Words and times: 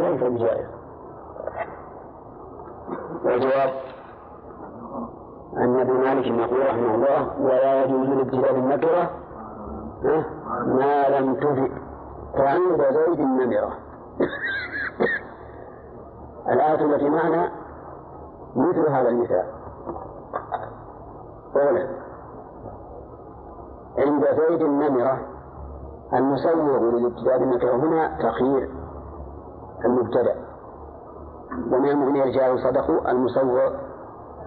ليس 0.00 0.22
بجائز 0.22 0.66
والجواب؟ 3.24 3.70
أن 5.56 5.80
ابن 5.80 5.92
مالك 5.92 6.26
يقول 6.26 6.66
رحمه 6.66 6.94
الله 6.94 7.40
ولا 7.40 7.84
يجوز 7.84 8.08
الابتداء 8.08 8.52
بالنكرة 8.52 9.10
ما 10.66 11.08
لم 11.08 11.34
تفد 11.34 11.70
فعند 12.36 12.82
زيد 12.92 13.20
النمرة 13.20 13.72
الآية 16.48 16.84
التي 16.84 17.08
معنا 17.08 17.50
مثل 18.56 18.88
هذا 18.88 19.08
المثال. 19.08 19.44
أولا 21.56 21.88
عند 23.98 24.24
زيد 24.24 24.62
النمرة 24.62 25.18
المسوغ 26.14 26.78
للابتداء 26.78 27.38
بالنكرة 27.38 27.76
هنا 27.76 28.18
تخيير 28.22 28.68
المبتدأ. 29.84 30.34
ومن 31.72 31.88
المؤمنين 31.88 32.22
رجال 32.22 32.58
صدقوا 32.58 33.10
المسوغ 33.10 33.70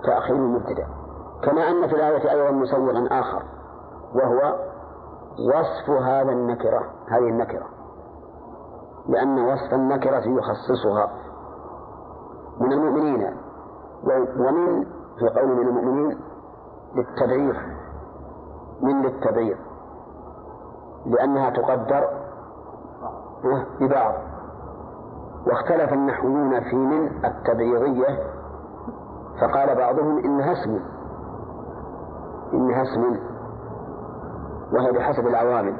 تأخير 0.03 0.35
المبتدأ. 0.35 0.87
كما 1.43 1.69
أن 1.69 1.87
في 1.87 1.95
الآية 1.95 2.31
أيضا 2.31 2.51
مسوغا 2.51 3.07
آخر 3.11 3.43
وهو 4.15 4.55
وصف 5.49 5.89
هذا 5.89 6.31
النكرة 6.31 6.83
هذه 7.07 7.29
النكرة. 7.29 7.65
لأن 9.09 9.45
وصف 9.45 9.73
النكرة 9.73 10.23
يخصصها 10.27 11.09
من 12.59 12.73
المؤمنين. 12.73 13.37
ومن 14.39 14.85
في 15.19 15.29
قول 15.39 15.47
من 15.47 15.67
المؤمنين 15.67 16.19
للتبعير 16.95 17.77
من 18.81 19.01
للتبعير. 19.01 19.57
لأنها 21.05 21.49
تقدر 21.49 22.09
ببعض. 23.79 24.13
واختلف 25.49 25.93
النحويون 25.93 26.59
في 26.59 26.75
من؟ 26.75 27.25
التبعيضية 27.25 28.07
فقال 29.41 29.75
بعضهم 29.75 30.17
إنها 30.17 30.51
اسم. 30.51 30.79
إنها 32.53 32.83
اسم. 32.83 33.19
وهي 34.73 34.91
بحسب 34.91 35.27
العوامل. 35.27 35.77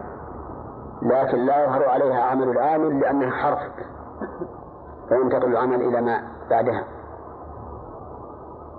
لكن 1.01 1.37
لا 1.37 1.63
يظهر 1.63 1.89
عليها 1.89 2.23
عمل 2.23 2.49
العامل 2.49 2.99
لأنها 2.99 3.31
حرف. 3.31 3.59
فينتقل 5.09 5.51
العمل 5.51 5.81
إلى 5.81 6.01
ما 6.01 6.21
بعدها. 6.49 6.83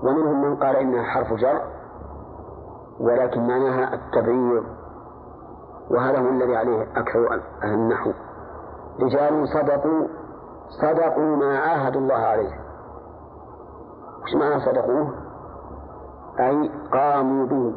ومنهم 0.03 0.43
من 0.43 0.57
قال 0.57 0.77
إنها 0.77 1.03
حرف 1.03 1.33
جر 1.33 1.61
ولكن 3.01 3.47
معناها 3.47 3.95
التبعيض 3.95 4.65
وهذا 5.91 6.19
هو 6.19 6.29
الذي 6.29 6.57
عليه 6.57 6.83
أكثر 6.83 7.41
أهل 7.63 7.75
النحو. 7.75 8.13
رجال 9.01 9.49
صدقوا 9.49 10.07
صدقوا 10.69 11.37
ما 11.37 11.59
عاهدوا 11.59 12.01
الله 12.01 12.15
عليه. 12.15 12.53
وش 14.23 14.35
معنى 14.35 14.61
صدقوه؟ 14.61 15.15
أي 16.41 16.71
قاموا 16.93 17.47
به. 17.47 17.75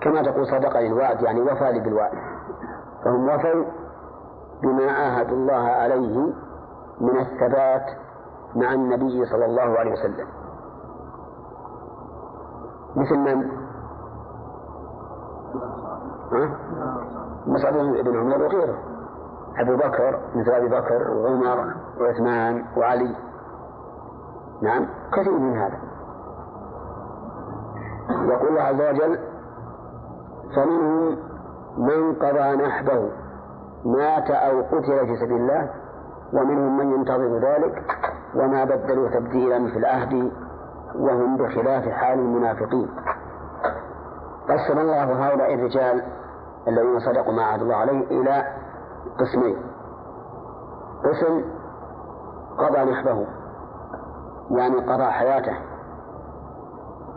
كما 0.00 0.22
تقول 0.22 0.46
صدق 0.46 0.78
للوعد 0.80 1.22
يعني 1.22 1.42
وفى 1.42 1.80
بالوعد 1.80 2.12
فهم 3.04 3.28
وفوا 3.28 3.64
بما 4.62 4.92
عاهدوا 4.92 5.36
الله 5.36 5.62
عليه 5.68 6.32
من 7.00 7.18
الثبات 7.20 7.86
مع 8.56 8.72
النبي 8.72 9.26
صلى 9.26 9.44
الله 9.44 9.78
عليه 9.78 9.92
وسلم. 9.92 10.26
مثل 12.96 13.16
من؟ 13.16 13.64
مصعب 17.46 17.74
بن 17.74 18.18
عمر 18.18 18.42
وغيره. 18.42 18.93
أبو 19.58 19.76
بكر 19.76 20.20
مثل 20.34 20.50
أبي 20.50 20.68
بكر 20.68 21.10
وعمر 21.10 21.74
وعثمان 22.00 22.64
وعلي. 22.76 23.16
نعم 24.62 24.86
كثير 25.12 25.38
من 25.38 25.56
هذا. 25.56 25.78
يقول 28.10 28.48
الله 28.48 28.62
عز 28.62 28.80
وجل 28.80 29.18
فمنهم 30.56 31.18
من 31.78 32.14
قضى 32.14 32.56
نحبه 32.56 33.10
مات 33.84 34.30
أو 34.30 34.62
قتل 34.62 35.06
في 35.06 35.16
سبيل 35.16 35.36
الله 35.36 35.70
ومنهم 36.32 36.78
من 36.78 36.92
ينتظر 36.92 37.38
ذلك 37.38 37.84
وما 38.34 38.64
بدلوا 38.64 39.08
تبديلا 39.08 39.70
في 39.70 39.78
العهد 39.78 40.32
وهم 40.94 41.36
بخلاف 41.36 41.88
حال 41.88 42.18
المنافقين. 42.18 42.90
قسم 44.48 44.78
الله 44.78 45.28
هؤلاء 45.28 45.54
الرجال 45.54 46.02
الذين 46.68 47.00
صدقوا 47.00 47.32
ما 47.32 47.44
عهد 47.44 47.62
الله 47.62 47.76
عليه 47.76 48.06
إلى 48.20 48.44
قسمين 49.18 49.56
قسم 51.04 51.44
قضى 52.58 52.90
نحبه 52.90 53.26
يعني 54.50 54.76
قضى 54.76 55.04
حياته 55.04 55.56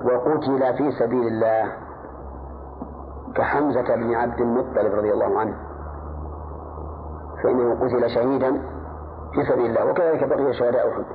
وقتل 0.03 0.77
في 0.77 0.91
سبيل 0.91 1.27
الله 1.27 1.71
كحمزة 3.35 3.95
بن 3.95 4.15
عبد 4.15 4.39
المطلب 4.41 4.93
رضي 4.93 5.13
الله 5.13 5.39
عنه. 5.39 5.57
فإنه 7.43 7.75
قتل 7.75 8.09
شهيدا 8.09 8.51
في 9.33 9.43
سبيل 9.43 9.65
الله 9.65 9.91
وكذلك 9.91 10.23
بقي 10.23 10.53
شهداء 10.53 10.89
أحد. 10.89 11.05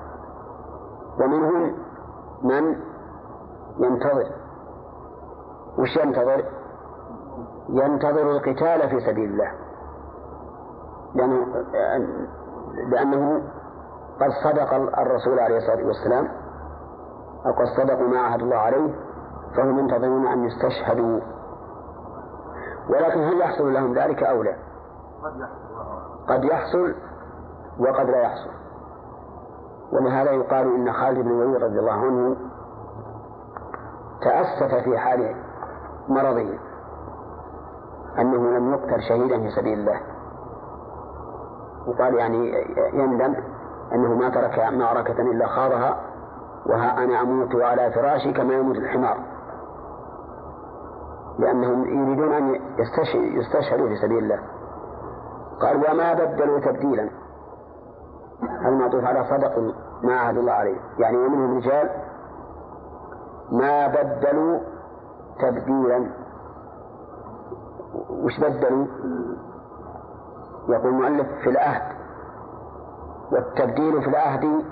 ومنهم 1.21 1.75
من 2.43 2.77
ينتظر. 3.79 4.27
وش 5.79 5.97
ينتظر؟ 5.97 6.45
ينتظر 7.69 8.31
القتال 8.31 8.89
في 8.91 9.01
سبيل 9.01 9.31
الله. 9.31 9.62
لأنه 11.15 11.47
لأنه 12.91 13.43
قد 14.21 14.31
صدق 14.45 14.75
الرسول 15.01 15.39
عليه 15.39 15.57
الصلاة 15.57 15.87
والسلام 15.87 16.29
أو 17.47 17.53
قد 17.53 17.67
صدقوا 17.77 18.09
ما 18.09 18.19
عهد 18.19 18.41
الله 18.41 18.57
عليه 18.57 18.95
فهم 19.57 19.79
ينتظرون 19.79 20.27
أن 20.27 20.45
يستشهدوا. 20.45 21.21
ولكن 22.91 23.21
هل 23.21 23.41
يحصل 23.41 23.73
لهم 23.73 23.95
ذلك 23.95 24.23
أو 24.23 24.43
لا؟ 24.43 24.57
قد 26.29 26.45
يحصل. 26.45 26.95
وقد 27.79 28.11
لا 28.11 28.21
يحصل. 28.23 28.51
ولهذا 29.93 30.31
يقال 30.31 30.75
إن 30.75 30.93
خالد 30.93 31.19
بن 31.19 31.31
الوليد 31.31 31.63
رضي 31.63 31.79
الله 31.79 31.93
عنه 31.93 32.37
تأسف 34.23 34.75
في 34.85 34.99
حال 34.99 35.37
مرضه 36.09 36.59
أنه 38.19 38.59
لم 38.59 38.73
يقتل 38.73 39.03
شهيدا 39.09 39.41
في 39.41 39.51
سبيل 39.51 39.79
الله. 39.79 40.12
وقال 41.87 42.15
يعني 42.15 42.53
يندم 42.93 43.35
أنه 43.93 44.15
ما 44.15 44.29
ترك 44.29 44.59
معركة 44.59 45.23
إلا 45.23 45.47
خاضها 45.47 46.01
وها 46.67 47.05
أنا 47.05 47.21
أموت 47.21 47.55
على 47.55 47.93
فراشي 47.93 48.33
كما 48.33 48.55
يموت 48.55 48.77
الحمار. 48.77 49.19
لأنهم 51.39 52.03
يريدون 52.03 52.33
أن 52.33 52.61
يستشهدوا 53.39 53.89
في 53.89 53.97
سبيل 53.97 54.19
الله. 54.19 54.39
قال 55.61 55.77
وما 55.77 56.15
بدلوا 56.15 56.61
تبديلا. 56.61 57.09
هل 58.61 58.73
معطوف 58.73 59.05
على 59.05 59.25
صدق 59.25 59.59
ما 60.03 60.15
عهد 60.21 60.37
الله 60.37 60.53
عليه. 60.53 60.77
يعني 60.99 61.17
ومنهم 61.17 61.57
رجال 61.57 61.91
ما 63.53 63.87
بدلوا 63.87 64.61
تبديلا. 65.41 66.11
وش 68.11 68.41
بدلوا؟ 68.41 68.87
يقول 70.69 70.87
المؤلف 70.89 71.27
في 71.43 71.51
العهد 71.51 71.97
والتبديل 73.33 74.03
في 74.03 74.09
العهد 74.09 74.65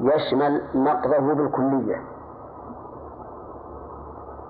يشمل 0.00 0.62
نقضه 0.74 1.34
بالكلية 1.34 2.02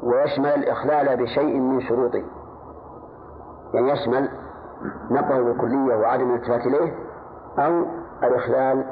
ويشمل 0.03 0.47
الإخلال 0.47 1.17
بشيء 1.17 1.61
من 1.61 1.81
شروطه. 1.81 2.23
يعني 3.75 3.91
يشمل 3.91 4.29
نقضه 5.11 5.41
بالكلية 5.41 5.97
وعدم 5.97 6.31
الالتفات 6.31 6.67
إليه 6.67 6.95
أو 7.59 7.85
الإخلال 8.23 8.85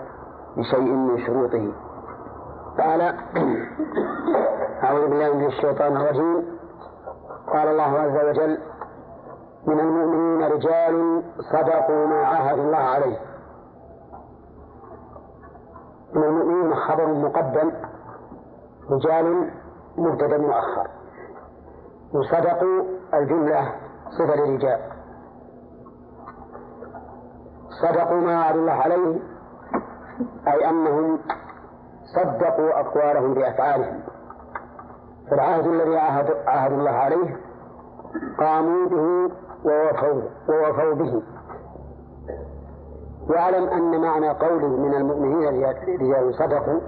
بشيء 0.57 0.93
من 0.93 1.19
شروطه. 1.27 1.73
قال 2.79 3.01
أعوذ 4.85 5.09
بالله 5.09 5.35
من 5.35 5.47
الشيطان 5.47 5.97
الرجيم. 5.97 6.59
قال 7.53 7.69
الله 7.69 7.99
عز 7.99 8.27
وجل 8.29 8.59
من 9.67 9.81
المؤمنين 9.81 10.28
رجال 10.59 11.23
صدقوا 11.53 12.07
ما 12.07 12.27
عاهدوا 12.27 12.65
الله 12.65 12.79
عليه. 12.79 13.19
من 16.15 16.25
المؤمنين 16.25 16.75
خبر 16.75 17.07
مقدم 17.07 17.73
رجال 18.91 19.51
مبتدأ 19.97 20.39
مؤخر. 20.39 20.89
وصدقوا 22.15 22.85
الجملة 23.15 23.73
صفة 24.19 24.35
للرجال. 24.37 24.81
صدقوا 27.83 28.21
ما 28.21 28.45
عهد 28.45 28.57
الله 28.57 28.73
عليه 28.73 29.21
أي 30.49 30.71
أنهم 30.71 31.19
صدقوا 32.17 32.81
أقوالهم 32.81 33.35
بأفعالهم. 33.35 34.01
فالعهد 35.31 35.67
الذي 35.67 35.99
عهد, 35.99 36.31
عهد 36.47 36.73
الله 36.73 36.91
عليه 36.91 37.37
قاموا 38.39 38.87
به 38.87 39.31
ووفوا 39.65 40.23
ووفوا 40.49 40.95
به. 40.95 41.23
واعلم 43.31 43.69
أن 43.69 44.01
معنى 44.01 44.29
قوله 44.29 44.69
من 44.69 44.95
المؤمنين 44.95 45.65
رجال 45.89 46.35
صدقوا 46.35 46.81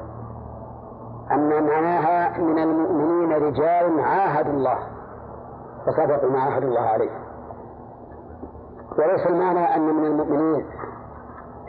أن 1.33 1.67
معناها 1.67 2.39
من 2.39 2.59
المؤمنين 2.59 3.33
رجال 3.33 4.01
عاهدوا 4.01 4.53
الله 4.53 4.79
فصدقوا 5.87 6.31
ما 6.31 6.41
عاهدوا 6.41 6.69
الله 6.69 6.81
عليه. 6.81 7.11
وليس 8.99 9.27
المعنى 9.27 9.77
أن 9.77 9.95
من 9.95 10.07
المؤمنين 10.07 10.67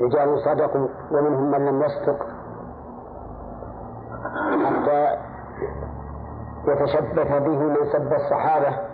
رجال 0.01 0.39
صدقوا 0.39 0.87
ومنهم 1.11 1.51
من 1.51 1.65
لم 1.65 1.81
يصدق. 1.81 2.25
حتى 4.65 5.17
يتشبث 6.67 7.27
به 7.27 7.59
من 7.59 7.85
سب 7.91 8.13
الصحابة 8.13 8.90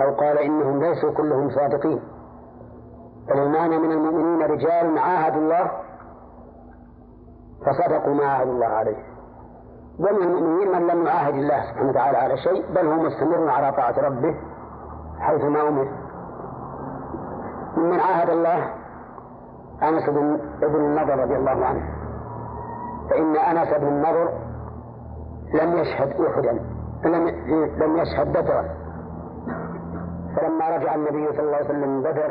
أو 0.00 0.14
قال 0.14 0.38
إنهم 0.38 0.80
ليسوا 0.82 1.12
كلهم 1.12 1.50
صادقين. 1.50 2.00
بل 3.28 3.38
المعنى 3.38 3.78
من 3.78 3.92
المؤمنين 3.92 4.42
رجال 4.42 4.98
عاهدوا 4.98 5.40
الله 5.40 5.70
فصدقوا 7.66 8.14
ما 8.14 8.24
عاهدوا 8.24 8.52
الله 8.52 8.66
عليه. 8.66 8.96
ومن 9.98 10.22
المؤمنين 10.22 10.72
من 10.72 10.86
لم 10.86 11.06
يعاهد 11.06 11.34
الله 11.34 11.62
سبحانه 11.62 11.90
وتعالى 11.90 12.18
على 12.18 12.36
شيء 12.36 12.64
بل 12.74 12.86
هو 12.86 12.94
مستمر 12.94 13.50
على 13.50 13.72
طاعة 13.72 14.00
ربه 14.00 14.34
حيث 15.18 15.44
ما 15.44 15.68
أمر. 15.68 15.88
ممن 17.76 18.00
عاهد 18.00 18.30
الله 18.30 18.74
أنس 19.82 20.10
بن 20.10 20.40
ابن 20.62 20.76
النضر 20.76 21.18
رضي 21.18 21.36
الله 21.36 21.66
عنه. 21.66 21.82
فإن 23.10 23.36
أنس 23.36 23.74
بن 23.74 23.86
النضر 23.86 24.28
لم 25.54 25.76
يشهد 25.76 26.20
أحدا 26.20 26.60
لم 27.04 27.28
لم 27.78 27.96
يشهد 27.96 28.32
بدرا. 28.32 28.64
فلما 30.40 30.68
رجع 30.76 30.94
النبي 30.94 31.32
صلى 31.32 31.40
الله 31.40 31.56
عليه 31.56 31.66
وسلم 31.66 31.88
من 31.88 32.02
بدر 32.02 32.30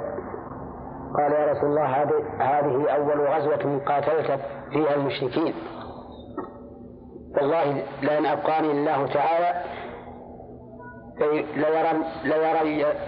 قال 1.18 1.32
يا 1.32 1.52
رسول 1.52 1.70
الله 1.70 1.86
هذه 2.40 2.90
أول 2.90 3.28
غزوة 3.28 3.82
قاتلت 3.86 4.40
فيها 4.72 4.96
المشركين. 4.96 5.54
والله 7.36 7.84
لأن 8.02 8.26
أبقاني 8.26 8.72
الله 8.72 9.08
تعالى 9.08 9.64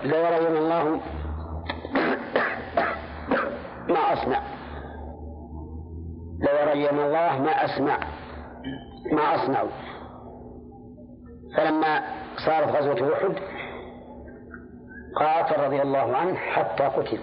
ليرين 0.03 0.57
الله 0.57 0.99
ما 3.89 4.13
أصنع. 4.13 4.41
ليرين 6.39 6.99
الله 6.99 7.41
ما 7.41 7.65
أسمع. 7.65 7.97
ما 9.11 9.35
أصنع. 9.35 9.63
فلما 11.57 12.01
صارت 12.45 12.75
غزوة 12.75 13.13
أحد 13.13 13.35
قاتل 15.15 15.63
رضي 15.63 15.81
الله 15.81 16.15
عنه 16.17 16.35
حتى 16.35 16.83
قتل. 16.83 17.19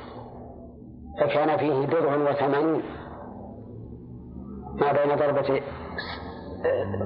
فكان 1.21 1.57
فيه 1.57 1.87
بضع 1.87 2.31
وثمانين 2.31 2.83
ما 4.75 4.93
بين 4.93 5.17
ضربة 5.17 5.61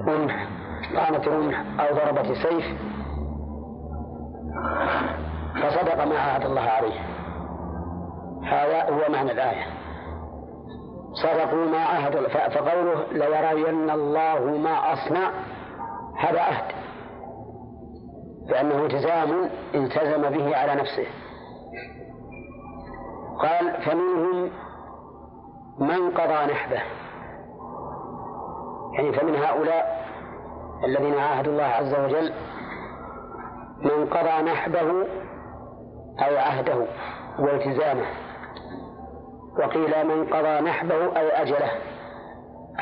رمح 0.07 0.47
طعنة 0.95 1.23
رمح 1.27 1.63
أو 1.79 1.95
ضربة 1.95 2.33
سيف. 2.33 2.65
فصدق 5.63 6.03
ما 6.03 6.19
عهد 6.19 6.45
الله 6.45 6.61
عليه. 6.61 6.99
هذا 8.43 8.89
هو 8.89 9.11
معنى 9.11 9.31
الآية. 9.31 9.65
صدقوا 11.13 11.65
ما 11.65 11.77
عهد 11.77 12.27
فقوله 12.27 13.03
ليرين 13.11 13.89
الله 13.89 14.39
ما 14.57 14.93
أصنع 14.93 15.31
هذا 16.17 16.41
عهد. 16.41 16.65
لأنه 18.51 18.85
التزام 18.85 19.49
التزم 19.75 20.29
به 20.29 20.57
على 20.57 20.75
نفسه. 20.75 21.05
قال 23.39 23.81
فمنهم 23.81 24.51
من 25.79 26.11
قضى 26.11 26.51
نحبه. 26.51 26.81
يعني 28.93 29.13
فمن 29.13 29.35
هؤلاء 29.35 30.05
الذين 30.83 31.19
عاهدوا 31.19 31.53
الله 31.53 31.63
عز 31.63 31.95
وجل 31.95 32.33
من 33.81 34.05
قضى 34.05 34.51
نحبه 34.51 35.05
أو 36.19 36.37
عهده 36.37 36.87
والتزامه. 37.39 38.05
وقيل 39.59 40.07
من 40.07 40.25
قضى 40.25 40.61
نحبه 40.61 41.05
أو 41.05 41.27
أجله. 41.27 41.71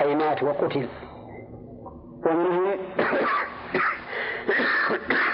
أي 0.02 0.16
مات 0.16 0.44
وقتل. 0.44 0.88
ومنهم 2.26 2.70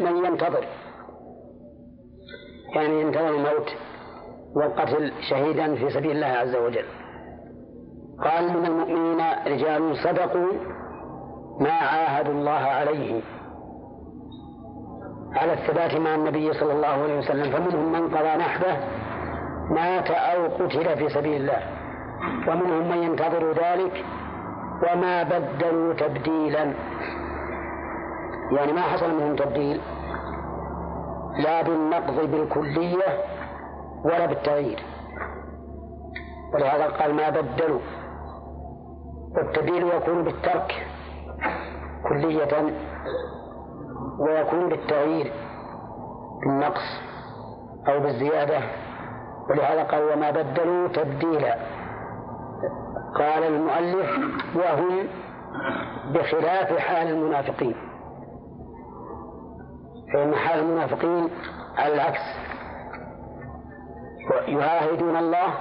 من 0.00 0.24
ينتظر. 0.24 0.64
يعني 2.74 3.00
ينتظر 3.00 3.28
الموت 3.28 3.70
والقتل 4.56 5.12
شهيدا 5.30 5.74
في 5.74 5.90
سبيل 5.90 6.10
الله 6.10 6.26
عز 6.26 6.56
وجل. 6.56 6.84
قال 8.24 8.58
من 8.58 8.66
المؤمنين 8.66 9.20
رجال 9.46 9.96
صدقوا 9.96 10.52
ما 11.60 11.72
عاهدوا 11.72 12.32
الله 12.32 12.50
عليه. 12.50 13.22
على 15.32 15.52
الثبات 15.52 15.96
مع 15.96 16.14
النبي 16.14 16.52
صلى 16.52 16.72
الله 16.72 16.86
عليه 16.86 17.18
وسلم 17.18 17.52
فمنهم 17.52 17.92
من 17.92 18.16
قضى 18.16 18.36
نحبه 18.36 18.76
مات 19.70 20.10
أو 20.10 20.46
قتل 20.46 20.96
في 20.96 21.08
سبيل 21.08 21.40
الله. 21.40 21.62
ومنهم 22.48 22.88
من 22.88 23.02
ينتظر 23.02 23.52
ذلك 23.52 24.04
وما 24.82 25.22
بدلوا 25.22 25.94
تبديلا. 25.94 26.74
يعني 28.52 28.72
ما 28.72 28.82
حصل 28.82 29.14
منهم 29.14 29.36
تبديل. 29.36 29.80
لا 31.38 31.62
بالنقض 31.62 32.30
بالكلية 32.30 33.24
ولا 34.04 34.26
بالتغيير. 34.26 34.80
ولهذا 36.54 36.86
قال 36.86 37.14
ما 37.14 37.30
بدلوا. 37.30 37.80
والتبديل 39.36 39.86
يكون 39.86 40.24
بالترك 40.24 40.86
كلية 42.08 42.74
ويكون 44.18 44.68
بالتغيير 44.68 45.32
بالنقص 46.40 47.00
أو 47.88 48.00
بالزيادة. 48.00 48.60
ولهذا 49.50 49.82
قال 49.82 50.12
وما 50.12 50.30
بدلوا 50.30 50.88
تبديلا. 50.88 51.56
قال 53.14 53.42
المؤلف 53.42 54.10
وهم 54.56 55.08
بخلاف 56.12 56.78
حال 56.78 57.08
المنافقين. 57.08 57.89
فإن 60.12 60.34
حال 60.34 60.58
المنافقين 60.58 61.28
على 61.76 61.94
العكس. 61.94 62.20
يعاهدون 64.46 65.16
الله 65.16 65.54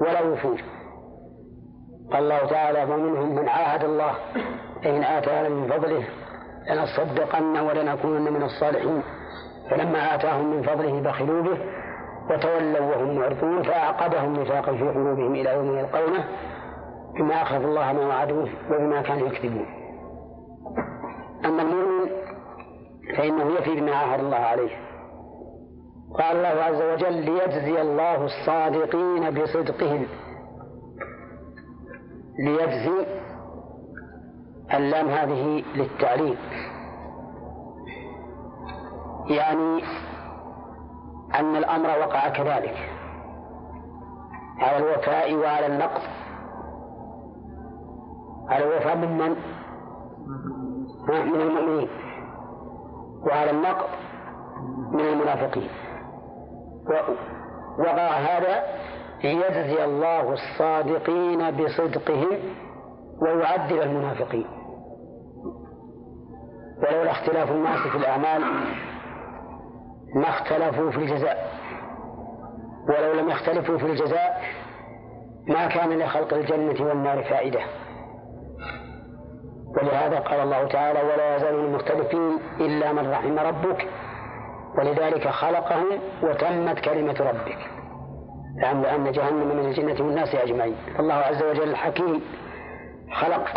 ولا 0.00 0.20
يوفون 0.20 0.58
قال 2.12 2.22
الله 2.22 2.46
تعالى 2.46 2.84
ومنهم 2.84 3.34
من 3.34 3.48
عاهد 3.48 3.84
الله 3.84 4.14
إن 4.86 5.04
آتانا 5.04 5.48
من 5.48 5.68
فضله 5.68 6.04
لنصدقن 6.70 7.58
ولنكونن 7.58 8.32
من 8.32 8.42
الصالحين. 8.42 9.02
فلما 9.70 10.14
آتاهم 10.14 10.56
من 10.56 10.62
فضله 10.62 11.00
بخلوا 11.00 11.42
به 11.42 11.58
وتولوا 12.30 12.80
وهم 12.80 13.18
معرضون 13.18 13.62
فأعقبهم 13.62 14.40
نفاقا 14.40 14.72
في 14.72 14.88
قلوبهم 14.88 15.34
إلى 15.34 15.54
يوم 15.54 15.78
يلقونه 15.78 16.24
بما 17.14 17.42
أخذ 17.42 17.62
الله 17.64 17.92
ما 17.92 18.06
وعدوه 18.06 18.48
وبما 18.70 19.02
كانوا 19.02 19.28
يكذبون. 19.28 19.66
أما 21.46 21.62
المؤمن 21.62 22.10
فإنه 23.16 23.54
يفي 23.54 23.80
بما 23.80 23.94
عاهد 23.96 24.20
الله 24.20 24.36
عليه. 24.36 24.70
قال 26.18 26.36
الله 26.36 26.62
عز 26.62 26.82
وجل 26.82 27.12
ليجزي 27.12 27.80
الله 27.80 28.24
الصادقين 28.24 29.30
بصدقهم. 29.30 30.06
ليجزي 32.38 33.06
اللام 34.74 35.08
هذه 35.08 35.64
للتعليل 35.74 36.38
يعني 39.28 39.82
أن 41.34 41.56
الأمر 41.56 41.88
وقع 41.88 42.28
كذلك. 42.28 42.96
على 44.58 44.76
الوفاء 44.76 45.34
وعلى 45.34 45.66
النقض 45.66 46.02
على 48.48 48.64
الوفاء 48.64 48.96
من؟ 48.96 49.36
من؟ 51.08 51.32
من 51.32 51.40
المؤمنين 51.40 51.88
وعلى 53.26 53.50
النقض 53.50 53.88
من 54.92 55.00
المنافقين. 55.00 55.68
وقع 57.78 58.08
هذا 58.08 58.62
ليجزي 59.24 59.84
الله 59.84 60.32
الصادقين 60.32 61.50
بصدقهم 61.50 62.38
ويعذب 63.22 63.82
المنافقين. 63.82 64.46
ولولا 66.78 67.10
اختلاف 67.10 67.50
الناس 67.50 67.78
في 67.78 67.98
الأعمال 67.98 68.40
ما 70.14 70.28
اختلفوا 70.28 70.90
في 70.90 70.96
الجزاء. 70.96 71.50
ولو 72.88 73.12
لم 73.12 73.28
يختلفوا 73.28 73.78
في 73.78 73.86
الجزاء 73.86 74.42
ما 75.48 75.66
كان 75.66 75.98
لخلق 75.98 76.34
الجنة 76.34 76.88
والنار 76.88 77.24
فائدة. 77.24 77.60
ولهذا 79.76 80.18
قال 80.18 80.40
الله 80.40 80.68
تعالى 80.68 81.02
ولا 81.02 81.36
يزالون 81.36 81.72
مختلفين 81.72 82.38
إلا 82.60 82.92
من 82.92 83.10
رحم 83.10 83.38
ربك. 83.38 83.88
ولذلك 84.78 85.28
خلقهم 85.28 85.98
وتمت 86.22 86.80
كلمة 86.80 87.16
ربك. 87.20 87.58
لأن 88.62 89.12
جهنم 89.12 89.56
من 89.56 89.64
الجنة 89.64 90.06
والناس 90.06 90.34
أجمعين. 90.34 90.76
الله 90.98 91.14
عز 91.14 91.42
وجل 91.42 91.76
حكيم. 91.76 92.20
خلق 93.14 93.48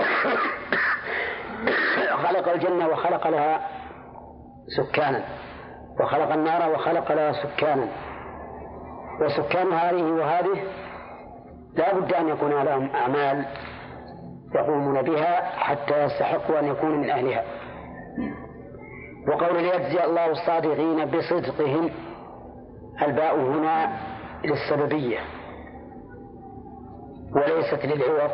خلق 2.24 2.50
الجنة 2.50 2.88
وخلق 2.88 3.28
لها 3.28 3.62
سكانا. 4.78 5.24
وخلق 6.02 6.34
النار 6.34 6.72
وخلق 6.72 7.12
لها 7.12 7.32
سكانا. 7.32 7.88
وسكان 9.22 9.74
هذه 9.74 10.04
وهذه 10.04 10.64
لا 11.76 11.96
بد 11.96 12.14
أن 12.14 12.28
يكون 12.28 12.64
لهم 12.64 12.90
أعمال 12.96 13.46
يقومون 14.56 15.02
بها 15.02 15.42
حتى 15.58 16.04
يستحقوا 16.04 16.60
أن 16.60 16.66
يكونوا 16.66 16.98
من 16.98 17.10
أهلها. 17.10 17.44
وقول 19.28 19.64
ليجزي 19.64 20.04
الله 20.04 20.32
الصادقين 20.32 21.06
بصدقهم 21.06 21.90
الباء 23.02 23.36
هنا 23.40 23.90
للسببية 24.46 25.20
وليست 27.36 27.86
للعوض 27.86 28.32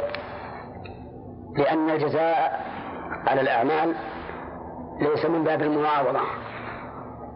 لأن 1.58 1.90
الجزاء 1.90 2.66
على 3.28 3.42
الأعمال 3.42 3.96
ليس 5.02 5.26
من 5.26 5.44
باب 5.44 5.62
المعاوضة 5.62 6.22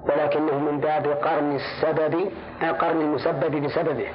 ولكنه 0.03 0.59
من 0.59 0.79
باب 0.79 1.07
قرن 1.07 1.55
السبب 1.55 2.31
قرن 2.79 3.01
المسبب 3.01 3.65
بسببه. 3.65 4.07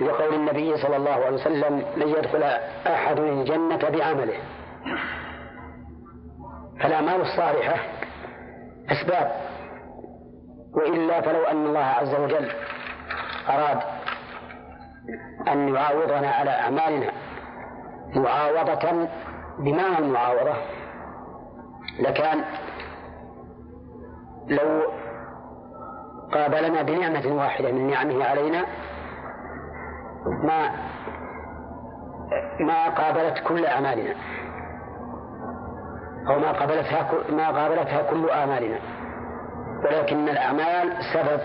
لقول 0.00 0.34
النبي 0.34 0.76
صلى 0.76 0.96
الله 0.96 1.10
عليه 1.10 1.34
وسلم 1.34 1.84
لن 1.96 2.08
يدخل 2.08 2.42
أحد 2.86 3.18
الجنة 3.18 3.88
بعمله. 3.88 4.38
فالأعمال 6.80 7.20
الصالحة 7.20 7.74
أسباب 8.90 9.32
وإلا 10.74 11.20
فلو 11.20 11.44
أن 11.44 11.66
الله 11.66 11.84
عز 11.84 12.14
وجل 12.14 12.50
أراد 13.48 13.78
أن 15.48 15.74
يعاوضنا 15.74 16.30
على 16.30 16.50
أعمالنا 16.50 17.12
معاوضة 18.14 19.08
بمعنى 19.58 19.98
المعاوضة 19.98 20.54
لكان 22.00 22.44
لو 24.48 24.82
قابلنا 26.32 26.82
بنعمة 26.82 27.26
واحدة 27.34 27.72
من 27.72 27.90
نعمه 27.90 28.24
علينا 28.24 28.66
ما 30.26 30.70
ما 32.60 32.88
قابلت 32.88 33.38
كل 33.46 33.66
أعمالنا. 33.66 34.14
أو 36.28 36.38
ما 36.38 36.52
قابلتها 36.52 37.08
ما 37.30 37.50
قابلتها 37.50 38.02
كل 38.10 38.30
آمالنا 38.30 38.78
ولكن 39.84 40.28
الأعمال 40.28 40.92
سبب. 41.14 41.40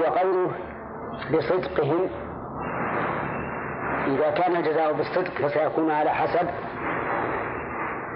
وقوله 0.00 0.50
بصدقهم. 1.32 2.08
إذا 4.06 4.30
كان 4.30 4.56
الجزاء 4.56 4.92
بالصدق 4.92 5.32
فسيكون 5.32 5.90
على 5.90 6.10
حسب 6.10 6.48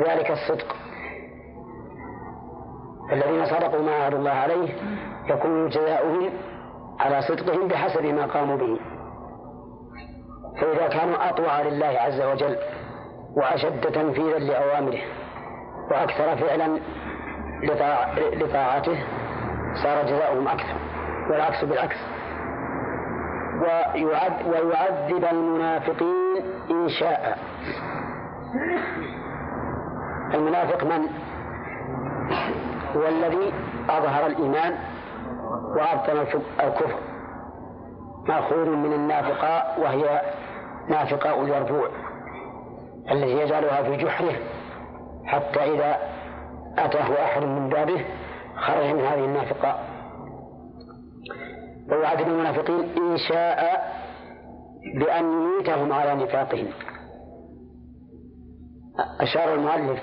ذلك 0.08 0.30
الصدق. 0.30 0.76
الذين 3.12 3.44
صدقوا 3.44 3.82
ما 3.82 3.92
عهد 3.92 4.14
الله 4.14 4.30
عليه 4.30 4.74
يكون 5.26 5.68
جزاؤهم 5.68 6.30
على 7.00 7.22
صدقهم 7.22 7.68
بحسب 7.68 8.04
ما 8.04 8.26
قاموا 8.26 8.56
به. 8.56 8.78
فإذا 10.60 10.88
كانوا 10.88 11.28
أطوع 11.30 11.60
لله 11.62 11.86
عز 11.86 12.20
وجل 12.20 12.56
وأشد 13.36 13.80
تنفيذا 13.80 14.38
لأوامره 14.38 15.00
وأكثر 15.90 16.36
فعلا 16.36 16.80
لطاعته 18.32 19.04
صار 19.82 20.04
جزاؤهم 20.04 20.48
أكثر 20.48 20.74
والعكس 21.30 21.64
بالعكس. 21.64 21.96
ويعذب 24.46 25.24
المنافقين 25.32 26.36
إن 26.70 26.88
شاء. 26.88 27.38
المنافق 30.34 30.84
من؟ 30.84 31.06
هو 32.96 33.08
الذي 33.08 33.52
أظهر 33.90 34.26
الإيمان 34.26 34.74
وأبطن 35.76 36.40
الكفر. 36.60 36.98
مأخوذ 38.28 38.68
من 38.68 38.92
النافقاء 38.92 39.80
وهي 39.80 40.22
نافقاء 40.88 41.42
اليربوع 41.42 41.88
الذي 43.10 43.32
يجعلها 43.32 43.82
في 43.82 43.96
جحره 43.96 44.36
حتى 45.24 45.60
إذا 45.60 45.98
أتاه 46.78 47.24
أحد 47.24 47.42
من 47.42 47.68
بابه 47.68 48.04
خرج 48.56 48.94
من 48.94 49.00
هذه 49.00 49.24
النافقاء 49.24 49.84
ويعذب 51.90 52.28
المنافقين 52.28 52.80
إن 52.96 53.16
شاء 53.28 53.90
بأن 54.94 55.24
يميتهم 55.24 55.92
على 55.92 56.14
نفاقهم. 56.24 56.68
أشار 59.20 59.54
المؤلف 59.54 60.00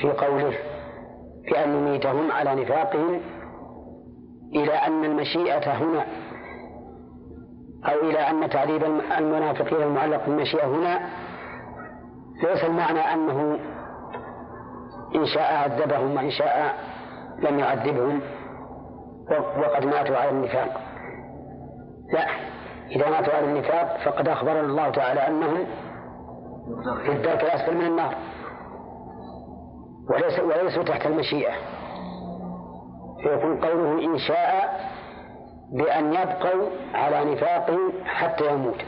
في 0.00 0.10
قوله 0.10 0.54
بأن 1.50 1.76
يميتهم 1.76 2.32
على 2.32 2.54
نفاقهم 2.54 3.20
إلى 4.54 4.72
أن 4.72 5.04
المشيئة 5.04 5.72
هنا 5.72 6.06
أو 7.84 8.00
إلى 8.00 8.18
أن 8.18 8.50
تعذيب 8.50 8.84
المنافقين 9.18 9.82
المعلق 9.82 10.26
بالمشيئة 10.26 10.66
هنا 10.66 11.00
ليس 12.42 12.64
المعنى 12.64 13.00
أنه 13.00 13.58
إن 15.14 15.26
شاء 15.26 15.54
عذبهم 15.54 16.16
وإن 16.16 16.30
شاء 16.30 16.74
لم 17.38 17.58
يعذبهم 17.58 18.20
وقد 19.30 19.84
ماتوا 19.84 20.16
على 20.16 20.30
النفاق. 20.30 20.80
لا 22.12 22.26
إذا 22.90 23.10
ماتوا 23.10 23.34
على 23.34 23.46
النفاق 23.46 23.98
فقد 24.04 24.28
أخبرنا 24.28 24.60
الله 24.60 24.90
تعالى 24.90 25.20
أنهم 25.28 25.66
في 27.06 27.12
الدرك 27.12 27.42
الأسفل 27.42 27.76
من 27.76 27.86
النار 27.86 28.14
وليس 30.10 30.40
وليسوا 30.40 30.82
تحت 30.82 31.06
المشيئة. 31.06 31.52
فيكون 33.22 33.60
قوله 33.60 34.04
إن 34.04 34.18
شاء 34.18 34.80
بأن 35.72 36.12
يبقوا 36.12 36.68
على 36.94 37.34
نفاقهم 37.34 37.92
حتى 38.04 38.52
يموت. 38.52 38.82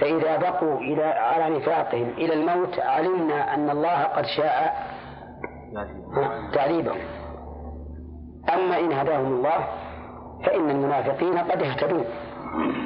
فإذا 0.00 0.36
بقوا 0.36 0.78
إلى 0.78 1.04
على 1.04 1.56
نفاقهم 1.56 2.08
إلى 2.08 2.34
الموت 2.34 2.78
علمنا 2.78 3.54
أن 3.54 3.70
الله 3.70 4.02
قد 4.02 4.24
شاء 4.24 4.86
تعذيبهم. 6.54 7.00
أما 8.54 8.78
إن 8.78 8.92
هداهم 8.92 9.26
الله 9.26 9.68
فإن 10.46 10.70
المنافقين 10.70 11.38
قد 11.38 11.62
اهتدوا. 11.62 12.04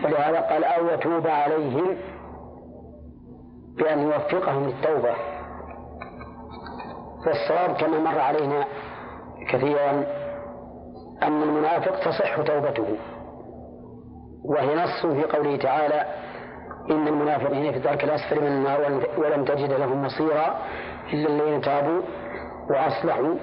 ولهذا 0.05 0.41
قال 0.41 0.65
أو 0.65 0.87
يتوب 0.87 1.27
عليهم 1.27 1.97
بأن 3.77 3.99
يوفقهم 3.99 4.65
للتوبة 4.65 5.15
والصواب 7.27 7.77
كما 7.77 7.99
مر 7.99 8.19
علينا 8.21 8.65
كثيرا 9.49 10.05
أن 11.23 11.43
المنافق 11.43 12.01
تصح 12.01 12.37
توبته. 12.37 12.97
وهي 14.45 14.75
نص 14.75 15.07
في 15.07 15.25
قوله 15.37 15.57
تعالى 15.57 16.05
إن 16.91 17.09
المنافقين 17.09 17.73
في 17.73 17.79
الدرك 17.79 18.05
الأسفل 18.05 18.41
من 18.41 18.47
النار 18.47 18.81
ولم 19.19 19.45
تجد 19.45 19.73
لهم 19.73 20.05
نصيرا 20.05 20.57
إلا 21.13 21.29
الذين 21.29 21.61
تابوا 21.61 22.01
وأصلحوا 22.71 23.35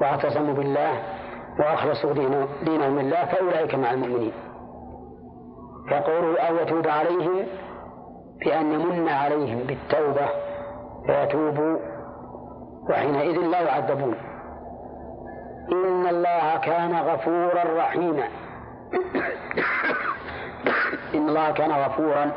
واعتصموا 0.00 0.54
بالله 0.54 1.02
وأخلصوا 1.58 2.12
دينهم 2.64 2.98
لله 2.98 3.24
فأولئك 3.24 3.74
مع 3.74 3.90
المؤمنين. 3.90 4.32
فقوله 5.90 6.40
أو 6.40 6.56
يتوب 6.56 6.88
عليهم 6.88 7.46
بأن 8.44 8.72
يمن 8.72 9.08
عليهم 9.08 9.58
بالتوبة 9.58 10.26
فيتوبوا 11.06 11.78
وحينئذ 12.90 13.40
لا 13.40 13.60
يعذبون. 13.60 14.14
إن 15.72 16.06
الله 16.06 16.56
كان 16.56 16.94
غفورا 16.94 17.64
رحيما. 17.78 18.28
إن 21.14 21.28
الله 21.28 21.50
كان 21.50 21.72
غفورا. 21.72 22.32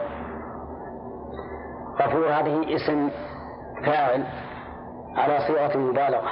غفور 2.02 2.28
هذه 2.30 2.76
اسم 2.76 3.10
فاعل 3.86 4.24
على 5.16 5.40
صيغة 5.48 5.76
المبالغة 5.76 6.30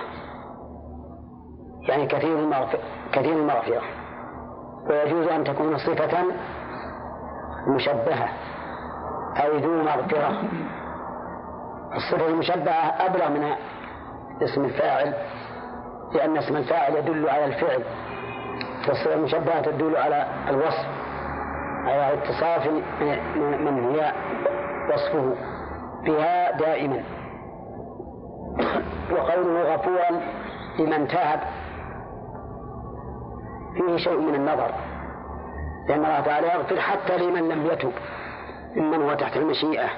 يعني 1.82 2.08
كثير 2.08 2.40
المغفرة 2.40 2.80
كثير 3.12 3.34
المغفرة. 3.34 3.82
ويجوز 4.90 5.28
أن 5.28 5.44
تكون 5.44 5.78
صفة 5.78 6.24
مشبهة 7.68 8.30
أو 9.38 9.58
ذو 9.58 9.84
مغفرة. 9.84 10.42
الصفة 11.96 12.28
المشبهة 12.28 13.06
أبلغ 13.06 13.30
من 13.30 13.56
اسم 14.42 14.66
الفاعل. 14.66 15.14
لأن 16.14 16.38
اسم 16.38 16.58
الفاعل 16.58 16.96
يدل 16.96 17.30
على 17.30 17.46
الفعل 17.46 17.84
والصفة 18.88 19.14
المشبهة 19.14 19.62
تدل 19.62 19.98
على 19.98 20.26
الوصف 20.50 20.86
على 21.86 22.14
اتصاف 22.14 22.68
من 23.46 23.96
هي 23.96 24.14
وصفه 24.94 25.36
بها 26.04 26.58
دائما. 26.58 27.04
وقوله 29.12 29.74
غفورا 29.74 30.22
لمن 30.80 31.08
تاب 31.08 31.40
فيه 33.74 33.98
شيء 33.98 34.18
من 34.18 34.36
النظر 34.36 34.72
لأن 35.90 36.06
الله 36.06 36.20
تعالى 36.20 36.48
يغفر 36.48 36.80
حتى 36.80 37.18
لمن 37.18 37.50
لم 37.50 37.66
يتب 37.66 37.92
ممن 38.76 39.02
هو 39.02 39.14
تحت 39.14 39.38
المشيئة 39.38 39.90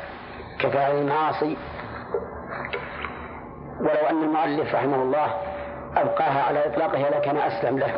كفاعل 0.60 0.96
المعاصي 0.96 1.58
ولو 3.80 4.10
أن 4.10 4.24
المؤلف 4.24 4.76
رحمه 4.76 5.02
الله 5.02 5.34
أبقاها 6.02 6.44
على 6.44 6.66
إطلاقها 6.66 7.10
لكان 7.10 7.38
أسلم 7.38 7.80
له. 7.80 7.92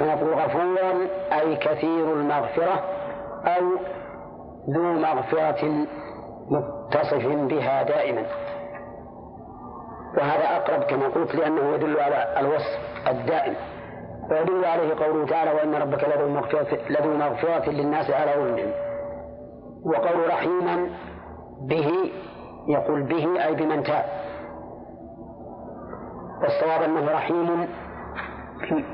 ونقول 0.00 0.34
غفورا 0.34 1.08
أي 1.40 1.56
كثير 1.56 2.12
المغفرة 2.12 2.84
أو 3.44 3.62
ذو 4.74 4.82
مغفرة 4.82 5.86
متصف 6.50 7.26
بها 7.26 7.82
دائما. 7.82 8.22
وهذا 10.18 10.56
أقرب 10.56 10.82
كما 10.82 11.08
قلت 11.08 11.34
لأنه 11.34 11.74
يدل 11.74 12.00
على 12.00 12.40
الوصف 12.40 12.78
الدائم. 13.08 13.54
ويدل 14.30 14.64
عليه 14.64 14.94
قوله 14.94 15.26
تعالى 15.26 15.50
وإن 15.50 15.74
ربك 15.74 16.04
لذو 16.04 16.28
مغفرة, 16.28 16.78
لذو 16.90 17.16
مغفرة 17.16 17.70
للناس 17.70 18.10
على 18.10 18.32
ظلمهم. 18.32 18.72
وقول 19.84 20.28
رحيما 20.28 20.90
به 21.68 21.90
يقول 22.68 23.02
به 23.02 23.44
أي 23.44 23.54
بمن 23.54 23.82
تاب. 23.82 24.04
والصواب 26.42 26.82
أنه 26.82 27.10
رحيم 27.10 27.68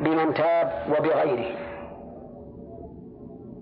بمن 0.00 0.34
تاب 0.34 0.72
وبغيره. 0.90 1.56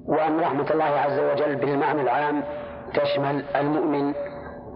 وأن 0.06 0.40
رحمة 0.40 0.70
الله 0.70 0.84
عز 0.84 1.18
وجل 1.18 1.56
بالمعنى 1.56 2.02
العام 2.02 2.42
تشمل 2.94 3.44
المؤمن 3.56 4.14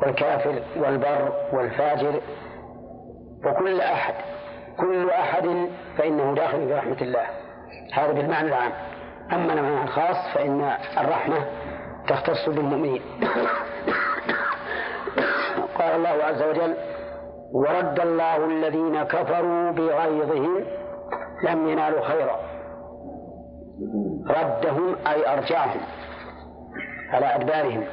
والكافر 0.03 0.63
والبر 0.77 1.33
والفاجر 1.53 2.21
وكل 3.45 3.81
أحد 3.81 4.15
كل 4.79 5.11
أحد 5.11 5.69
فإنه 5.99 6.35
داخل 6.35 6.67
في 6.67 6.75
رحمة 6.75 6.97
الله. 7.01 7.27
هذا 7.93 8.13
بالمعنى 8.13 8.49
العام. 8.49 8.73
أما 9.33 9.53
المعنى 9.53 9.83
الخاص 9.83 10.17
فإن 10.35 10.73
الرحمة 10.99 11.47
تختص 12.09 12.49
بالمؤمنين. 12.49 13.03
قال 15.79 15.97
الله 15.97 16.25
عز 16.25 16.43
وجل 16.43 16.75
ورد 17.53 18.00
الله 18.00 18.45
الذين 18.45 19.03
كفروا 19.03 19.71
بغيظهم 19.71 20.65
لم 21.45 21.69
ينالوا 21.69 22.00
خيرا. 22.00 22.37
ردهم 24.29 24.97
أي 25.07 25.33
أرجعهم 25.33 25.81
على 27.11 27.26
أدبارهم. 27.26 27.85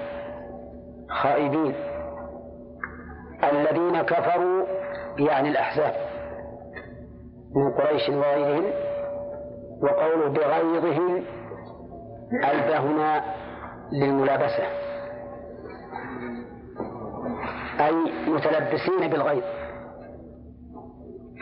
خائبين. 1.10 1.76
الذين 3.54 4.02
كفروا 4.02 4.66
يعني 5.18 5.50
الأحزاب. 5.50 5.94
من 7.56 7.72
قريش 7.72 8.10
وغيرهم. 8.10 8.64
وقوله 9.82 10.28
بغيظهم 10.30 11.24
ألبى 12.34 12.76
هنا 12.76 13.24
للملابسة. 13.92 14.93
أي 17.80 17.96
متلبسين 18.28 19.10
بالغيظ. 19.10 19.44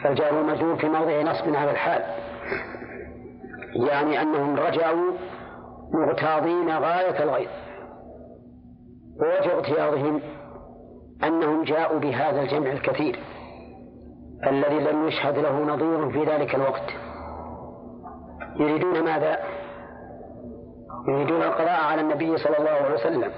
فالجار 0.03 0.41
المجرور 0.41 0.75
في 0.75 0.87
موضع 0.89 1.21
نصب 1.21 1.55
على 1.55 1.71
الحال. 1.71 2.01
يعني 3.75 4.21
أنهم 4.21 4.55
رجعوا 4.55 5.11
مغتاظين 5.93 6.69
غاية 6.69 7.23
الغيظ. 7.23 7.49
ووجه 9.19 9.53
اغتياظهم 9.53 10.21
أنهم 11.23 11.63
جاءوا 11.63 11.99
بهذا 11.99 12.41
الجمع 12.41 12.71
الكثير. 12.71 13.19
الذي 14.47 14.79
لم 14.79 15.07
يشهد 15.07 15.37
له 15.37 15.59
نظير 15.59 16.09
في 16.09 16.31
ذلك 16.31 16.55
الوقت. 16.55 16.89
يريدون 18.55 19.03
ماذا؟ 19.03 19.39
يريدون 21.07 21.41
القضاء 21.41 21.83
على 21.83 22.01
النبي 22.01 22.37
صلى 22.37 22.57
الله 22.57 22.69
عليه 22.69 22.93
وسلم. 22.93 23.31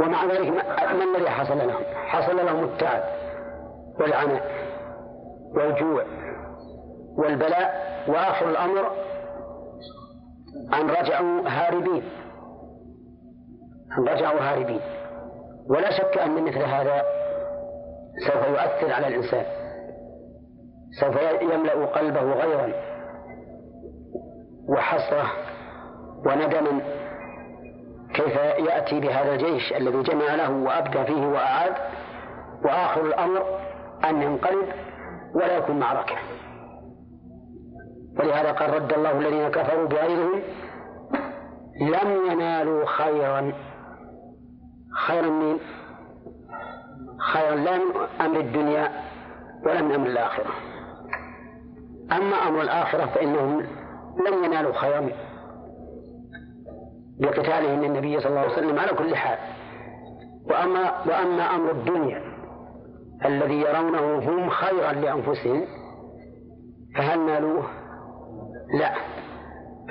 ومع 0.00 0.24
ذلك 0.24 0.48
ما 0.48 1.02
الذي 1.16 1.30
حصل 1.30 1.58
لهم؟ 1.58 1.84
حصل 2.06 2.36
لهم 2.36 2.64
التعب 2.64 3.02
والعناء 4.00 4.50
والجوع 5.54 6.04
والبلاء 7.16 7.86
وآخر 8.08 8.50
الأمر 8.50 8.90
أن 10.74 10.90
رجعوا 10.90 11.48
هاربين. 11.48 12.02
أن 13.98 14.08
رجعوا 14.08 14.40
هاربين. 14.40 14.80
ولا 15.68 15.90
شك 15.90 16.18
أن 16.18 16.44
مثل 16.44 16.62
هذا 16.62 17.02
سوف 18.26 18.48
يؤثر 18.48 18.92
على 18.92 19.08
الإنسان. 19.08 19.44
سوف 21.00 21.16
يملأ 21.42 21.86
قلبه 21.86 22.32
غيرا 22.32 22.72
وحسرة 24.68 25.26
وندما. 26.26 26.80
كيف 28.16 28.36
يأتي 28.68 29.00
بهذا 29.00 29.32
الجيش 29.32 29.72
الذي 29.72 30.02
جمع 30.02 30.34
له 30.34 30.50
وأبدى 30.50 31.04
فيه 31.04 31.26
وأعاد؟ 31.26 31.74
وآخر 32.64 33.06
الأمر 33.06 33.42
أن 34.04 34.22
ينقلب 34.22 34.68
ولا 35.34 35.56
يكون 35.56 35.78
معركة 35.78 36.16
ولهذا 38.18 38.52
قال 38.52 38.74
رد 38.74 38.92
الله 38.92 39.10
الذين 39.10 39.48
كفروا 39.48 39.88
بغيرهم 39.88 40.42
لم 41.80 42.30
ينالوا 42.30 42.86
خيرا. 42.86 43.52
خيرا 45.06 45.26
من؟ 45.26 45.58
خيرا 47.18 47.54
لا 47.54 47.78
من 47.78 47.84
أمر 48.20 48.40
الدنيا 48.40 48.92
ولا 49.66 49.82
من 49.82 49.94
أمر 49.94 50.06
الآخرة. 50.06 50.50
أما 52.12 52.36
أمر 52.48 52.60
الآخرة 52.62 53.06
فإنهم 53.06 53.60
لم 54.26 54.44
ينالوا 54.44 54.72
خيرا. 54.72 55.10
بقتالهم 57.20 57.84
النبي 57.84 58.20
صلى 58.20 58.28
الله 58.28 58.40
عليه 58.40 58.52
وسلم 58.52 58.78
على 58.78 58.90
كل 58.90 59.16
حال. 59.16 59.38
وأما 60.50 60.92
وأما 61.06 61.42
أمر 61.42 61.70
الدنيا 61.70 62.22
الذي 63.24 63.60
يرونه 63.60 64.18
هم 64.18 64.50
خيرا 64.50 64.92
لأنفسهم 64.92 65.64
فهل 66.96 67.26
نالوه؟ 67.26 67.64
لا. 68.78 68.92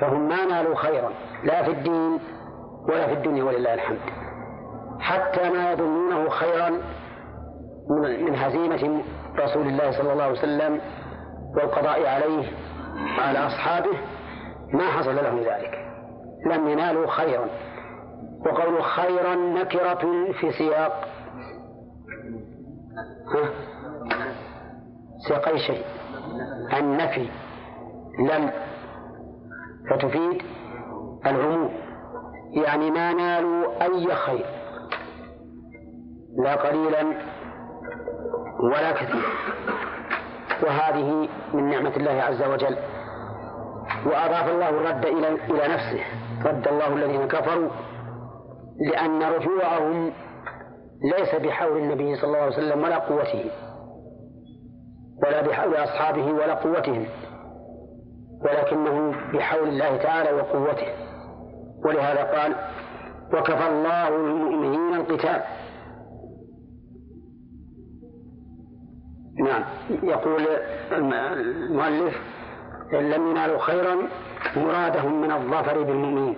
فهم 0.00 0.28
ما 0.28 0.44
نالوا 0.44 0.74
خيرا 0.74 1.10
لا 1.44 1.62
في 1.62 1.70
الدين 1.70 2.18
ولا 2.88 3.06
في 3.06 3.12
الدنيا 3.12 3.44
ولله 3.44 3.74
الحمد. 3.74 3.98
حتى 5.00 5.50
ما 5.50 5.72
يظنونه 5.72 6.28
خيرا 6.28 6.70
من 8.26 8.34
هزيمة 8.34 9.02
رسول 9.38 9.68
الله 9.68 9.90
صلى 9.90 10.12
الله 10.12 10.22
عليه 10.22 10.38
وسلم 10.38 10.80
والقضاء 11.56 12.06
عليه 12.06 12.52
وعلى 13.18 13.38
أصحابه 13.38 13.96
ما 14.72 14.84
حصل 14.84 15.16
لهم 15.16 15.38
ذلك. 15.38 15.85
لم 16.46 16.68
ينالوا 16.68 17.06
خيرا. 17.06 17.48
وقول 18.46 18.82
خيرا 18.82 19.34
نكرة 19.34 20.32
في 20.40 20.50
سياق. 20.50 21.08
سياق 25.28 25.48
أي 25.48 25.58
شيء؟ 25.58 25.84
النفي. 26.78 27.28
لم. 28.18 28.50
فتفيد 29.90 30.42
العموم. 31.26 31.70
يعني 32.52 32.90
ما 32.90 33.12
نالوا 33.12 33.82
أي 33.82 34.14
خير. 34.14 34.46
لا 36.38 36.54
قليلا 36.54 37.02
ولا 38.60 38.92
كثيرا. 38.92 39.22
وهذه 40.62 41.28
من 41.54 41.70
نعمة 41.70 41.96
الله 41.96 42.22
عز 42.22 42.42
وجل. 42.42 42.76
وأضاف 44.06 44.48
الله 44.50 44.68
الرد 44.68 45.06
إلى 45.06 45.28
إلى 45.28 45.74
نفسه. 45.74 46.25
رد 46.46 46.68
الله 46.68 46.92
الذين 46.94 47.28
كفروا 47.28 47.70
لأن 48.90 49.22
رجوعهم 49.22 50.12
ليس 51.16 51.34
بحول 51.34 51.78
النبي 51.78 52.16
صلى 52.16 52.24
الله 52.24 52.38
عليه 52.38 52.56
وسلم 52.56 52.82
ولا 52.82 52.98
قوته 52.98 53.50
ولا 55.22 55.42
بحول 55.42 55.74
أصحابه 55.74 56.32
ولا 56.32 56.54
قوتهم 56.54 57.06
ولكنه 58.44 59.14
بحول 59.32 59.68
الله 59.68 59.96
تعالى 59.96 60.32
وقوته. 60.32 60.88
ولهذا 61.84 62.22
قال 62.24 62.56
وكفى 63.34 63.68
الله 63.68 64.08
المؤمنين 64.08 64.94
القتال. 64.94 65.42
نعم 69.44 69.64
يقول 70.02 70.42
المؤلف 70.92 72.14
لم 72.92 73.30
ينالوا 73.30 73.58
خيرا 73.58 73.96
مرادهم 74.56 75.20
من 75.20 75.32
الظفر 75.32 75.82
بالمؤمنين. 75.82 76.36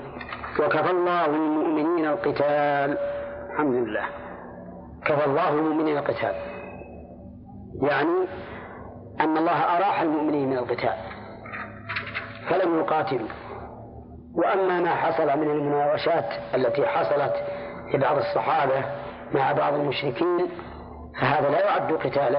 وكفى 0.60 0.90
الله 0.90 1.26
المؤمنين 1.26 2.06
القتال. 2.06 2.98
الحمد 3.52 3.74
لله. 3.74 4.04
كفى 5.04 5.26
الله 5.26 5.48
المؤمنين 5.48 5.98
القتال. 5.98 6.34
يعني 7.82 8.26
أن 9.20 9.36
الله 9.36 9.76
أراح 9.76 10.00
المؤمنين 10.00 10.50
من 10.50 10.58
القتال. 10.58 10.94
فلم 12.50 12.78
يقاتلوا. 12.78 13.28
وأما 14.34 14.80
ما 14.80 14.94
حصل 14.94 15.38
من 15.38 15.50
المناوشات 15.50 16.28
التي 16.54 16.86
حصلت 16.86 17.34
لبعض 17.94 18.16
الصحابة 18.16 18.84
مع 19.34 19.52
بعض 19.52 19.74
المشركين 19.74 20.46
فهذا 21.20 21.50
لا 21.50 21.66
يعد 21.66 21.92
قتالا. 21.92 22.38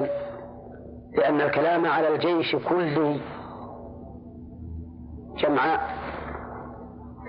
لأن 1.18 1.42
الكلام 1.42 1.86
على 1.86 2.08
الجيش 2.08 2.56
كله 2.56 3.20
جمع 5.39 5.80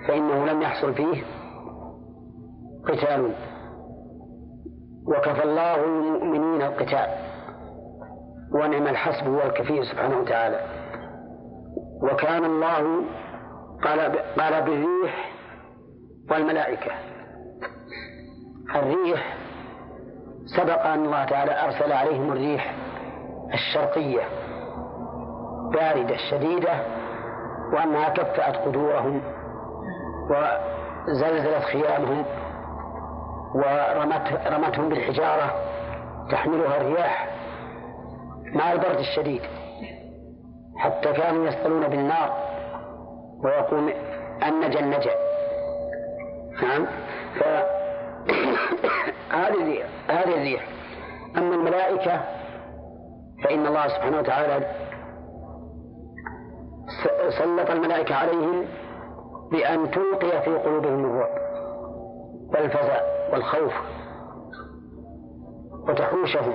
فإنه 0.07 0.45
لم 0.45 0.61
يحصل 0.61 0.93
فيه 0.93 1.23
قتال. 2.87 3.31
وكفى 5.07 5.43
الله 5.43 5.75
المؤمنين 5.75 6.61
القتال. 6.61 7.07
ونعم 8.53 8.87
الحسب 8.87 9.27
هو 9.27 9.41
الكفيل 9.41 9.85
سبحانه 9.85 10.17
وتعالى. 10.17 10.59
وكان 12.03 12.45
الله 12.45 13.03
قال 13.83 13.99
قال 14.39 14.63
بالريح 14.63 15.31
والملائكة. 16.31 16.91
الريح 18.75 19.37
سبق 20.45 20.85
أن 20.85 21.05
الله 21.05 21.25
تعالى 21.25 21.65
أرسل 21.65 21.91
عليهم 21.91 22.31
الريح 22.31 22.75
الشرقية 23.53 24.21
باردة 25.73 26.17
شديدة 26.31 27.00
وأنها 27.73 28.09
كفأت 28.09 28.55
قدورهم 28.55 29.21
وزلزلت 30.29 31.63
خيامهم 31.63 32.25
ورمت 33.55 34.47
رمتهم 34.47 34.89
بالحجارة 34.89 35.55
تحملها 36.31 36.77
الرياح 36.77 37.27
مع 38.53 38.71
البرد 38.71 38.99
الشديد 38.99 39.41
حتى 40.77 41.13
كانوا 41.13 41.47
يسألون 41.47 41.87
بالنار 41.87 42.33
ويقول 43.43 43.93
النجا 44.47 44.79
النجا 44.79 45.11
نعم. 46.63 46.87
فهذه 47.39 47.63
هذه 50.09 50.35
الريح. 50.35 50.67
أما 51.37 51.55
الملائكة 51.55 52.21
فإن 53.43 53.67
الله 53.67 53.87
سبحانه 53.87 54.17
وتعالى 54.17 54.65
سلط 57.39 57.69
الملائكة 57.69 58.15
عليهم 58.15 58.65
بأن 59.51 59.91
تلقي 59.91 60.41
في 60.41 60.55
قلوبهم 60.55 61.05
الرعب 61.05 61.41
والفزع 62.53 63.01
والخوف 63.33 63.73
وتحوشهم 65.89 66.53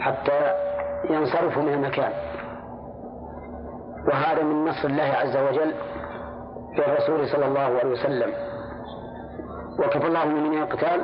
حتى 0.00 0.52
ينصرفوا 1.10 1.62
من 1.62 1.74
المكان. 1.74 2.12
وهذا 4.08 4.42
من 4.42 4.64
نصر 4.64 4.88
الله 4.88 5.02
عز 5.02 5.36
وجل 5.36 5.74
في 6.76 6.86
الرسول 6.86 7.28
صلى 7.28 7.46
الله 7.46 7.60
عليه 7.60 7.90
وسلم. 7.92 8.32
وكفى 9.78 10.06
الله 10.06 10.24
من 10.24 10.58
القتال 10.58 11.00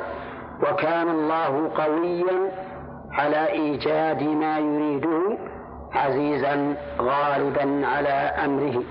وكان 0.61 1.09
الله 1.09 1.69
قويا 1.75 2.51
على 3.11 3.47
إيجاد 3.47 4.23
ما 4.23 4.59
يريده 4.59 5.37
عزيزا 5.95 6.75
غالبا 7.01 7.87
على 7.87 8.09
أمره. 8.45 8.83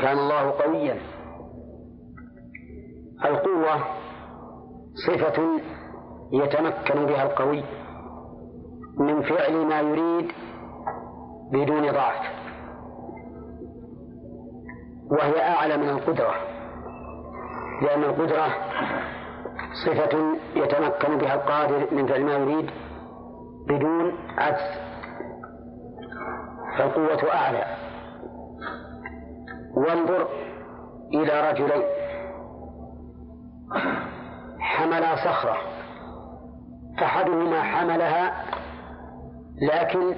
كان 0.00 0.18
الله 0.18 0.50
قويا. 0.50 0.96
القوة 3.24 3.84
صفة 5.06 5.60
يتمكن 6.32 7.06
بها 7.06 7.22
القوي 7.22 7.64
من 8.98 9.22
فعل 9.22 9.66
ما 9.66 9.80
يريد 9.80 10.32
بدون 11.52 11.90
ضعف 11.92 12.26
وهي 15.10 15.42
أعلى 15.42 15.76
من 15.76 15.88
القدرة 15.88 16.34
لأن 17.82 18.04
القدرة 18.04 18.46
صفة 19.74 20.36
يتمكن 20.56 21.18
بها 21.18 21.34
القادر 21.34 21.94
من 21.94 22.06
فعل 22.06 22.24
ما 22.24 22.32
يريد 22.32 22.70
بدون 23.68 24.12
عجز 24.38 24.78
فالقوة 26.78 27.34
أعلى. 27.34 27.64
وانظر 29.76 30.28
إلى 31.14 31.50
رجلين. 31.50 31.82
حملا 34.58 35.16
صخرة. 35.16 35.56
أحدهما 37.02 37.62
حملها 37.62 38.44
لكن 39.62 40.14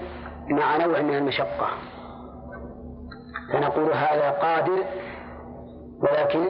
مع 0.48 0.76
نوع 0.76 1.00
من 1.00 1.14
المشقة. 1.14 1.68
فنقول 3.52 3.92
هذا 3.92 4.30
قادر 4.30 4.84
ولكن 6.02 6.46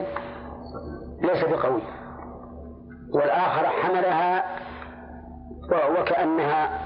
ليس 1.21 1.45
بقوي. 1.45 1.81
والآخر 3.13 3.65
حملها 3.67 4.45
وكأنها 5.99 6.79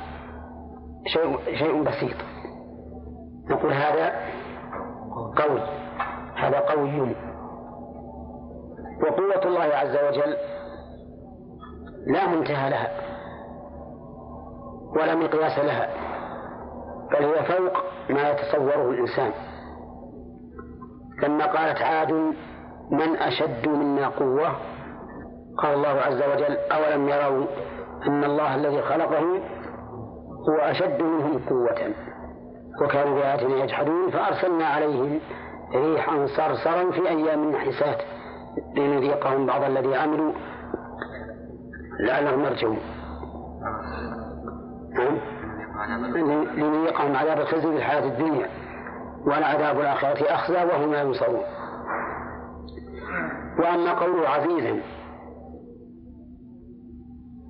شيء 1.07 1.37
شيء 1.57 1.83
بسيط. 1.83 2.17
نقول 3.49 3.73
هذا 3.73 4.13
قوي 5.37 5.61
هذا 6.35 6.59
قوي 6.59 7.15
وقوة 9.01 9.45
الله 9.45 9.75
عز 9.75 9.97
وجل 10.07 10.37
لا 12.07 12.27
منتهى 12.27 12.69
لها 12.69 12.89
ولا 14.95 15.15
مقياس 15.15 15.59
لها 15.59 15.89
بل 17.11 17.25
هي 17.25 17.43
فوق 17.43 17.77
ما 18.09 18.29
يتصوره 18.29 18.89
الإنسان. 18.89 19.31
لما 21.23 21.45
قالت 21.45 21.81
عاد 21.81 22.11
من 22.91 23.15
أشد 23.15 23.67
منا 23.67 24.07
قوة 24.07 24.55
قال 25.61 25.73
الله 25.73 26.01
عز 26.01 26.21
وجل 26.21 26.57
أولم 26.71 27.09
يروا 27.09 27.45
أن 28.07 28.23
الله 28.23 28.55
الذي 28.55 28.81
خلقهم 28.81 29.39
هو 30.49 30.55
أشد 30.55 31.01
منهم 31.01 31.39
قوة. 31.49 31.93
وكانوا 32.81 33.15
بآياتنا 33.15 33.63
يجحدون 33.63 34.09
فأرسلنا 34.11 34.65
عليهم 34.65 35.19
ريحا 35.75 36.25
صرصرا 36.25 36.91
في 36.91 37.09
أيام 37.09 37.51
نحسات 37.51 38.01
لنذيقهم 38.75 39.45
بعض 39.45 39.63
الذي 39.63 39.95
عملوا 39.95 40.33
لعلهم 41.99 42.43
يرجعون. 42.45 42.79
نعم. 44.93 45.17
لنذيقهم 46.55 47.15
عذاب 47.15 47.39
الخزي 47.39 47.61
في 47.61 47.77
الحياة 47.77 48.05
الدنيا 48.05 48.49
ولعذاب 49.25 49.79
الآخرة 49.79 50.33
أخزى 50.33 50.63
وهم 50.63 50.91
لا 50.91 51.01
ينصرون. 51.01 51.41
وأما 53.59 53.93
قوله 53.93 54.29
عزيزا 54.29 54.81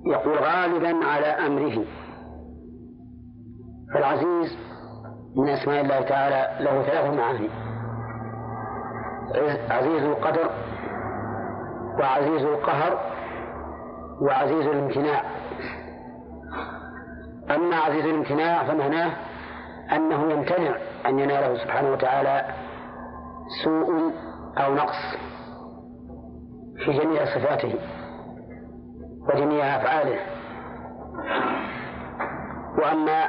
يقول 0.06 0.38
غالبا 0.38 1.06
على 1.06 1.26
أمره. 1.26 1.84
فالعزيز 3.94 4.58
من 5.36 5.48
أسماء 5.48 5.80
الله 5.80 6.00
تعالى 6.00 6.64
له 6.64 6.82
ثلاث 6.82 7.14
معاني. 7.14 7.48
عزيز 9.70 10.02
القدر 10.02 10.50
وعزيز 12.00 12.42
القهر 12.42 13.00
وعزيز 14.20 14.66
الامتناع. 14.66 15.22
أما 17.50 17.76
عزيز 17.76 18.04
الامتناع 18.04 18.64
فمعناه 18.64 19.12
أنه 19.92 20.32
يمتنع 20.32 20.76
أن 21.06 21.18
يناله 21.18 21.64
سبحانه 21.64 21.92
وتعالى 21.92 22.54
سوء 23.64 24.12
أو 24.58 24.74
نقص 24.74 25.16
في 26.84 26.92
جميع 26.92 27.24
صفاته. 27.24 27.74
وجميع 29.28 29.76
أفعاله. 29.76 30.18
وأما 32.78 33.28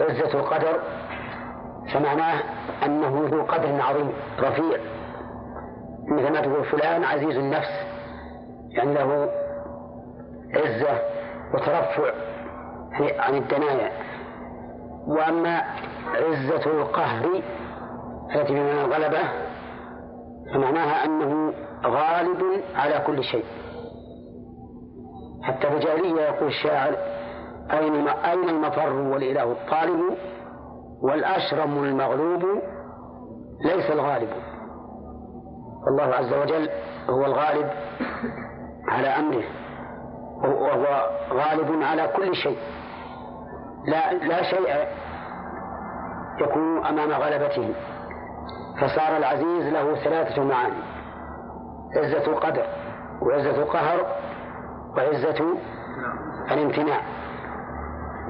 عزة 0.00 0.38
القدر 0.38 0.80
فمعناه 1.92 2.42
أنه 2.84 3.28
ذو 3.30 3.42
قدر 3.42 3.82
عظيم 3.82 4.12
رفيع. 4.40 4.78
مثل 6.08 6.32
ما 6.32 6.40
تقول 6.40 6.64
فلان 6.64 7.04
عزيز 7.04 7.36
النفس 7.36 7.86
يعني 8.68 8.94
له 8.94 9.30
عزة 10.54 10.98
وترفع 11.54 12.12
عن 13.18 13.34
الدنايا. 13.34 13.92
وأما 15.06 15.62
عزة 16.14 16.66
القهر 16.66 17.42
التي 18.34 18.52
بمعنى 18.52 18.84
الغلبة 18.84 19.18
فمعناها 20.54 21.04
أنه 21.04 21.52
غالب 21.86 22.42
على 22.76 23.02
كل 23.06 23.24
شيء. 23.24 23.44
حتى 25.42 25.68
في 25.68 25.74
الجاهلية 25.74 26.20
يقول 26.22 26.48
الشاعر 26.48 26.96
أين 27.72 28.08
أين 28.08 28.48
المفر 28.48 28.92
والإله 28.92 29.52
الطالب 29.52 30.16
والأشرم 31.02 31.84
المغلوب 31.84 32.42
ليس 33.64 33.90
الغالب؟ 33.90 34.28
الله 35.88 36.14
عز 36.14 36.32
وجل 36.32 36.68
هو 37.10 37.24
الغالب 37.24 37.70
على 38.88 39.08
أمره 39.08 39.44
وهو 40.44 41.10
غالب 41.32 41.82
على 41.82 42.08
كل 42.16 42.34
شيء. 42.34 42.58
لا 43.86 44.12
لا 44.12 44.42
شيء 44.42 44.86
يكون 46.40 46.86
أمام 46.86 47.10
غلبته. 47.12 47.74
فصار 48.80 49.16
العزيز 49.16 49.72
له 49.72 49.94
ثلاثة 49.94 50.42
معاني 50.44 50.82
عزة 51.96 52.26
القدر 52.26 52.64
وعزة 53.22 53.62
القهر 53.62 54.06
وعزة 54.96 55.56
الامتناع 56.50 57.00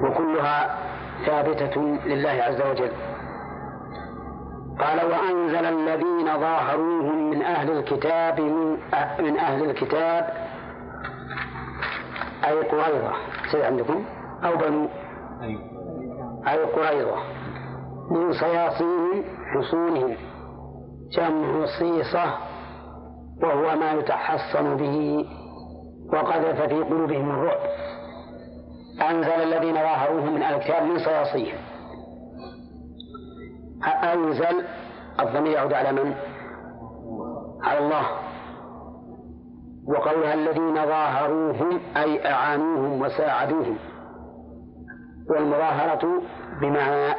وكلها 0.03 0.77
ثابتة 1.25 1.81
لله 2.05 2.29
عز 2.29 2.61
وجل. 2.61 2.91
قال 4.79 5.05
وأنزل 5.11 5.65
الذين 5.65 6.39
ظاهروهم 6.39 7.29
من 7.29 7.41
أهل 7.41 7.71
الكتاب 7.71 8.41
من, 8.41 8.77
من 9.19 9.37
أهل 9.37 9.69
الكتاب 9.69 10.33
أي 12.47 12.53
قريضة 12.53 13.11
سيد 13.51 13.61
عندكم؟ 13.61 14.05
أو 14.43 14.57
بنو؟ 14.57 14.87
أي. 16.47 16.63
قريضة 16.63 17.17
من 18.11 18.33
صياصيهم 18.33 19.23
حصونهم. 19.53 20.15
جمع 21.11 21.65
صيصة 21.79 22.33
وهو 23.43 23.75
ما 23.79 23.91
يتحصن 23.91 24.77
به 24.77 25.25
وقذف 26.13 26.61
في 26.61 26.81
قلوبهم 26.81 27.29
الرعب. 27.29 27.59
أنزل 29.09 29.31
الذين 29.31 29.75
ظاهروهم 29.75 30.35
من 30.35 30.43
ألكتاب 30.43 30.83
من 30.83 30.99
صياصيهم 30.99 31.57
أنزل 34.03 34.65
الضمير 35.19 35.51
يعود 35.51 35.73
على 35.73 35.91
من؟ 35.91 36.15
على 37.63 37.79
الله. 37.79 38.05
وقولها 39.87 40.33
الذين 40.33 40.75
ظاهروهم 40.75 41.79
أي 41.97 42.31
أعانوهم 42.31 43.01
وساعدوهم. 43.01 43.77
والمظاهرة 45.29 46.21
بمعنى 46.61 47.15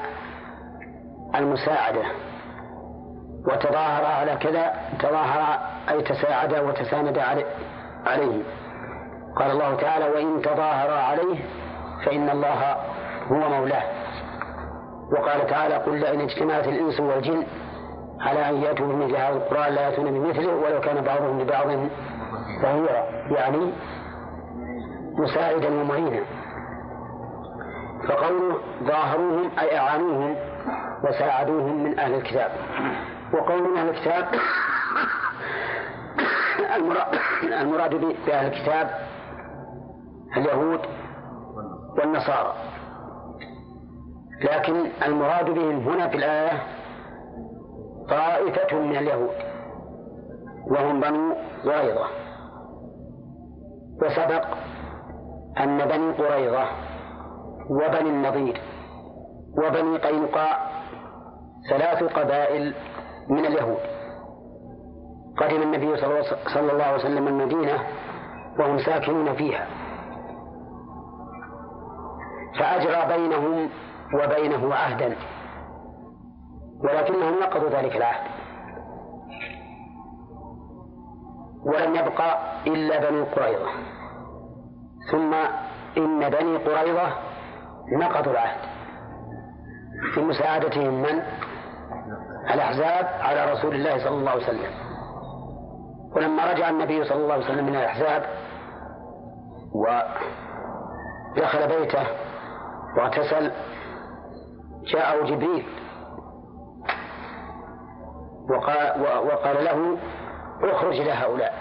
المساعدة. 1.35 2.03
وتظاهر 3.47 4.05
على 4.05 4.37
كذا 4.37 4.75
تظاهر 5.01 5.59
أي 5.91 6.03
تساعد 6.03 6.55
وتساند 6.55 7.19
عليه 8.07 8.43
قال 9.37 9.51
الله 9.51 9.75
تعالى 9.75 10.05
وإن 10.05 10.43
تظاهر 10.43 10.91
عليه 10.91 11.45
فإن 12.07 12.31
الله 12.31 12.77
هو 13.27 13.49
مولاه. 13.49 13.83
وقال 15.13 15.47
تعالى 15.47 15.75
قل 15.75 16.01
لئن 16.01 16.21
اجتمعت 16.21 16.69
الإنس 16.69 17.01
والجن 17.01 17.47
على 18.21 18.49
أن 18.49 18.57
يأتوا 18.57 18.87
بمثل 18.87 19.17
هذا 19.17 19.37
القرآن 19.37 19.73
لا 19.75 19.89
يأتون 19.89 20.11
بمثله 20.11 20.55
ولو 20.55 20.81
كان 20.81 21.05
بعضهم 21.05 21.41
لبعض 21.41 21.67
ظهيرا 22.63 23.05
يعني 23.31 23.73
مساعدا 25.19 25.69
ومعينا. 25.81 26.25
فقوله 28.09 28.59
ظاهروهم 28.85 29.51
أي 29.59 29.79
أعانوهم 29.79 30.37
وساعدوهم 31.05 31.85
من 31.85 31.99
أهل 31.99 32.15
الكتاب. 32.15 32.51
وقول 33.35 33.71
من 33.71 33.79
أهل 33.79 33.89
الكتاب 33.89 34.29
المراد 37.61 37.95
بأهل 38.27 38.47
الكتاب 38.47 39.12
اليهود 40.37 40.81
والنصارى. 41.99 42.55
لكن 44.43 44.75
المراد 45.07 45.51
بهم 45.51 45.89
هنا 45.89 46.09
في 46.09 46.17
الآية 46.17 46.63
طائفة 48.09 48.79
من 48.79 48.97
اليهود 48.97 49.37
وهم 50.71 51.01
بنو 51.01 51.35
قريظة. 51.65 52.07
وسبق 54.03 54.45
أن 55.61 55.79
بني 55.79 56.13
قريظة 56.13 56.65
وبني 57.71 58.11
النضير 58.11 58.61
وبني 59.59 59.97
قينقاع 59.97 60.71
ثلاث 61.71 62.03
قبائل 62.03 62.75
من 63.29 63.47
اليهود. 63.47 63.81
قدم 65.39 65.63
النبي 65.63 65.97
صلى 66.55 66.73
الله 66.73 66.85
عليه 66.85 66.97
وسلم 66.97 67.29
المدينة 67.29 67.87
وهم 68.59 68.79
ساكنون 68.79 69.35
فيها. 69.35 69.67
فأجرى 72.59 73.17
بينهم 73.17 73.71
وبينه 74.15 74.75
عهدا. 74.75 75.17
ولكنهم 76.85 77.41
نقضوا 77.41 77.69
ذلك 77.69 77.97
العهد. 77.97 78.31
ولم 81.65 81.95
يبقى 81.95 82.39
إلا 82.67 83.11
بني 83.11 83.21
قريظة. 83.21 83.69
ثم 85.11 85.35
إن 85.97 86.29
بني 86.31 86.57
قريظة 86.57 87.13
نقضوا 87.99 88.33
العهد. 88.33 88.61
في 90.15 90.21
مساعدتهم 90.21 91.03
من؟ 91.03 91.23
الأحزاب 92.55 93.09
على 93.21 93.53
رسول 93.53 93.75
الله 93.75 93.99
صلى 93.99 94.15
الله 94.15 94.31
عليه 94.31 94.43
وسلم. 94.43 94.73
ولما 96.17 96.53
رجع 96.53 96.71
النبي 96.71 97.05
صلى 97.05 97.23
الله 97.23 97.35
عليه 97.35 97.45
وسلم 97.45 97.67
من 97.67 97.77
الأحزاب 97.77 98.23
ودخل 101.35 101.69
بيته 101.69 102.07
واغتسل 102.97 103.53
جاءه 104.85 105.25
جبريل. 105.25 105.67
وقال, 108.51 109.01
وقال 109.03 109.65
له 109.65 109.99
اخرج 110.63 111.01
إلى 111.01 111.13
هؤلاء. 111.13 111.59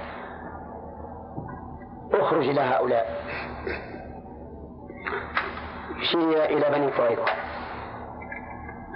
اخرج 2.14 2.48
إلى 2.50 2.62
هؤلاء. 2.62 3.24
شيء 6.12 6.44
إلى 6.44 6.70
بني 6.70 6.92
قريظة. 6.92 7.26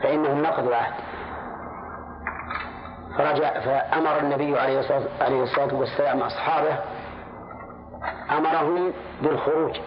فإنهم 0.04 0.42
نقضوا 0.42 0.70
العهد 0.70 0.94
فرجع 3.18 3.60
فأمر 3.60 4.20
النبي 4.20 4.60
عليه 4.60 4.80
الصلاة 5.44 5.76
والسلام 5.76 6.22
أصحابه 6.22 6.80
أمرهم 8.38 8.94
بالخروج. 9.22 9.80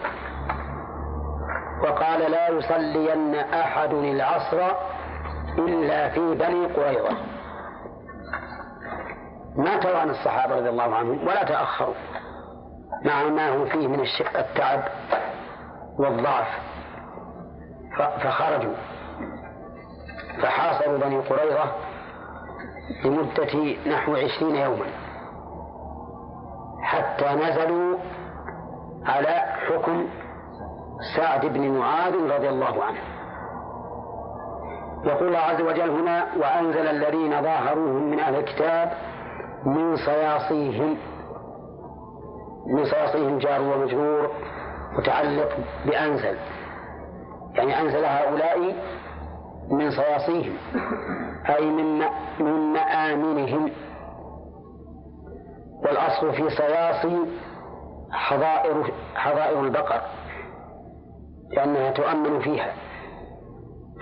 وقال 1.83 2.31
لا 2.31 2.49
يصلين 2.49 3.35
أحد 3.35 3.93
العصر 3.93 4.71
إلا 5.57 6.09
في 6.09 6.19
بني 6.19 6.65
قريظة. 6.65 7.17
ما 9.55 9.77
توانى 9.77 10.11
الصحابة 10.11 10.55
رضي 10.55 10.69
الله 10.69 10.95
عنهم 10.95 11.27
ولا 11.27 11.43
تأخروا. 11.43 11.93
مع 13.05 13.23
ما 13.23 13.55
هم 13.55 13.65
فيه 13.65 13.87
من 13.87 14.05
التعب 14.35 14.83
والضعف. 15.99 16.47
فخرجوا. 17.97 18.75
فحاصروا 20.41 20.97
بني 20.97 21.19
قريظة 21.19 21.71
لمدة 23.05 23.75
نحو 23.87 24.15
عشرين 24.15 24.55
يوما. 24.55 24.85
حتى 26.81 27.25
نزلوا 27.25 27.97
على 29.05 29.43
حكم 29.67 30.07
سعد 31.15 31.45
بن 31.45 31.71
معاذ 31.71 32.13
رضي 32.13 32.49
الله 32.49 32.83
عنه. 32.83 32.99
يقول 35.05 35.27
الله 35.27 35.39
عز 35.39 35.61
وجل 35.61 35.89
هنا 35.89 36.27
وأنزل 36.37 36.87
الذين 36.87 37.41
ظاهروهم 37.41 38.11
من 38.11 38.19
أهل 38.19 38.35
الكتاب 38.35 38.91
من 39.65 39.95
صياصيهم 39.95 40.97
من 42.67 42.85
صياصيهم 42.85 43.37
جار 43.37 43.61
ومجرور 43.61 44.31
متعلق 44.97 45.57
بأنزل 45.85 46.37
يعني 47.53 47.81
أنزل 47.81 48.05
هؤلاء 48.05 48.75
من 49.71 49.91
صياصيهم 49.91 50.53
أي 51.49 51.65
من 51.65 51.99
من 52.39 52.73
مآمنهم. 52.73 53.71
والأصل 55.83 56.33
في 56.33 56.49
صياصي 56.49 57.25
حظائر 58.11 58.91
حظائر 59.15 59.59
البقر. 59.59 60.01
لأنها 61.51 61.91
تؤمن 61.91 62.39
فيها. 62.39 62.73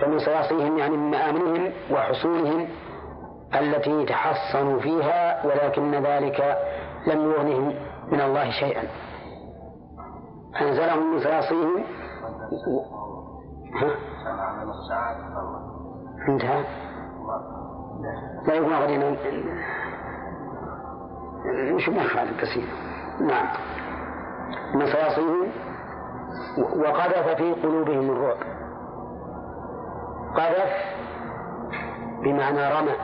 فمن 0.01 0.19
صياصيهم 0.19 0.77
يعني 0.77 0.97
من 0.97 1.11
مآمنهم 1.11 1.71
وحصولهم 1.91 2.67
التي 3.55 4.01
يتحصن 4.01 4.79
فيها 4.79 5.45
ولكن 5.45 5.95
ذلك 5.95 6.57
لم 7.07 7.31
يغنهم 7.31 7.73
من 8.11 8.21
الله 8.21 8.51
شيئا. 8.51 8.83
أنزلهم 10.61 11.13
من 11.13 11.19
صياصيهم 11.19 11.83
انتهى. 16.29 16.63
لا 18.47 18.53
يكون 18.53 18.73
غدينا 18.73 19.15
مش 21.75 21.89
ما 21.89 22.03
خالد 22.03 22.37
كثير 22.41 22.67
نعم. 23.21 23.47
من 24.73 24.85
صياصيهم 24.85 25.47
وقذف 26.57 27.27
في 27.37 27.53
قلوبهم 27.53 28.11
الرعب 28.11 28.37
قذف 30.35 30.71
بمعنى 32.23 32.79
رمى. 32.79 32.95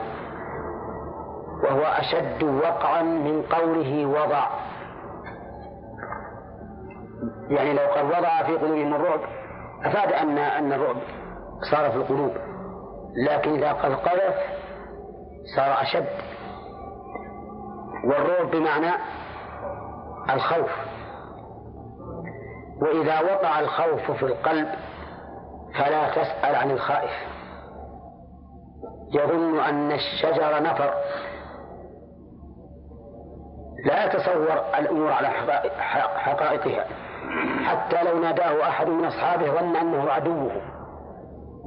وهو 1.64 1.82
أشد 1.82 2.44
وقعا 2.44 3.02
من 3.02 3.42
قوله 3.42 4.06
وضع. 4.06 4.48
يعني 7.50 7.74
لو 7.74 7.88
قد 7.96 8.06
وضع 8.06 8.44
في 8.44 8.56
قلوبهم 8.56 8.94
الرعب 8.96 9.20
أفاد 9.84 10.14
أن 10.14 10.38
أن 10.38 10.74
الرعب 10.74 10.98
صار 11.72 11.92
في 11.92 11.98
القلوب. 11.98 12.32
لكن 13.28 13.54
إذا 13.54 13.72
قد 13.72 13.92
قذف 13.92 14.36
صار 15.56 15.82
أشد. 15.82 16.08
والرعب 18.04 18.52
بمعنى 18.52 18.92
الخوف. 20.30 20.72
وإذا 22.84 23.22
وقع 23.22 23.60
الخوف 23.60 24.12
في 24.12 24.24
القلب 24.24 24.68
فلا 25.76 26.10
تسأل 26.10 26.56
عن 26.56 26.72
الخائف. 26.72 27.12
يظن 29.14 29.60
أن 29.60 29.92
الشجر 29.92 30.64
نفر. 30.64 30.94
لا 33.86 34.06
يتصور 34.06 34.64
الأمور 34.80 35.12
على 35.12 35.28
حقائقها. 36.18 36.86
حتى 37.64 38.04
لو 38.04 38.20
ناداه 38.20 38.70
أحد 38.70 38.88
من 38.88 39.06
أصحابه 39.06 39.52
ظن 39.52 39.76
أنه 39.76 40.10
عدوه. 40.10 40.62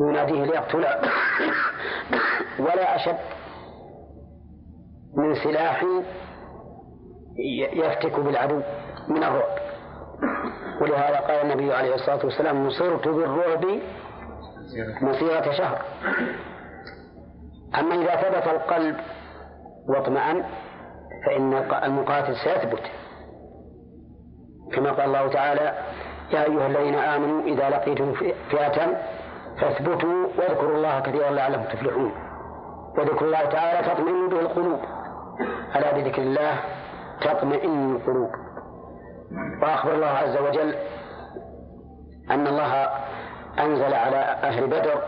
يناديه 0.01 0.45
ليقتله. 0.45 1.01
ولا 2.59 2.97
أشد 2.97 3.19
من 5.17 5.35
سلاح 5.35 5.85
يفتك 7.73 8.21
بالعدو 8.21 8.61
من 9.09 9.25
الرعب. 9.25 9.66
ولهذا 10.81 11.21
قال 11.21 11.51
النبي 11.51 11.75
عليه 11.75 11.95
الصلاة 11.95 12.25
والسلام 12.25 12.67
نصرت 12.67 13.09
بالرعب 13.09 13.65
مسيرة 15.03 15.51
شهر. 15.53 15.79
أما 17.79 17.95
إذا 17.95 18.17
ثبت 18.17 18.47
القلب 18.55 18.97
واطمأن 19.89 20.45
فإن 21.27 21.55
المقاتل 21.85 22.35
سيثبت. 22.37 22.83
كما 24.73 24.91
قال 24.93 25.05
الله 25.05 25.29
تعالى 25.29 25.75
يا 26.33 26.45
أيها 26.45 26.67
الذين 26.67 26.95
آمنوا 26.95 27.43
إذا 27.43 27.71
لقيتم 27.71 28.13
فئة 28.51 28.97
فاثبتوا 29.61 30.27
واذكروا 30.39 30.77
الله 30.77 31.01
كثيرا 31.01 31.31
لعلكم 31.31 31.65
تفلحون. 31.65 32.13
وذكر 32.99 33.25
الله 33.25 33.45
تعالى 33.45 33.95
تطمئن 33.95 34.29
به 34.29 34.41
القلوب. 34.41 34.81
ألا 35.77 35.93
بذكر 35.97 36.23
الله 36.23 36.61
تطمئن 37.21 37.97
القلوب؟ 37.97 38.31
وأخبر 39.63 39.95
الله 39.95 40.07
عز 40.07 40.37
وجل 40.37 40.75
أن 42.31 42.47
الله 42.47 42.89
أنزل 43.59 43.95
على 43.95 44.17
أهل 44.17 44.67
بدر 44.67 45.03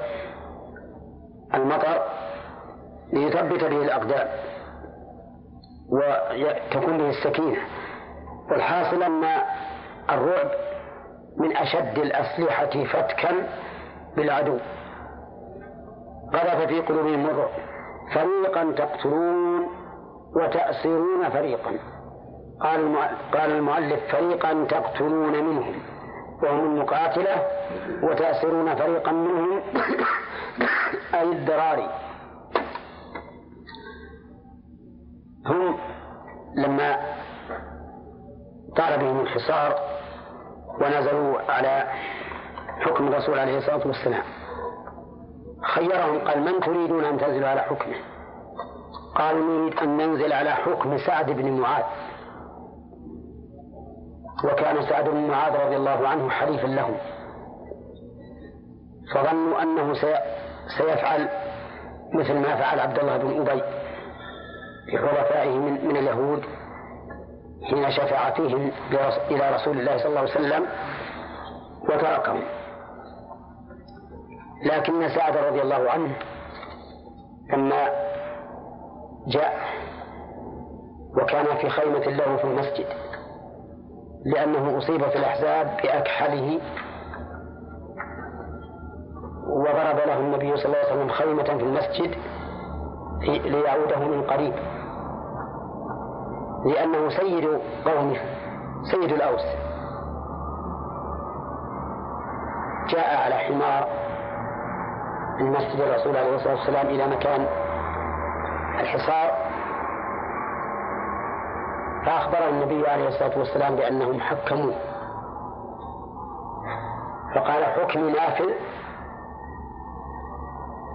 المطر 1.55 2.03
ليثبت 3.13 3.65
به 3.65 3.83
الأقدام 3.83 4.29
وتكون 5.89 6.99
به 6.99 7.09
السكينة 7.09 7.61
والحاصل 8.51 9.03
أن 9.03 9.25
الرعب 10.11 10.51
من 11.37 11.57
أشد 11.57 11.99
الأسلحة 11.99 12.85
فتكا 12.85 13.49
بالعدو. 14.17 14.59
قذف 16.33 16.67
في 16.67 16.81
قلوبهم 16.81 17.27
الرعب. 17.27 17.51
فريقا 18.15 18.73
تقتلون 18.73 19.69
وتأسرون 20.37 21.29
فريقا. 21.29 21.71
قال 22.61 22.97
قال 23.35 23.51
المؤلف 23.51 24.01
فريقا 24.13 24.65
تقتلون 24.65 25.33
منهم 25.45 25.75
وهم 26.43 26.65
المقاتلة 26.65 27.43
وتأسرون 28.03 28.75
فريقا 28.75 29.13
منهم 29.13 29.61
أي 31.15 31.23
الذراري 31.23 31.89
هم 35.47 35.79
لما 36.57 36.97
طال 38.77 38.99
بهم 38.99 39.21
الحصار 39.21 39.75
ونزلوا 40.81 41.53
على 41.53 41.85
حكم 42.81 43.09
الرسول 43.09 43.39
عليه 43.39 43.59
الصلاة 43.59 43.87
والسلام 43.87 44.23
خيرهم 45.75 46.19
قال 46.19 46.41
من 46.43 46.61
تريدون 46.61 47.05
أن 47.05 47.19
تنزلوا 47.19 47.49
على 47.49 47.61
حكمه؟ 47.61 47.97
قالوا 49.15 49.59
نريد 49.61 49.79
أن 49.79 49.97
ننزل 49.97 50.33
على 50.33 50.51
حكم 50.51 50.99
سعد 50.99 51.31
بن 51.31 51.61
معاذ. 51.61 51.85
وكان 54.45 54.83
سعد 54.83 55.09
بن 55.09 55.29
معاذ 55.29 55.53
رضي 55.53 55.77
الله 55.77 56.09
عنه 56.09 56.31
حليفا 56.31 56.67
لهم 56.67 56.97
فظنوا 59.15 59.63
أنه 59.63 59.95
سيفعل 60.79 61.29
مثل 62.15 62.35
ما 62.35 62.57
فعل 62.57 62.81
عبد 62.81 62.99
الله 62.99 63.17
بن 63.17 63.41
أبي 63.41 63.63
في 64.91 64.99
حلفائه 64.99 65.59
من, 65.59 65.89
من 65.89 65.97
اليهود 65.97 66.45
حين 67.71 67.91
شفع 67.91 68.31
فيهم 68.31 68.71
إلى 69.31 69.55
رسول 69.55 69.79
الله 69.79 69.97
صلى 69.99 70.07
الله 70.07 70.21
عليه 70.21 70.31
وسلم 70.31 70.67
وتركهم. 71.83 72.43
لكن 74.65 75.09
سعد 75.09 75.37
رضي 75.37 75.63
الله 75.63 75.91
عنه 75.91 76.17
لما 77.53 77.89
جاء 79.27 79.59
وكان 81.23 81.57
في 81.57 81.69
خيمة 81.69 81.99
له 81.99 82.37
في 82.37 82.45
المسجد 82.45 82.87
لأنه 84.25 84.79
أصيب 84.79 85.03
في 85.03 85.17
الأحزاب 85.17 85.77
بأكحله 85.83 86.61
وضرب 89.47 89.97
له 90.07 90.19
النبي 90.19 90.57
صلى 90.57 90.67
الله 90.67 90.79
عليه 90.79 90.93
وسلم 90.93 91.09
خيمة 91.09 91.43
في 91.43 91.65
المسجد 91.65 92.15
ليعوده 93.45 93.99
من 93.99 94.23
قريب. 94.23 94.55
لأنه 96.65 97.09
سيد 97.09 97.61
قومه 97.85 98.17
سيد 98.91 99.13
الأوس. 99.13 99.45
جاء 102.89 103.25
على 103.25 103.35
حمار 103.35 103.89
من 105.41 105.53
مسجد 105.53 105.81
الرسول 105.81 106.17
عليه 106.17 106.37
الصلاة 106.37 106.55
والسلام 106.55 106.87
إلى 106.87 107.07
مكان 107.07 107.47
الحصار. 108.81 109.48
فأخبر 112.09 112.49
النبي 112.49 112.89
عليه 112.89 113.09
الصلاة 113.09 113.39
والسلام 113.39 113.77
بأنهم 113.77 114.21
حكموا. 114.21 114.73
فقال 117.35 117.65
حكمي 117.65 118.13
نافذ 118.13 118.51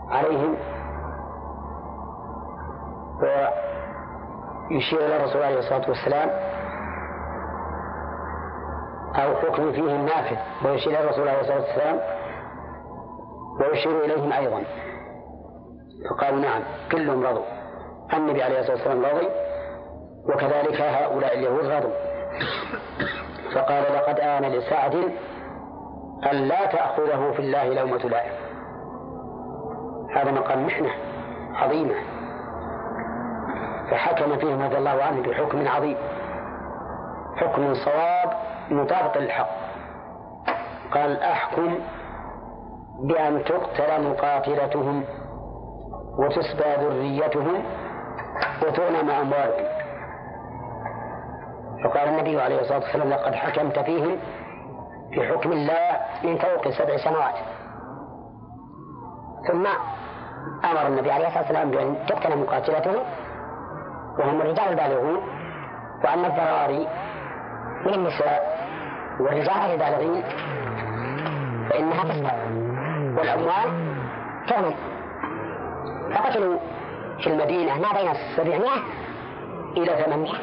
عليهم. 0.10 0.56
ويشير 4.71 4.99
إلى 5.06 5.15
الرسول 5.17 5.43
عليه 5.43 5.60
الصلاة 5.60 5.89
والسلام 5.89 6.30
أو 9.15 9.36
حكم 9.36 9.71
فيهم 9.71 10.06
نافذ 10.06 10.38
ويشير 10.65 10.93
إلى 10.93 11.04
الرسول 11.04 11.28
عليه 11.28 11.41
الصلاة 11.41 11.62
والسلام 11.62 11.99
ويشير 13.60 14.06
إليهم 14.06 14.32
أيضا. 14.34 14.63
فقالوا 16.10 16.39
نعم 16.39 16.62
كلهم 16.91 17.23
رضوا. 17.23 17.45
النبي 18.13 18.43
عليه 18.43 18.60
الصلاة 18.60 18.76
والسلام 18.76 19.06
رضي. 19.06 19.28
وكذلك 20.29 20.81
هؤلاء 20.81 21.38
اليهود 21.38 21.65
رضوا 21.65 21.93
فقال 23.55 23.83
لقد 23.83 24.19
آن 24.19 24.41
لسعد 24.41 24.95
أن 26.31 26.36
لا 26.36 26.65
تأخذه 26.65 27.31
في 27.31 27.39
الله 27.39 27.73
لومة 27.73 27.97
لائم. 27.97 28.31
هذا 30.15 30.31
مقام 30.31 30.65
محنة 30.65 30.89
عظيمة. 31.55 31.95
فحكم 33.91 34.38
فيهم 34.38 34.62
رضي 34.62 34.77
الله 34.77 35.03
عنه 35.03 35.21
بحكم 35.21 35.67
عظيم. 35.67 35.97
حكم 37.36 37.73
صواب 37.73 38.33
مطابق 38.69 39.17
للحق. 39.17 39.49
قال 40.93 41.21
أحكم 41.21 41.79
بأن 42.99 43.43
تقتل 43.43 44.09
مقاتلتهم 44.09 45.03
وتسبى 46.17 46.73
ذريتهم 46.79 47.63
وتغنم 48.62 49.09
أموالهم. 49.09 49.72
فقال 51.84 52.08
النبي 52.10 52.41
عليه 52.41 52.62
الصلاة 52.62 52.80
والسلام 52.80 53.10
لقد 53.10 53.36
حكمت 53.36 53.80
فيهم 53.80 54.17
في 55.13 55.28
حكم 55.28 55.52
الله 55.52 55.98
من 56.24 56.38
فوق 56.38 56.69
سبع 56.69 56.98
سماوات 56.98 57.36
ثم 59.48 59.65
أمر 60.72 60.88
النبي 60.88 61.12
عليه 61.12 61.28
الصلاة 61.28 61.41
والسلام 61.41 61.72
بأن 61.72 61.96
تقتل 62.08 62.38
مقاتلته 62.38 63.04
وهم 64.19 64.41
الرجال 64.41 64.67
البالغون 64.69 65.22
وأما 66.04 66.28
الذراري 66.28 66.88
من 67.86 67.94
النساء 67.94 68.58
والرجال 69.19 69.58
البالغين 69.73 70.23
فإنها 71.69 72.04
تسبق 72.04 72.34
والأموال 73.19 73.96
تغنم 74.48 74.75
فقتلوا 76.13 76.58
في 77.19 77.27
المدينة 77.27 77.73
ما 77.79 77.94
بين 78.02 78.13
700 78.36 78.60
إلى 79.77 80.04
800 80.04 80.34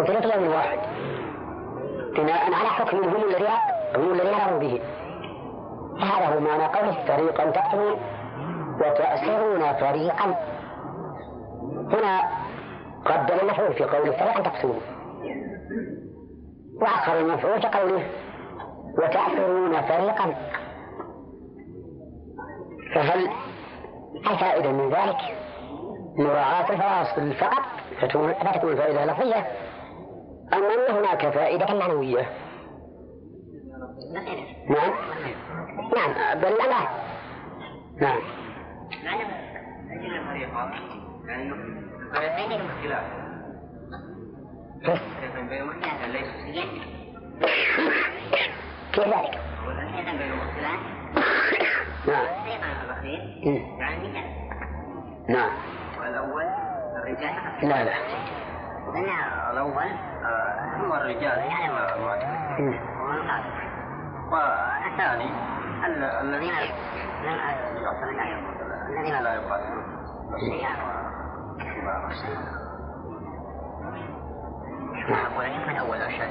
وثلاثة 0.00 0.34
يوم 0.34 0.48
واحد 0.48 0.78
بناء 2.16 2.54
على 2.54 2.68
حكمهم 2.68 3.16
الذي 3.16 3.48
هم 3.96 4.12
الذي 4.12 4.28
يروا 4.28 4.58
به. 4.58 4.80
هذا 6.00 6.34
هو 6.34 6.40
معنى 6.40 6.64
قوله 6.64 7.04
فريقا 7.06 7.50
تقتلون 7.50 8.00
وتأسرون 8.80 9.72
فريقا. 9.72 10.34
هنا 11.92 12.20
قدم 13.04 13.38
المفعول 13.42 13.72
في 13.72 13.84
قوله 13.84 14.12
فريقا 14.12 14.42
تقتلون. 14.42 14.80
وأخر 16.82 17.18
المفعول 17.18 17.62
في 17.62 17.68
قوله 17.68 18.06
وتأسرون 18.98 19.82
فريقا. 19.82 20.34
فهل 22.94 23.28
الفائدة 24.30 24.72
من 24.72 24.90
ذلك؟ 24.90 25.16
مراعاة 26.16 26.70
الفواصل 26.70 27.32
فقط 27.32 27.64
فتكون 28.00 28.70
الفائدة 28.70 29.04
لفظية. 29.04 29.46
أم 30.54 30.64
أن 30.64 30.96
هناك 30.96 31.28
فائدة 31.28 31.74
معنوية؟ 31.74 32.28
نعم. 34.68 34.92
نعم. 35.96 36.40
بل 36.40 36.48
لا. 36.48 36.88
نعم. 38.00 38.20
كيف 48.92 49.04
ذلك؟ 49.04 49.38
نعم. 52.06 52.26
يعني 53.78 54.08
نعم. 55.28 55.50
والأول 56.00 56.44
الرجال 56.96 57.68
لا. 57.68 57.94
لا 58.94 59.50
الأول 59.52 59.90
هو 60.80 60.94
الرجال 60.94 61.38
والثاني 64.30 65.30
الذين 66.22 66.54
الذين 68.88 69.22
لا 69.22 69.34
يقاتلون. 69.34 69.84
أقول 75.10 75.46
من 75.46 75.70
الأول 75.70 76.02
أشهد 76.02 76.30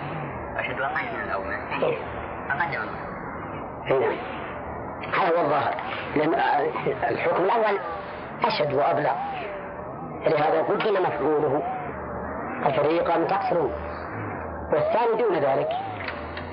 أشهد 0.57 0.80
وقع 0.82 1.01
من 1.01 1.22
الأول 1.24 1.53
أقدم. 2.49 2.86
نعم 3.89 4.18
هذا 5.14 5.30
هو 5.38 5.41
الظاهر. 5.41 5.76
لأن 6.16 6.34
الحكم 7.03 7.43
الأول 7.43 7.80
أشد 8.45 8.74
وأبلغ. 8.74 9.16
لهذا 10.26 10.62
قدم 10.62 11.03
مفعوله. 11.03 11.64
فريقا 12.64 13.24
تقصرون. 13.24 13.72
والثاني 14.74 15.16
دون 15.18 15.36
ذلك. 15.36 15.70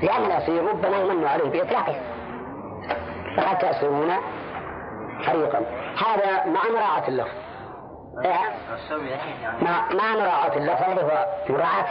لأن 0.02 0.24
الأصيل 0.24 0.66
ربما 0.66 0.96
يمن 0.96 1.26
عليه 1.26 1.50
بإطلاقه. 1.50 1.94
فقد 3.36 3.59
تأسرون 3.59 4.11
فريقا. 5.26 5.61
هذا 6.07 6.46
مع 6.46 6.61
مراعاة 6.74 7.09
اللفظ. 7.09 7.34
مع 9.62 9.92
مع 9.92 10.14
مراعاة 10.14 10.57
اللفظ 10.57 10.98
هو 10.98 11.26
مراعاة 11.48 11.86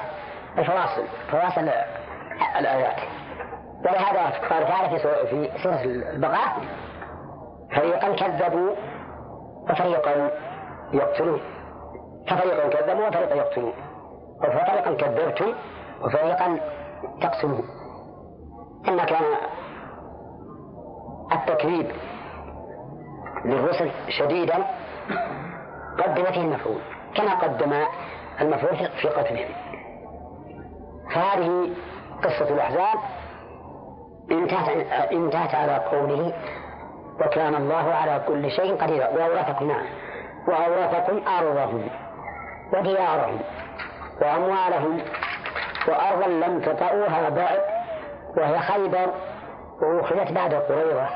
الفواصل 0.57 1.03
فواصل 1.31 1.69
الآيات. 2.59 2.99
ولهذا 3.85 4.21
قال 4.49 4.67
تعالى 4.67 4.89
في 4.89 5.49
سورة 5.63 5.81
البقرة. 5.83 6.61
فريقا 7.75 8.15
كذبوا 8.15 8.75
وفريقا 9.69 10.31
يقتلون. 10.93 11.41
ففريقا 12.27 12.69
كذبوا 12.69 13.07
وفريقا 13.07 13.35
يقتلون. 13.35 13.73
وفريقا 14.39 14.93
كذبتم 14.93 15.53
وفريقا 16.01 16.59
تقسمون 17.21 17.63
إن 18.87 18.97
كان 18.97 19.23
التكذيب 21.31 21.91
للرسل 23.45 23.91
شديدا 24.09 24.55
قدم 25.97 26.23
فيه 26.23 26.41
المفعول 26.41 26.81
كما 27.15 27.33
قدم 27.35 27.73
المفعول 28.41 28.77
في 29.01 29.07
قتلهم. 29.07 29.49
فهذه 31.13 31.69
قصة 32.23 32.53
الأحزاب 32.53 32.99
انتهت 34.31 34.87
انتهت 35.11 35.55
على 35.55 35.75
قوله 35.77 36.33
وكان 37.21 37.55
الله 37.55 37.93
على 37.93 38.23
كل 38.27 38.51
شيء 38.51 38.75
قديرا. 38.75 39.07
وأورثكم 39.07 39.67
نعم. 39.67 39.85
وأورثكم 40.47 41.27
أرضهم 41.27 41.89
وديارهم. 42.73 43.39
وأموالهم 44.21 45.01
وأرضا 45.87 46.27
لم 46.27 46.61
تطئوها 46.61 47.29
بعد 47.29 47.59
وهي 48.37 48.59
خيبر 48.59 49.13
وأخذت 49.81 50.31
بعد 50.31 50.53
قريظة 50.53 51.09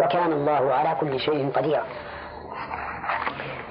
وكان 0.00 0.32
الله 0.32 0.74
على 0.74 0.96
كل 1.00 1.20
شيء 1.20 1.50
قدير. 1.50 1.82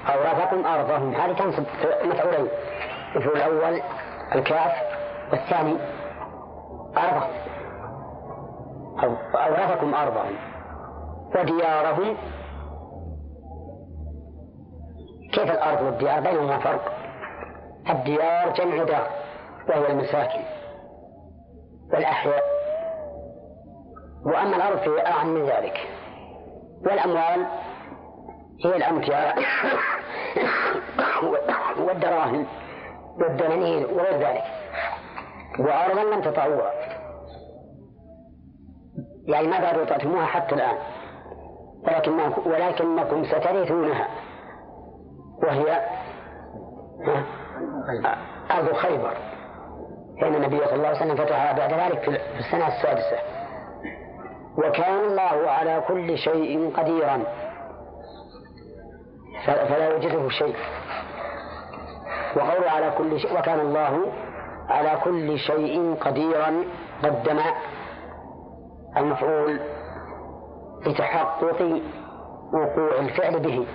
أورثكم 0.08 0.66
أرضهم. 0.66 1.14
هذه 1.14 1.32
تنصب 1.32 1.64
مفعولين 2.04 2.48
المفعول 3.16 3.36
الأول 3.36 3.82
الكاف 4.34 4.72
والثاني 5.32 5.76
أرضهم 6.98 7.30
أورثكم 9.34 9.94
أرضهم. 9.94 10.36
وديارهم. 11.36 12.16
كيف 15.32 15.50
الأرض 15.50 15.82
والديار؟ 15.82 16.20
بينهما 16.20 16.58
فرق. 16.58 16.99
الديار 17.88 18.52
جمع 18.52 18.84
دار 18.84 19.10
وهي 19.68 19.92
المساكن 19.92 20.40
والأحياء. 21.92 22.42
وأما 24.24 24.56
الأرض 24.56 24.78
فهي 24.78 25.06
أعم 25.06 25.34
من 25.34 25.42
ذلك. 25.42 25.78
والأموال 26.84 27.46
هي 28.64 28.76
الأمتعة 28.76 29.34
والدراهم 31.86 32.46
والدنانير 33.18 33.86
وغير 33.92 34.18
ذلك. 34.18 34.44
وأرضا 35.58 36.02
لم 36.02 36.20
تطعوها. 36.20 36.72
يعني 39.24 39.48
ما 39.48 39.60
بعد 39.60 39.78
وطأتموها 39.78 40.26
حتى 40.26 40.54
الآن. 40.54 40.76
ولكن 41.86 42.12
ولكنكم 42.46 43.24
سترثونها. 43.24 44.08
وهي 45.42 45.80
أرض 48.50 48.72
خيبر. 48.72 49.14
فإن 50.20 50.34
النبي 50.34 50.58
صلى 50.58 50.74
الله 50.74 50.88
عليه 50.88 50.96
وسلم 50.96 51.16
فتحها 51.16 51.52
بعد 51.52 51.72
ذلك 51.72 52.00
في 52.10 52.38
السنة 52.38 52.68
السادسة. 52.68 53.18
وكان 54.58 54.94
الله 54.94 55.50
على 55.50 55.82
كل 55.88 56.18
شيء 56.18 56.70
قديرا. 56.76 57.22
فلا 59.46 59.88
يوجده 59.88 60.28
شيء. 60.28 60.56
وقول 62.36 62.68
على 62.68 62.90
كل 62.98 63.20
شيء 63.20 63.38
وكان 63.38 63.60
الله 63.60 64.06
على 64.68 64.98
كل 65.04 65.38
شيء 65.38 65.94
قديرا. 66.00 66.64
قدم 67.04 67.40
المفعول 68.96 69.60
لتحقق 70.86 71.80
وقوع 72.52 72.98
الفعل 72.98 73.40
به. 73.40 73.66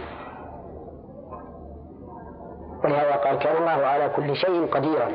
ولهذا 2.86 3.16
قال 3.16 3.40
كان 3.40 3.58
الله 3.58 3.86
على 3.86 4.10
كل 4.10 4.36
شيء 4.36 4.66
قديرا. 4.66 5.12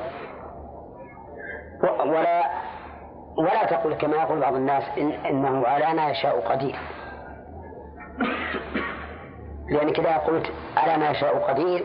ولا 1.82 2.50
ولا 3.38 3.64
تقل 3.64 3.94
كما 3.94 4.16
يقول 4.16 4.40
بعض 4.40 4.54
الناس 4.54 4.98
إن 4.98 5.10
إنه 5.10 5.66
على 5.66 5.94
ما 5.94 6.10
يشاء 6.10 6.40
قدير. 6.40 6.76
لأن 9.68 9.92
كذا 9.92 10.16
قلت 10.16 10.52
على 10.76 10.96
ما 10.96 11.10
يشاء 11.10 11.38
قدير. 11.38 11.84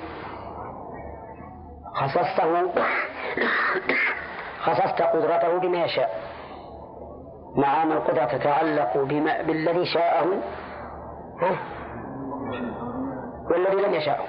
خصصته 1.96 2.72
خصصت 4.60 5.02
قدرته 5.02 5.60
بما 5.60 5.84
يشاء. 5.84 6.10
مع 7.56 7.84
أن 7.84 7.92
القدرة 7.92 8.26
تتعلق 8.26 8.98
بما 8.98 9.42
بالذي 9.42 9.86
شاءه. 9.86 10.26
والذي 13.52 13.82
لم 13.88 13.94
يشاءه. 13.94 14.26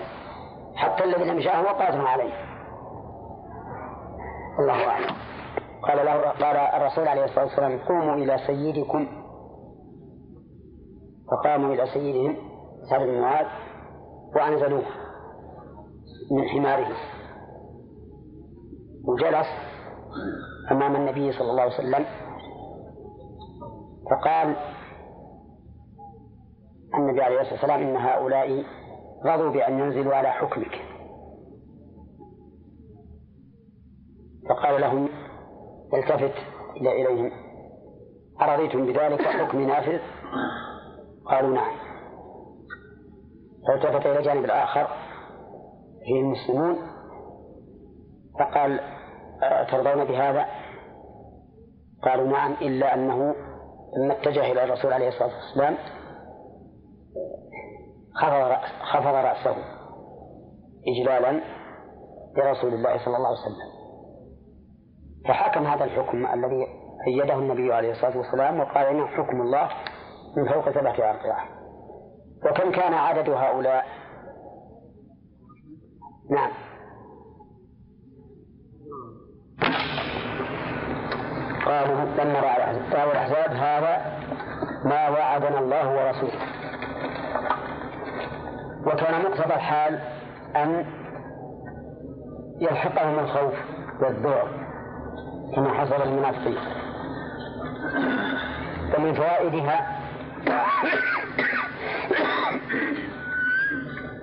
حتى 0.76 1.04
الذي 1.04 1.24
لم 1.24 1.38
يشاءه 1.38 1.72
قادر 1.72 2.06
عليه. 2.06 2.32
الله 4.58 4.88
أعلم. 4.88 5.16
قال 5.82 6.06
له 6.06 6.30
قال 6.30 6.56
الرسول 6.56 7.08
عليه 7.08 7.24
الصلاة 7.24 7.44
والسلام 7.44 7.78
قوموا 7.78 8.14
إلى 8.14 8.38
سيدكم. 8.46 9.06
فقاموا 11.30 11.74
إلى 11.74 11.86
سيدهم 11.86 12.36
سعد 12.90 13.00
بن 13.00 13.20
معاذ 13.20 13.46
وأنزلوه 14.36 14.84
من 16.30 16.48
حماره. 16.48 16.96
وجلس 19.04 19.46
أمام 20.70 20.96
النبي 20.96 21.32
صلى 21.32 21.50
الله 21.50 21.62
عليه 21.62 21.74
وسلم. 21.74 22.04
فقال 24.10 24.56
النبي 26.94 27.22
عليه 27.22 27.40
الصلاة 27.40 27.54
والسلام 27.54 27.82
إن 27.82 27.96
هؤلاء 27.96 28.64
رضوا 29.24 29.50
بأن 29.50 29.78
ينزلوا 29.78 30.14
على 30.14 30.30
حكمك. 30.30 30.80
فقال 34.48 34.80
لهم 34.80 35.08
التفت 35.94 36.34
إلى 36.76 37.02
إليهم. 37.02 37.30
أرضيتم 38.40 38.86
بذلك 38.86 39.22
حكم 39.22 39.60
نافذ؟ 39.60 39.98
قالوا 41.24 41.54
نعم. 41.54 41.76
فالتفت 43.68 44.06
إلى 44.06 44.18
الجانب 44.18 44.44
الآخر 44.44 44.86
فيه 46.04 46.20
المسلمون. 46.20 46.76
فقال 48.38 48.80
ترضون 49.70 50.04
بهذا؟ 50.04 50.46
قالوا 52.02 52.26
نعم 52.28 52.52
إلا 52.52 52.94
أنه 52.94 53.34
لما 53.98 54.14
اتجه 54.14 54.52
إلى 54.52 54.64
الرسول 54.64 54.92
عليه 54.92 55.08
الصلاة 55.08 55.34
والسلام. 55.34 55.76
خفض, 58.22 58.32
رأس 58.32 58.70
خفض 58.92 59.14
رأسه 59.14 59.56
إجلالا 60.88 61.40
لرسول 62.36 62.74
الله 62.74 62.98
صلى 63.04 63.16
الله 63.16 63.28
عليه 63.28 63.40
وسلم. 63.40 63.76
فحكم 65.28 65.66
هذا 65.66 65.84
الحكم 65.84 66.26
الذي 66.26 66.66
أيده 67.06 67.34
النبي 67.34 67.74
عليه 67.74 67.90
الصلاة 67.92 68.16
والسلام 68.16 68.60
وقال 68.60 68.86
إنه 68.86 69.06
حكم 69.06 69.40
الله 69.40 69.68
من 70.36 70.48
فوق 70.52 70.70
سبعة 70.70 71.10
أرض 71.10 71.20
وكم 72.46 72.70
كان 72.70 72.94
عدد 72.94 73.30
هؤلاء؟ 73.30 73.86
نعم. 76.30 76.50
قالوا 81.66 82.04
لما 82.04 82.40
رأوا 82.40 83.12
الأحزاب 83.12 83.50
هذا 83.50 84.18
ما 84.84 85.08
وعدنا 85.08 85.58
الله 85.58 85.96
ورسوله. 85.96 86.55
وكان 88.86 89.22
مقتضى 89.22 89.54
الحال 89.54 89.98
أن 90.56 90.84
يلحقهم 92.60 93.18
الخوف 93.18 93.54
والذعر 94.00 94.48
كما 95.56 95.72
حصل 95.74 96.08
للمنافقين. 96.08 96.58
ومن 98.98 99.14
فوائدها 99.14 99.86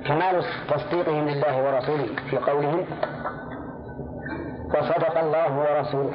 كمال 0.05 0.43
تصديقهم 0.69 1.27
لله 1.29 1.63
ورسوله 1.63 2.07
في 2.29 2.37
قولهم 2.37 2.85
وصدق 4.69 5.17
الله 5.19 5.57
ورسوله 5.59 6.11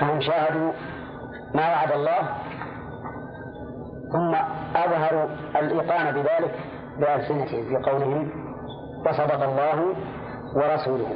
فهم 0.00 0.20
شاهدوا 0.20 0.72
ما 1.54 1.68
وعد 1.72 1.92
الله 1.92 2.28
ثم 4.12 4.34
أظهروا 4.76 5.28
الإيقان 5.56 6.14
بذلك 6.14 6.54
بألسنتهم 6.98 7.64
في 7.64 7.76
قولهم 7.76 8.30
وصدق 9.06 9.42
الله 9.42 9.94
ورسوله. 10.54 11.08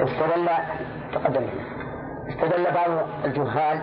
استدل 0.00 0.48
تقدم. 1.12 1.46
استدل 2.28 2.64
بعض 2.74 2.90
الجهال 3.24 3.82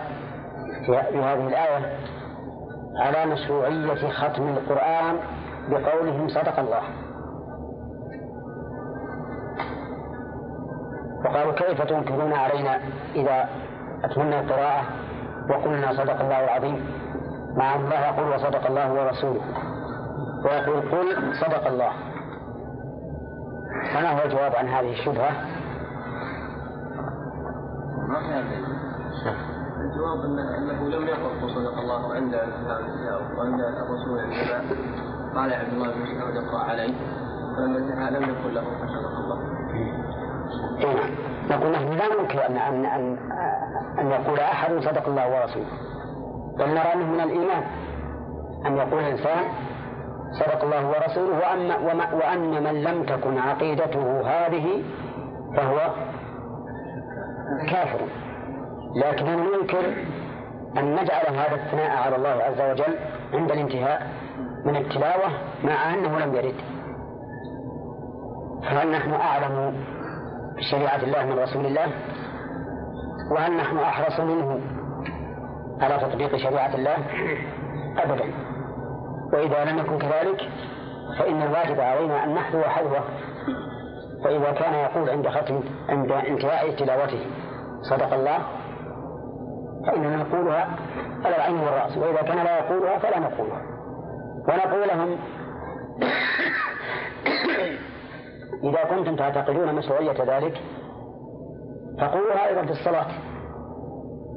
في 0.85 1.17
هذه 1.19 1.47
الآية 1.47 1.97
على 2.97 3.25
مشروعية 3.25 4.09
ختم 4.09 4.47
القرآن 4.47 5.19
بقولهم 5.69 6.27
صدق 6.27 6.59
الله. 6.59 6.81
وقالوا 11.25 11.53
كيف 11.53 11.81
تنكرون 11.81 12.33
علينا 12.33 12.79
إذا 13.15 13.49
أتمنى 14.03 14.39
القراءة؟ 14.39 14.83
وقلنا 15.49 15.93
صدق 15.93 16.21
الله 16.21 16.43
العظيم. 16.43 16.77
مع 17.55 17.75
الله 17.75 17.99
يقول 18.07 18.35
وصدق 18.35 18.67
الله 18.67 18.93
ورسوله. 18.93 19.41
ويقول 20.45 20.81
قل 20.91 21.35
صدق 21.41 21.67
الله. 21.67 21.91
فما 23.93 24.09
هو 24.19 24.25
الجواب 24.25 24.55
عن 24.55 24.67
هذه 24.67 24.91
الشبهة؟ 24.91 25.31
ما 28.07 28.19
الجواب 29.81 30.19
أنه 30.25 30.89
لم 30.89 31.07
يقل 31.07 31.49
صدق 31.55 31.77
الله 31.79 32.13
عند 32.13 32.33
وعند 33.37 33.61
الرسول 33.61 34.19
عندما 34.19 34.61
قال 35.35 35.53
عبد 35.53 35.73
الله 35.73 35.91
بن 35.91 36.01
مسعود 36.01 36.37
اقرأ 36.37 36.59
عليه. 36.59 36.93
فلما 37.57 37.77
انتهى 37.77 38.11
لم 38.11 38.23
يقل 38.29 38.55
له 38.55 38.63
صدق 38.87 39.17
الله. 39.19 39.39
نقول 41.49 41.71
نحن 41.71 41.87
لا 41.93 42.21
ننكر 42.21 42.45
ان 42.45 42.57
ان 42.57 42.85
ان 42.85 43.17
أن 43.99 44.11
يقول 44.11 44.39
أحد 44.39 44.79
صدق 44.79 45.07
الله 45.07 45.35
ورسوله. 45.35 45.67
بل 46.57 46.69
نرى 46.69 46.93
أنه 46.93 47.05
من 47.05 47.19
الإيمان 47.21 47.63
أن 48.65 48.77
يقول 48.77 48.99
الانسان 48.99 49.43
صدق 50.31 50.63
الله 50.63 50.89
ورسوله 50.89 51.37
وأن, 51.39 51.71
وأن 52.13 52.63
من 52.63 52.83
لم 52.83 53.03
تكن 53.03 53.37
عقيدته 53.37 54.21
هذه 54.21 54.83
فهو 55.55 55.91
كافر. 57.69 57.99
لكننا 58.95 59.35
ننكر 59.35 59.85
أن 60.77 60.95
نجعل 60.95 61.35
هذا 61.35 61.55
الثناء 61.55 61.97
على 61.97 62.15
الله 62.15 62.43
عز 62.43 62.61
وجل 62.61 62.95
عند 63.33 63.51
الانتهاء 63.51 64.07
من 64.65 64.75
التلاوة 64.75 65.27
مع 65.63 65.93
أنه 65.93 66.19
لم 66.19 66.35
يرد؟ 66.35 66.55
فهل 68.63 68.91
نحن 68.91 69.11
أعلم 69.13 69.73
بشريعة 70.57 71.03
الله 71.03 71.25
من 71.25 71.39
رسول 71.39 71.65
الله 71.65 71.87
وهل 73.31 73.57
نحن 73.57 73.77
أحرص 73.77 74.19
منه 74.19 74.61
على 75.81 75.97
تطبيق 75.97 76.35
شريعة 76.35 76.75
الله 76.75 76.97
أبدا. 77.97 78.25
وإذا 79.33 79.65
لم 79.65 79.77
يكن 79.77 79.97
كذلك 79.97 80.49
فإن 81.19 81.41
الواجب 81.41 81.79
علينا 81.79 82.23
أن 82.23 82.33
نحذو 82.33 82.61
حذوه. 82.61 83.03
فإذا 84.23 84.51
كان 84.51 84.73
يقول 84.73 85.09
عند 85.09 85.27
ختم 85.27 85.59
عند 85.89 86.11
انتهاء 86.11 86.75
تلاوته 86.75 87.25
صدق 87.81 88.13
الله 88.13 88.37
فإننا 89.87 90.15
نقولها 90.15 90.67
على 91.25 91.35
العين 91.35 91.59
والرأس. 91.59 91.97
وإذا 91.97 92.21
كان 92.21 92.37
لا 92.37 92.57
يقولها 92.59 92.97
فلا 92.97 93.19
نقولها. 93.19 93.61
ونقول 94.47 94.87
لهم 94.87 95.17
إذا 98.63 98.83
كنتم 98.83 99.15
تعتقدون 99.15 99.75
مشروعية 99.75 100.37
ذلك 100.37 100.61
فقولوها 102.01 102.47
أيضا 102.47 102.61
في 102.61 102.71
الصلاة. 102.71 103.07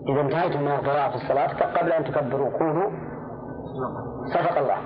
إذا 0.09 0.21
انتهيتم 0.21 0.61
من 0.61 0.71
القراءة 0.71 1.11
في 1.11 1.17
الصلاة 1.17 1.47
فقبل 1.47 1.93
أن 1.93 2.05
تكبروا 2.05 2.51
قولوا 2.59 2.91
صدق 4.35 4.59
الله. 4.59 4.77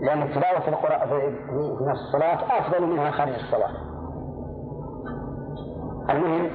لأن 0.00 0.22
التلاوة 0.22 0.60
في 0.60 0.68
القراءة 0.68 1.06
في 1.06 1.90
الصلاة 1.90 2.58
أفضل 2.58 2.86
منها 2.86 3.10
خارج 3.10 3.34
الصلاة. 3.34 3.70
المهم 6.10 6.50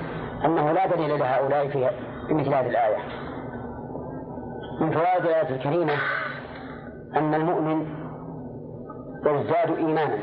أنه 0.46 0.72
لا 0.72 0.88
دليل 0.88 1.20
لهؤلاء 1.20 1.68
في 1.68 1.90
مثل 2.30 2.54
هذه 2.54 2.70
الآية. 2.70 2.98
من 4.82 4.92
فوائد 4.92 5.26
الآية 5.26 5.56
الكريمة 5.56 5.94
أن 7.16 7.34
المؤمن 7.34 7.86
يزداد 9.26 9.78
إيمانا. 9.78 10.20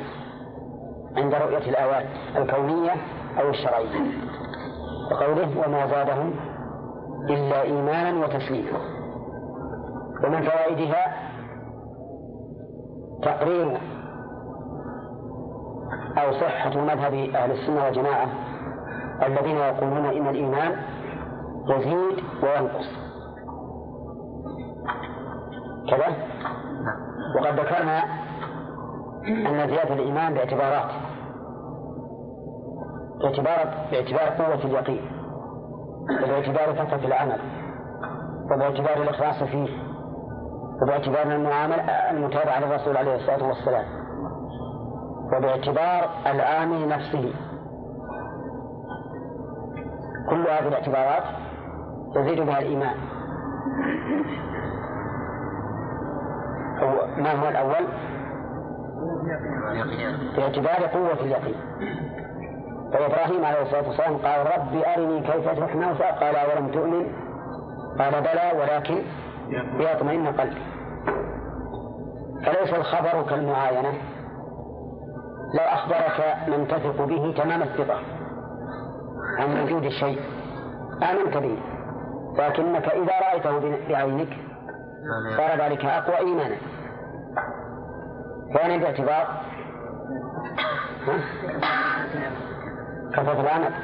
عند 1.16 1.34
رؤية 1.34 1.70
الآيات 1.70 2.06
الكونية 2.36 2.92
أو 3.40 3.50
الشرعية. 3.50 4.00
وقوله 5.10 5.66
وما 5.66 5.86
زادهم 5.86 6.34
إلا 7.30 7.62
إيمانا 7.62 8.24
وتسليما. 8.24 8.78
ومن 10.24 10.42
فوائدها 10.42 11.16
تقرير 13.22 13.78
أو 16.18 16.32
صحة 16.32 16.80
مذهب 16.80 17.14
أهل 17.14 17.50
السنة 17.50 17.84
والجماعة 17.84 18.26
الذين 19.26 19.56
يقولون 19.56 20.04
إن 20.04 20.28
الإيمان 20.28 20.76
يزيد 21.68 22.24
وينقص. 22.42 22.88
كذا؟ 25.90 26.16
وقد 27.36 27.60
ذكرنا 27.60 28.04
أن 29.28 29.68
زيادة 29.68 29.94
الإيمان 29.94 30.34
باعتبارات. 30.34 30.90
باعتبار 33.20 33.74
باعتبار 33.90 34.44
قوة 34.44 34.64
اليقين. 34.64 35.10
وباعتبار 36.24 36.72
كثرة 36.72 37.06
العمل. 37.06 37.40
وباعتبار 38.54 39.02
الإخلاص 39.02 39.42
فيه. 39.42 39.68
وباعتبار 40.82 41.22
المعاملة 41.22 41.82
المتابعة 42.10 42.60
للرسول 42.60 42.96
عليه 42.96 43.14
الصلاة 43.14 43.48
والسلام. 43.48 43.84
وباعتبار 45.36 46.10
العامل 46.26 46.88
نفسه. 46.88 47.32
كل 50.30 50.40
هذه 50.40 50.68
الاعتبارات 50.68 51.22
يزيد 52.16 52.40
بها 52.40 52.58
الإيمان. 52.58 52.96
ما 57.18 57.32
هو 57.32 57.48
الأول؟ 57.48 57.86
باعتبار 60.36 60.86
قوة 60.86 61.20
اليقين. 61.20 61.54
فإبراهيم 62.92 63.44
عليه 63.44 63.62
الصلاة 63.62 63.88
والسلام 63.88 64.16
قال 64.16 64.46
ربي 64.58 64.86
أرني 64.86 65.20
كيف 65.20 65.48
تحيي 65.48 65.72
الموتى 65.72 66.04
قال 66.04 66.36
ولم 66.50 66.68
تؤمن؟ 66.68 67.06
قال 67.98 68.12
بلى 68.20 68.52
ولكن 68.60 69.02
ليطمئن 69.78 70.26
قلبي. 70.26 70.62
فليس 72.44 72.74
الخبر 72.74 73.22
كالمعاينة. 73.22 73.92
لو 75.54 75.64
أخبرك 75.64 76.36
من 76.48 76.68
تثق 76.68 77.04
به 77.04 77.34
تمام 77.36 77.62
الثقة. 77.62 77.98
عن 79.38 79.62
وجود 79.62 79.84
الشيء. 79.84 80.20
آمنت 81.02 81.36
به. 81.36 81.58
لكنك 82.38 82.88
إذا 82.88 83.12
رأيته 83.30 83.78
بعينك 83.88 84.28
صار 85.36 85.58
ذلك 85.58 85.84
أقوى 85.84 86.18
إيمانا. 86.18 86.56
ثانيا 88.54 88.76
باعتبار 88.76 89.42
كثرة 93.12 93.40
العمل 93.40 93.74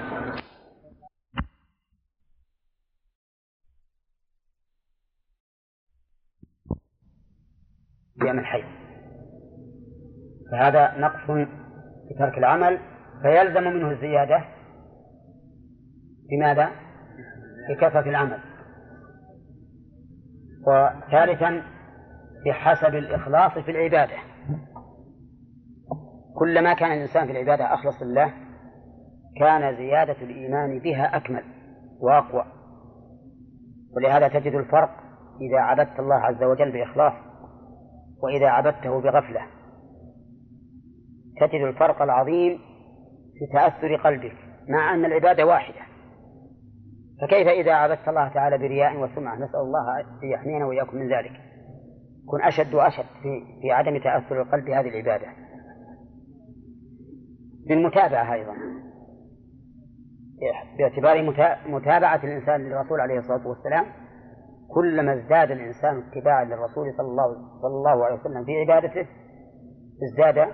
قيام 8.21 8.39
الحي 8.39 8.65
فهذا 10.51 10.99
نقص 10.99 11.27
في 12.09 12.15
ترك 12.19 12.39
العمل 12.39 12.79
فيلزم 13.23 13.63
منه 13.63 13.91
الزيادة. 13.91 14.45
بماذا؟ 16.31 16.71
بكثرة 17.69 18.09
العمل. 18.09 18.39
وثالثا 20.67 21.63
بحسب 22.47 22.95
الإخلاص 22.95 23.53
في 23.53 23.71
العبادة. 23.71 24.17
كلما 26.39 26.75
كان 26.75 26.93
الإنسان 26.93 27.27
في 27.27 27.33
العبادة 27.33 27.75
أخلص 27.75 28.03
لله 28.03 28.33
كان 29.41 29.77
زيادة 29.77 30.17
الإيمان 30.23 30.79
بها 30.79 31.17
أكمل 31.17 31.43
وأقوى. 32.01 32.45
ولهذا 33.97 34.29
تجد 34.29 34.55
الفرق 34.55 34.91
إذا 35.41 35.59
عبدت 35.61 35.99
الله 35.99 36.15
عز 36.15 36.43
وجل 36.43 36.73
بإخلاص 36.73 37.13
وإذا 38.23 38.49
عبدته 38.49 39.01
بغفلة. 39.01 39.41
تجد 41.41 41.61
الفرق 41.61 42.03
العظيم 42.03 42.59
في 43.39 43.53
تأثر 43.53 43.97
قلبك 43.97 44.37
مع 44.69 44.95
أن 44.95 45.05
العبادة 45.05 45.47
واحدة. 45.47 45.81
فكيف 47.23 47.49
إذا 47.49 47.73
عبدت 47.73 48.09
الله 48.09 48.29
تعالى 48.29 48.59
برياء 48.59 48.97
وسمعة؟ 48.97 49.35
نسأل 49.35 49.61
الله 49.61 50.01
أن 50.01 50.29
يحمينا 50.33 50.67
وإياكم 50.67 50.97
من 50.97 51.13
ذلك. 51.13 51.33
كن 52.27 52.43
أشد 52.43 52.75
وأشد 52.75 53.05
في, 53.23 53.61
في 53.63 53.71
عدم 53.73 53.99
تأثر 53.99 54.43
القلب 54.43 54.65
بهذه 54.65 54.89
العبادة. 54.89 55.48
بالمتابعة 57.69 58.35
أيضا. 58.35 58.55
باعتبار 60.79 61.23
متابعة 61.67 62.25
الإنسان 62.25 62.61
للرسول 62.61 63.01
عليه 63.01 63.19
الصلاة 63.19 63.49
والسلام 63.49 63.87
كلما 64.75 65.15
ازداد 65.15 65.51
الإنسان 65.51 66.03
اتباعا 66.03 66.45
للرسول 66.45 66.93
صلى 66.97 67.07
الله, 67.07 67.35
صلى 67.63 67.71
الله 67.71 68.05
عليه 68.05 68.21
وسلم 68.21 68.45
في 68.45 68.53
عبادته 68.61 69.07
ازداد 70.11 70.53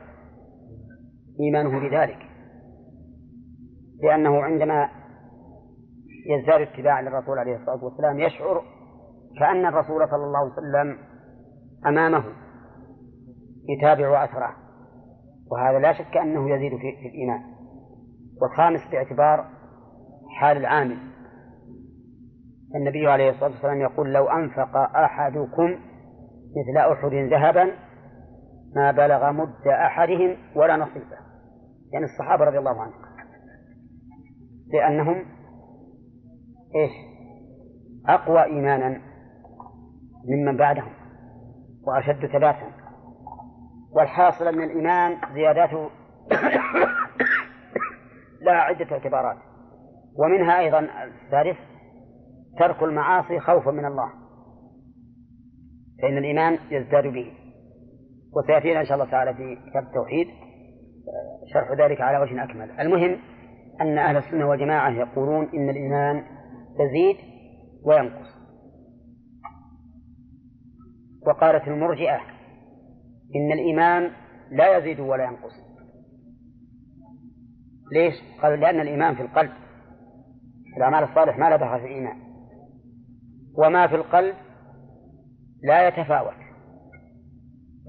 إيمانه 1.41 1.89
بذلك. 1.89 2.19
لأنه 4.03 4.43
عندما 4.43 4.89
يزداد 6.31 6.61
اتباعا 6.61 7.03
للرسول 7.03 7.39
عليه 7.39 7.57
الصلاة 7.57 7.85
والسلام 7.85 8.21
يشعر 8.21 8.63
كأن 9.39 9.67
الرسول 9.67 10.09
صلى 10.09 10.25
الله 10.25 10.39
عليه 10.39 10.53
وسلم 10.53 10.99
أمامه 11.87 12.25
يتابع 13.69 14.25
أثره. 14.25 14.64
وهذا 15.51 15.79
لا 15.79 15.93
شك 15.93 16.17
أنه 16.17 16.51
يزيد 16.51 16.73
في 16.77 17.09
الإيمان. 17.09 17.41
والخامس 18.43 18.81
باعتبار 18.93 19.49
حال 20.41 20.57
العامل. 20.57 20.99
النبي 22.75 23.07
عليه 23.07 23.31
الصلاة 23.31 23.51
والسلام 23.51 23.81
يقول 23.81 24.13
لو 24.13 24.27
أنفق 24.27 24.77
أحدكم 24.77 25.77
مثل 26.57 26.93
أحد 26.93 27.15
ذهبا 27.15 27.71
ما 28.77 28.91
بلغ 28.91 29.33
مد 29.33 29.67
أحدهم 29.67 30.37
ولا 30.57 30.77
نصيبه. 30.77 31.17
يعني 31.93 32.05
الصحابة 32.05 32.45
رضي 32.45 32.59
الله 32.59 32.81
عنهم. 32.81 33.05
لأنهم 34.73 35.17
إيش؟ 36.77 36.93
أقوى 38.09 38.45
إيمانا 38.45 39.01
ممن 40.29 40.57
بعدهم 40.57 40.93
وأشد 41.87 42.27
ثباتا. 42.27 42.84
والحاصل 43.97 44.57
من 44.57 44.65
الإيمان 44.65 45.17
زيادته 45.35 45.91
لها 48.43 48.55
عدة 48.55 48.93
اعتبارات 48.93 49.37
ومنها 50.19 50.61
أيضا 50.61 50.79
الثالث 50.79 51.59
ترك 52.59 52.83
المعاصي 52.83 53.41
خوفا 53.41 53.71
من 53.71 53.85
الله 53.85 54.11
فإن 56.03 56.19
الإيمان 56.19 56.59
يزداد 56.71 57.07
به. 57.07 57.33
وسيأتينا 58.37 58.81
إن 58.81 58.87
شاء 58.87 58.95
الله 58.95 59.11
تعالى 59.11 59.35
في 59.35 59.57
كتاب 59.71 59.83
التوحيد 59.83 60.27
شرح 61.53 61.73
ذلك 61.73 62.01
على 62.01 62.19
وجه 62.19 62.45
أكمل. 62.45 62.81
المهم 62.81 63.19
أن 63.81 63.99
أهل 63.99 64.17
السنة 64.17 64.49
والجماعة 64.49 64.91
يقولون 64.91 65.49
إن 65.55 65.71
الإيمان 65.71 66.25
يزيد 66.81 67.17
وينقص. 67.85 68.35
وقالت 71.27 71.69
المرجئة 71.69 72.34
إن 73.37 73.53
الإيمان 73.53 74.11
لا 74.51 74.77
يزيد 74.77 75.01
ولا 75.01 75.25
ينقص. 75.25 75.53
ليش؟ 77.93 78.15
قالوا 78.43 78.57
لأن 78.57 78.81
الإيمان 78.81 79.15
في 79.15 79.23
القلب. 79.23 79.51
الأعمال 80.77 81.05
الصالح 81.05 81.39
ما 81.39 81.51
لا 81.51 81.57
دخل 81.57 81.81
في 81.81 81.87
الإيمان. 81.87 82.17
وما 83.59 83.87
في 83.87 83.95
القلب 83.95 84.35
لا 85.63 85.89
يتفاوت. 85.89 86.35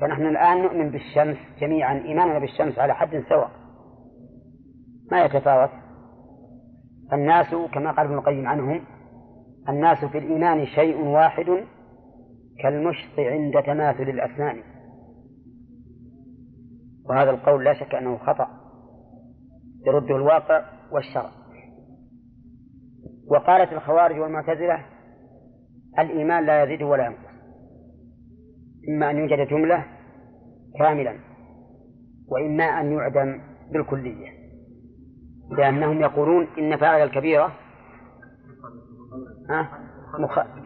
فنحن 0.02 0.26
الآن 0.26 0.62
نؤمن 0.62 0.90
بالشمس 0.90 1.38
جميعا 1.60 1.94
إيماننا 1.94 2.40
بالشمس 2.40 2.80
على 2.80 2.96
حد 2.96 3.24
سواء. 3.30 3.52
ما 5.12 5.26
يتفاوت. 5.26 5.70
الناس 7.14 7.56
كما 7.74 7.92
قال 7.92 8.06
ابن 8.06 8.18
القيم 8.18 8.48
عنهم 8.48 8.82
الناس 9.70 10.06
في 10.06 10.18
الإيمان 10.18 10.66
شيء 10.66 10.98
واحد 10.98 11.46
كالمشط 12.64 13.20
عند 13.20 13.54
تماثل 13.66 14.10
الأسنان. 14.10 14.75
وهذا 17.10 17.30
القول 17.30 17.66
لا 17.66 17.74
شك 17.74 17.96
أنه 17.96 18.18
خطأ 18.18 18.48
يرده 19.88 20.16
الواقع 20.16 20.66
والشرع. 20.92 21.30
وقالت 23.28 23.74
الخوارج 23.74 24.20
والمعتزلة 24.20 24.86
الإيمان 26.00 26.46
لا 26.46 26.64
يزيد 26.64 26.82
ولا 26.82 27.06
ينقص. 27.06 27.36
إما 28.90 29.12
أن 29.12 29.18
يوجد 29.18 29.48
جملة 29.48 29.86
كاملا 30.80 31.20
وإما 32.28 32.64
أن 32.64 32.92
يعدم 32.92 33.42
بالكلية. 33.74 34.28
لأنهم 35.58 36.02
يقولون 36.02 36.48
إن 36.58 36.78
فاعل 36.78 37.08
الكبيرة 37.08 37.54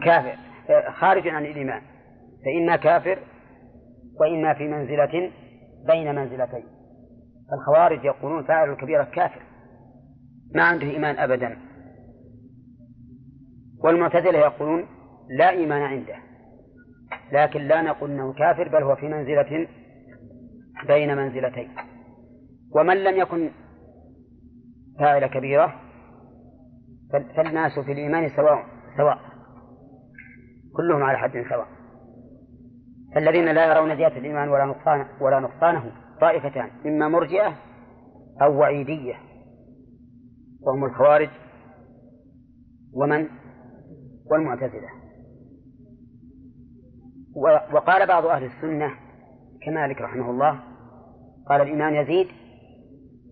كافر 0.04 0.36
خارج 0.92 1.28
عن 1.28 1.44
الإيمان. 1.44 1.82
فإما 2.44 2.76
كافر 2.76 3.18
وإما 4.20 4.54
في 4.54 4.68
منزلة 4.68 5.30
بين 5.86 6.14
منزلتين. 6.14 6.64
الخوارج 7.52 8.04
يقولون 8.04 8.44
فاعل 8.44 8.70
الكبيرة 8.70 9.04
كافر. 9.04 9.42
ما 10.54 10.62
عنده 10.62 10.86
إيمان 10.86 11.18
أبدا. 11.18 11.58
والمعتزلة 13.84 14.38
يقولون 14.38 14.86
لا 15.38 15.50
إيمان 15.50 15.82
عنده. 15.82 16.16
لكن 17.32 17.60
لا 17.60 17.82
نقول 17.82 18.10
أنه 18.10 18.32
كافر 18.32 18.68
بل 18.68 18.82
هو 18.82 18.96
في 18.96 19.08
منزلة 19.08 19.68
بين 20.86 21.16
منزلتين. 21.16 21.70
ومن 22.76 22.96
لم 22.96 23.20
يكن 23.20 23.50
فاعل 24.98 25.26
كبيرة 25.26 25.74
فالناس 27.36 27.78
في 27.78 27.92
الإيمان 27.92 28.28
سواء 28.36 28.64
سواء. 28.96 29.18
كلهم 30.76 31.02
على 31.02 31.18
حد 31.18 31.44
سواء. 31.50 31.79
فالذين 33.14 33.44
لا 33.44 33.72
يرون 33.72 33.96
زيادة 33.96 34.16
الإيمان 34.16 34.48
ولا 34.48 34.64
نقصان 34.64 35.06
ولا 35.20 35.40
نقصانه 35.40 35.92
طائفتان. 36.20 36.70
إما 36.86 37.08
مرجئة 37.08 37.56
أو 38.42 38.58
وعيدية. 38.58 39.14
وهم 40.60 40.84
الخوارج 40.84 41.28
ومن؟ 42.94 43.28
والمعتزلة. 44.30 44.88
وقال 47.72 48.06
بعض 48.06 48.26
أهل 48.26 48.44
السنة 48.44 48.90
كمالك 49.62 50.00
رحمه 50.00 50.30
الله 50.30 50.60
قال 51.48 51.60
الإيمان 51.60 51.94
يزيد 51.94 52.26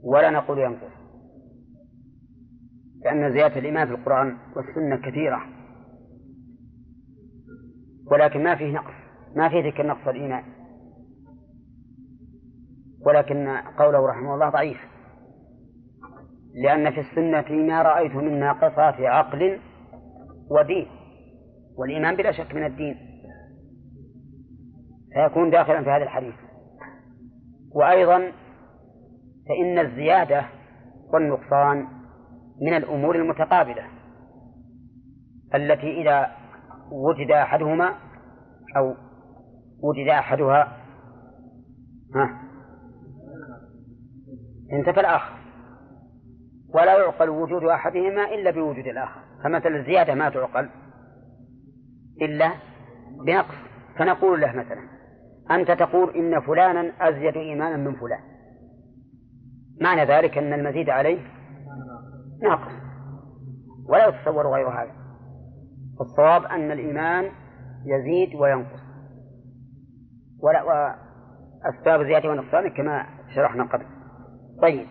ولا 0.04 0.30
نقول 0.30 0.58
ينقص. 0.58 0.98
لأن 3.04 3.32
زيادة 3.32 3.58
الإيمان 3.58 3.86
في 3.86 3.94
القرآن 3.94 4.36
والسنة 4.56 5.10
كثيرة. 5.10 5.42
ولكن 8.12 8.42
ما 8.42 8.56
فيه 8.56 8.72
نقص. 8.72 9.07
ما 9.36 9.48
فيه 9.48 9.68
ذكر 9.68 9.86
نقص 9.86 10.08
الإيمان. 10.08 10.44
ولكن 13.06 13.48
قوله 13.78 14.08
رحمه 14.08 14.34
الله 14.34 14.50
ضعيف. 14.50 14.78
لأن 16.54 16.90
في 16.90 17.00
السنة 17.00 17.56
ما 17.66 17.82
رأيت 17.82 18.14
من 18.14 18.40
ناقصات 18.40 18.94
عقل 19.00 19.60
ودين. 20.50 20.86
والإيمان 21.78 22.16
بلا 22.16 22.32
شك 22.32 22.54
من 22.54 22.66
الدين. 22.66 22.96
فيكون 25.14 25.50
داخلا 25.50 25.82
في 25.82 25.90
هذا 25.90 26.04
الحديث. 26.04 26.34
وأيضا 27.74 28.32
فإن 29.48 29.78
الزيادة 29.78 30.46
والنقصان 31.12 31.86
من 32.62 32.76
الأمور 32.76 33.16
المتقابلة. 33.16 33.82
التي 35.54 36.02
إذا 36.02 36.30
وجد 36.92 37.30
أحدهما 37.30 37.94
أو 38.76 38.94
وجد 39.82 40.08
أحدها. 40.08 40.76
ها؟ 42.14 42.42
انتفى 44.72 45.00
الآخر. 45.00 45.38
ولا 46.74 46.98
يعقل 46.98 47.28
وجود 47.28 47.64
أحدهما 47.64 48.34
إلا 48.34 48.50
بوجود 48.50 48.86
الآخر. 48.86 49.20
فمثل 49.44 49.76
الزيادة 49.76 50.14
ما 50.14 50.30
تعقل 50.30 50.68
إلا 52.22 52.52
بنقص. 53.26 53.54
فنقول 53.98 54.40
له 54.40 54.52
مثلا 54.52 54.88
أنت 55.50 55.70
تقول 55.70 56.16
إن 56.16 56.40
فلانا 56.40 57.08
أزيد 57.08 57.36
إيمانا 57.36 57.76
من 57.76 57.94
فلان. 57.94 58.20
معنى 59.80 60.04
ذلك 60.04 60.38
أن 60.38 60.52
المزيد 60.52 60.90
عليه 60.90 61.20
ناقص. 62.42 62.72
ولا 63.88 64.08
يتصور 64.08 64.54
غير 64.54 64.68
هذا. 64.68 64.92
الصواب 66.00 66.44
أن 66.44 66.72
الإيمان 66.72 67.30
يزيد 67.86 68.34
وينقص. 68.34 68.87
ولا 70.42 70.62
وأسباب 70.62 72.02
زيادة 72.02 72.30
ونقصان 72.30 72.68
كما 72.68 73.06
شرحنا 73.34 73.64
قبل. 73.64 73.86
طيب. 74.62 74.86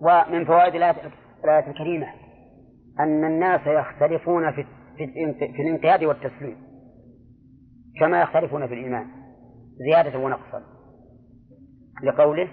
ومن 0.00 0.44
فوائد 0.44 0.74
الآية 0.74 1.70
الكريمة 1.70 2.06
أن 3.00 3.24
الناس 3.24 3.60
يختلفون 3.66 4.52
في 4.52 4.64
في 5.56 5.62
الانقياد 5.62 6.04
والتسليم. 6.04 6.56
كما 8.00 8.22
يختلفون 8.22 8.66
في 8.66 8.74
الإيمان. 8.74 9.06
زيادة 9.88 10.18
ونقصا 10.18 10.62
لقوله 12.04 12.48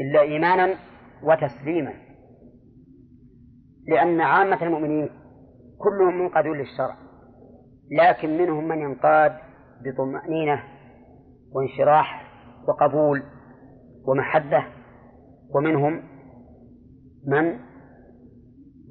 إلا 0.00 0.20
إيمانا 0.20 0.74
وتسليما. 1.22 1.92
لأن 3.88 4.20
عامة 4.20 4.62
المؤمنين 4.62 5.08
كلهم 5.78 6.18
منقادون 6.18 6.58
للشرع. 6.58 6.96
لكن 7.90 8.38
منهم 8.38 8.68
من 8.68 8.78
ينقاد 8.78 9.49
بطمأنينة 9.84 10.62
وانشراح 11.52 12.30
وقبول 12.68 13.22
ومحبة 14.06 14.64
ومنهم 15.54 16.02
من 17.26 17.58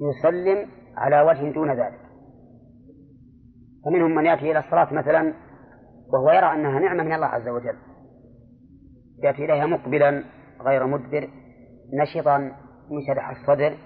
يسلم 0.00 0.68
على 0.96 1.20
وجه 1.20 1.52
دون 1.52 1.70
ذلك. 1.70 2.00
فمنهم 3.84 4.14
من 4.14 4.26
يأتي 4.26 4.50
إلى 4.50 4.58
الصلاة 4.58 4.94
مثلا 4.94 5.34
وهو 6.12 6.30
يرى 6.30 6.54
أنها 6.54 6.80
نعمة 6.80 7.02
من 7.02 7.12
الله 7.12 7.26
عز 7.26 7.48
وجل. 7.48 7.76
يأتي 9.22 9.44
إليها 9.44 9.66
مقبلا 9.66 10.24
غير 10.60 10.86
مدبر 10.86 11.28
نشطا 12.02 12.38
منشرح 12.90 13.30
الصدر 13.30 13.76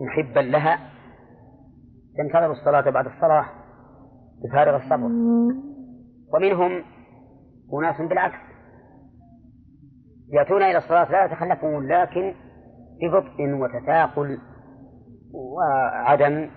محبا 0.00 0.40
لها. 0.40 0.78
ينتظر 2.18 2.52
الصلاة 2.52 2.90
بعد 2.90 3.06
الصلاة 3.06 3.46
بفارغ 4.44 4.76
الصبر. 4.76 5.08
ومنهم 6.34 6.84
أناس 7.74 8.08
بالعكس 8.08 8.38
يأتون 10.32 10.62
إلى 10.62 10.78
الصلاة 10.78 11.12
لا 11.12 11.24
يتخلفون 11.24 11.88
لكن 11.88 12.34
ببطء 13.02 13.42
وتثاقل 13.42 14.38
وعدم 15.34 16.50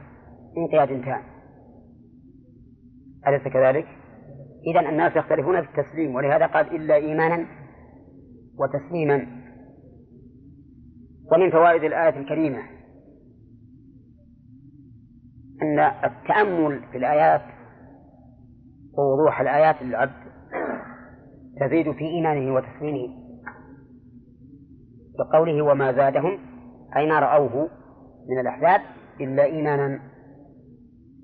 انقياد 0.57 1.05
تام 1.05 1.23
أليس 3.27 3.43
كذلك؟ 3.53 3.87
إذا 4.71 4.89
الناس 4.89 5.15
يختلفون 5.15 5.61
في 5.61 5.67
التسليم 5.69 6.15
ولهذا 6.15 6.45
قال 6.45 6.75
إلا 6.75 6.95
إيمانا 6.95 7.45
وتسليما 8.59 9.27
ومن 11.31 11.51
فوائد 11.51 11.83
الآية 11.83 12.19
الكريمة 12.19 12.59
أن 15.61 15.79
التأمل 15.79 16.81
في 16.91 16.97
الآيات 16.97 17.54
ووضوح 18.97 19.41
الآيات 19.41 19.81
للعبد 19.81 20.25
تزيد 21.59 21.91
في 21.91 22.05
إيمانه 22.05 22.53
وتسليمه 22.53 23.25
بقوله 25.19 25.61
وما 25.61 25.93
زادهم 25.93 26.39
أي 26.97 27.07
ما 27.09 27.19
رأوه 27.19 27.69
من 28.29 28.39
الأحزاب 28.39 28.81
إلا 29.21 29.43
إيمانا 29.43 29.99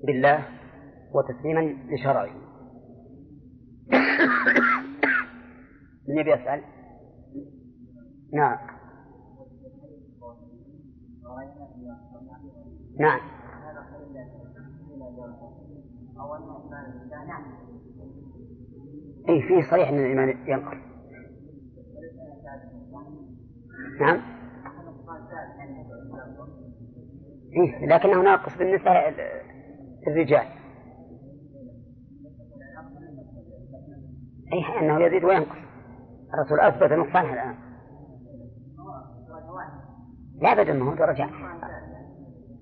بالله 0.06 0.44
وتسليما 1.14 1.60
لشرعه. 1.94 2.30
من 6.08 6.18
يبي 6.18 6.30
يسأل؟ 6.30 6.62
نعم. 8.32 8.58
نعم. 12.98 13.20
أي 19.28 19.42
فيه 19.42 19.70
صريح 19.70 19.88
أن 19.88 19.98
الإيمان 19.98 20.28
ينقص 20.46 20.92
نعم. 24.00 24.22
إيه 27.56 27.86
لكنه 27.86 28.22
ناقص 28.22 28.58
بالنسبة 28.58 28.90
للرجال. 30.06 30.46
أي 34.52 34.80
أنه 34.80 35.06
يزيد 35.06 35.24
وينقص. 35.24 35.58
الرسول 36.34 36.60
أثبت 36.60 36.92
نقصانها 36.92 37.32
الآن. 37.32 37.54
لا 40.40 40.54
بد 40.54 40.68
أنه 40.68 40.94
درجات 40.94 41.30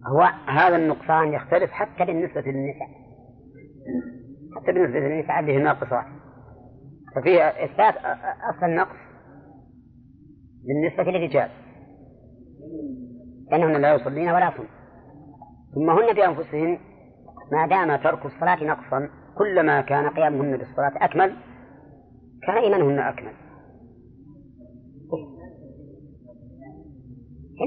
هو 0.06 0.22
هذا 0.46 0.76
النقصان 0.76 1.32
يختلف 1.32 1.70
حتى 1.70 2.04
بالنسبة 2.04 2.40
للنساء. 2.40 2.88
حتى 4.56 4.72
بالنسبة 4.72 4.98
للنساء 4.98 5.40
اللي 5.40 5.52
هي 5.52 5.58
ناقصات. 5.58 6.19
ففيه 7.14 7.42
إثبات 7.42 7.94
أصل 8.50 8.66
النقص 8.66 8.96
بالنسبة 10.66 11.02
للرجال. 11.02 11.50
لأنهن 13.50 13.80
لا 13.80 13.94
يصلين 13.94 14.30
ولا 14.30 14.48
يصلين 14.48 14.68
ثم 15.74 15.90
هن 15.90 16.14
بأنفسهن 16.14 16.78
ما 17.52 17.66
دام 17.66 17.96
ترك 17.96 18.26
الصلاة 18.26 18.64
نقصا 18.64 19.08
كلما 19.38 19.80
كان 19.80 20.08
قيامهن 20.08 20.56
بالصلاة 20.56 20.92
أكمل 20.96 21.36
كان 22.46 22.56
إيمانهن 22.56 22.98
أكمل. 22.98 23.32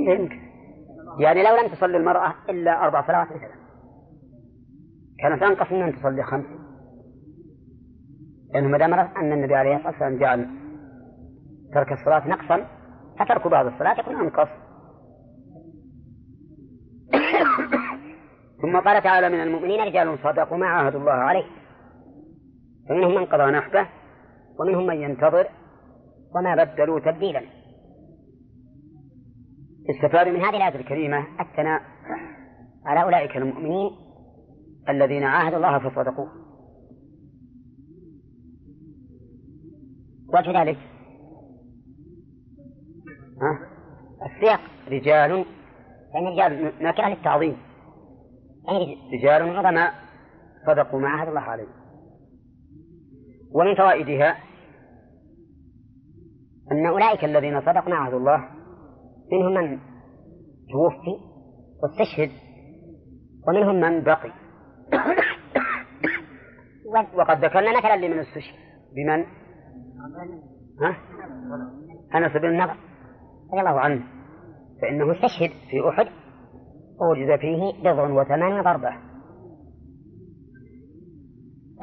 يمكن. 0.08 0.40
يعني 1.20 1.44
لو 1.44 1.56
لم 1.56 1.74
تصلي 1.74 1.98
المرأة 1.98 2.34
إلا 2.50 2.84
أربع 2.84 3.08
صلوات 3.08 3.28
مثلا 3.28 3.64
كانت 5.20 5.44
أنقص 5.44 5.72
من 5.72 5.82
أن 5.82 5.96
تصلي 6.00 6.24
خمس. 6.24 6.46
لأنه 8.54 8.68
ما 8.68 8.78
دام 8.78 8.94
أن 8.94 9.34
النبي 9.34 9.56
عليه 9.56 9.76
الصلاة 9.76 9.92
والسلام 9.92 10.18
جعل 10.18 10.48
ترك 11.74 11.92
الصلاة 11.92 12.28
نقصا 12.28 12.68
فترك 13.20 13.48
بعض 13.48 13.66
الصلاة 13.66 14.00
يكون 14.00 14.16
أنقص. 14.16 14.50
ثم 18.62 18.80
قال 18.80 19.04
تعالى 19.04 19.30
من 19.30 19.44
المؤمنين 19.44 19.82
رجال 19.82 20.20
صدقوا 20.24 20.58
ما 20.58 20.68
عاهدوا 20.68 21.00
الله 21.00 21.12
عليه. 21.12 21.46
فمنهم 22.90 23.16
من 23.16 23.26
قضى 23.26 23.52
نحبه 23.52 23.88
ومنهم 24.60 24.88
من 24.88 25.02
ينتظر 25.02 25.48
وما 26.36 26.64
بدلوا 26.64 27.00
تبديلا. 27.00 27.42
استفاد 29.90 30.28
من 30.28 30.42
هذه 30.42 30.58
الآية 30.58 30.76
الكريمة 30.76 31.26
الثناء 31.40 31.82
على 32.86 33.04
أولئك 33.04 33.38
المؤمنين 33.38 33.92
الذين 34.90 35.24
عاهدوا 35.24 35.58
الله 35.58 35.80
فصدقوه. 35.80 36.43
وجه 40.34 40.62
ذلك 40.62 40.78
ها؟ 43.42 43.60
السياق 44.26 44.60
رجال 44.88 45.46
يعني 46.14 46.30
رجال 46.30 46.74
نكرة 46.82 47.10
للتعظيم 47.10 47.58
يعني 48.68 48.98
رجال 49.14 49.58
عظماء 49.58 49.94
صدقوا 50.68 51.00
ما 51.00 51.10
عهد 51.10 51.28
الله 51.28 51.42
عليه 51.42 51.68
ومن 53.52 53.76
فوائدها 53.76 54.38
أن 56.72 56.86
أولئك 56.86 57.26
الذين 57.26 57.62
صدقوا 57.62 57.90
ما 57.90 57.96
عهد 57.96 58.14
الله 58.14 58.50
منهم 59.32 59.54
من 59.54 59.80
توفي 60.72 61.20
واستشهد 61.84 62.32
ومنهم 63.48 63.76
من 63.76 64.04
بقي 64.04 64.32
وقد 67.20 67.46
ذكرنا 67.46 67.78
مثلا 67.78 67.96
لمن 67.96 68.20
استشهد 68.20 68.56
بمن؟ 68.96 69.26
ها؟ 70.82 70.98
أنس 72.16 72.32
بن 72.32 72.50
النضر 72.50 72.76
رضي 73.52 73.60
الله 73.60 73.80
عنه. 73.80 74.04
فإنه 74.82 75.12
استشهد 75.12 75.52
في 75.70 75.90
أحد 75.90 76.08
ووجد 77.02 77.40
فيه 77.40 77.82
بضع 77.82 78.22
وثمان 78.22 78.64
ضربة. 78.64 78.94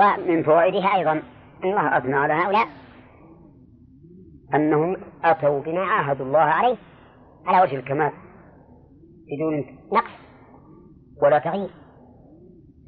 ومن 0.01 0.43
فوائدها 0.43 0.97
أيضا 0.97 1.13
أن 1.65 1.71
الله 1.71 1.99
أثنى 1.99 2.15
على 2.15 2.33
هؤلاء 2.33 2.67
أنهم 4.55 4.97
أتوا 5.25 5.61
بما 5.61 5.81
عاهدوا 5.81 6.27
الله 6.27 6.39
عليه 6.39 6.77
على 7.47 7.63
وجه 7.63 7.77
الكمال 7.77 8.13
بدون 9.27 9.79
نقص 9.93 10.11
ولا 11.23 11.39
تغيير. 11.39 11.71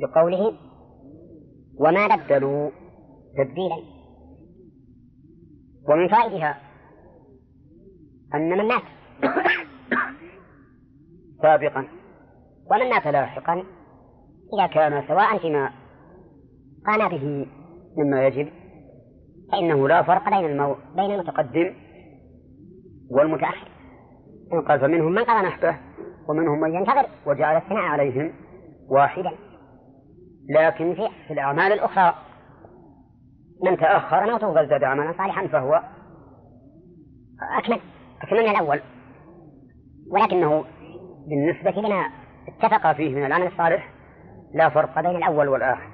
بقوله 0.01 0.53
وما 1.81 2.17
بدلوا 2.17 2.71
تبديلا. 3.39 3.92
ومن 5.89 6.09
فائدها 6.09 6.59
أن 8.35 8.49
من 8.49 8.69
مات 8.69 8.83
سابقا 11.43 11.89
ومن 12.71 12.91
مات 12.91 13.07
لاحقا 13.07 13.65
إذا 14.55 14.67
كان 14.67 15.05
سواء 15.09 15.39
فيما 15.39 15.71
قام 16.87 17.09
به 17.09 17.47
مما 17.97 18.27
يجب 18.27 18.49
فإنه 19.53 19.89
لا 19.89 20.03
فرق 20.03 20.29
بين 20.29 20.51
المو... 20.51 20.77
بين 20.97 21.11
المتقدم 21.11 21.75
والمتأخر. 23.11 23.69
قال 24.69 24.81
فمنهم 24.81 25.13
من 25.13 25.25
قضى 25.25 25.47
نحبه 25.47 25.77
ومنهم 26.29 26.61
من 26.61 26.75
ينتظر 26.75 27.07
وجعل 27.27 27.57
الثناء 27.57 27.83
عليهم 27.83 28.33
واحدا. 28.89 29.33
لكن 30.51 30.95
في 30.95 31.33
الأعمال 31.33 31.73
الأخرى 31.73 32.15
من 33.63 33.77
تأخر 33.77 34.31
موته 34.31 34.53
بل 34.53 34.69
زاد 34.69 34.85
عملا 34.85 35.13
صالحا 35.19 35.47
فهو 35.47 35.83
أكمل. 37.59 37.81
أكمل 38.23 38.43
من 38.43 38.51
الأول. 38.51 38.81
ولكنه 40.11 40.65
بالنسبة 41.29 41.81
لما 41.81 42.11
اتفق 42.49 42.93
فيه 42.93 43.15
من 43.15 43.27
العمل 43.27 43.47
الصالح 43.47 43.93
لا 44.55 44.69
فرق 44.69 45.01
بين 45.01 45.17
الأول 45.17 45.49
والآخر. 45.49 45.93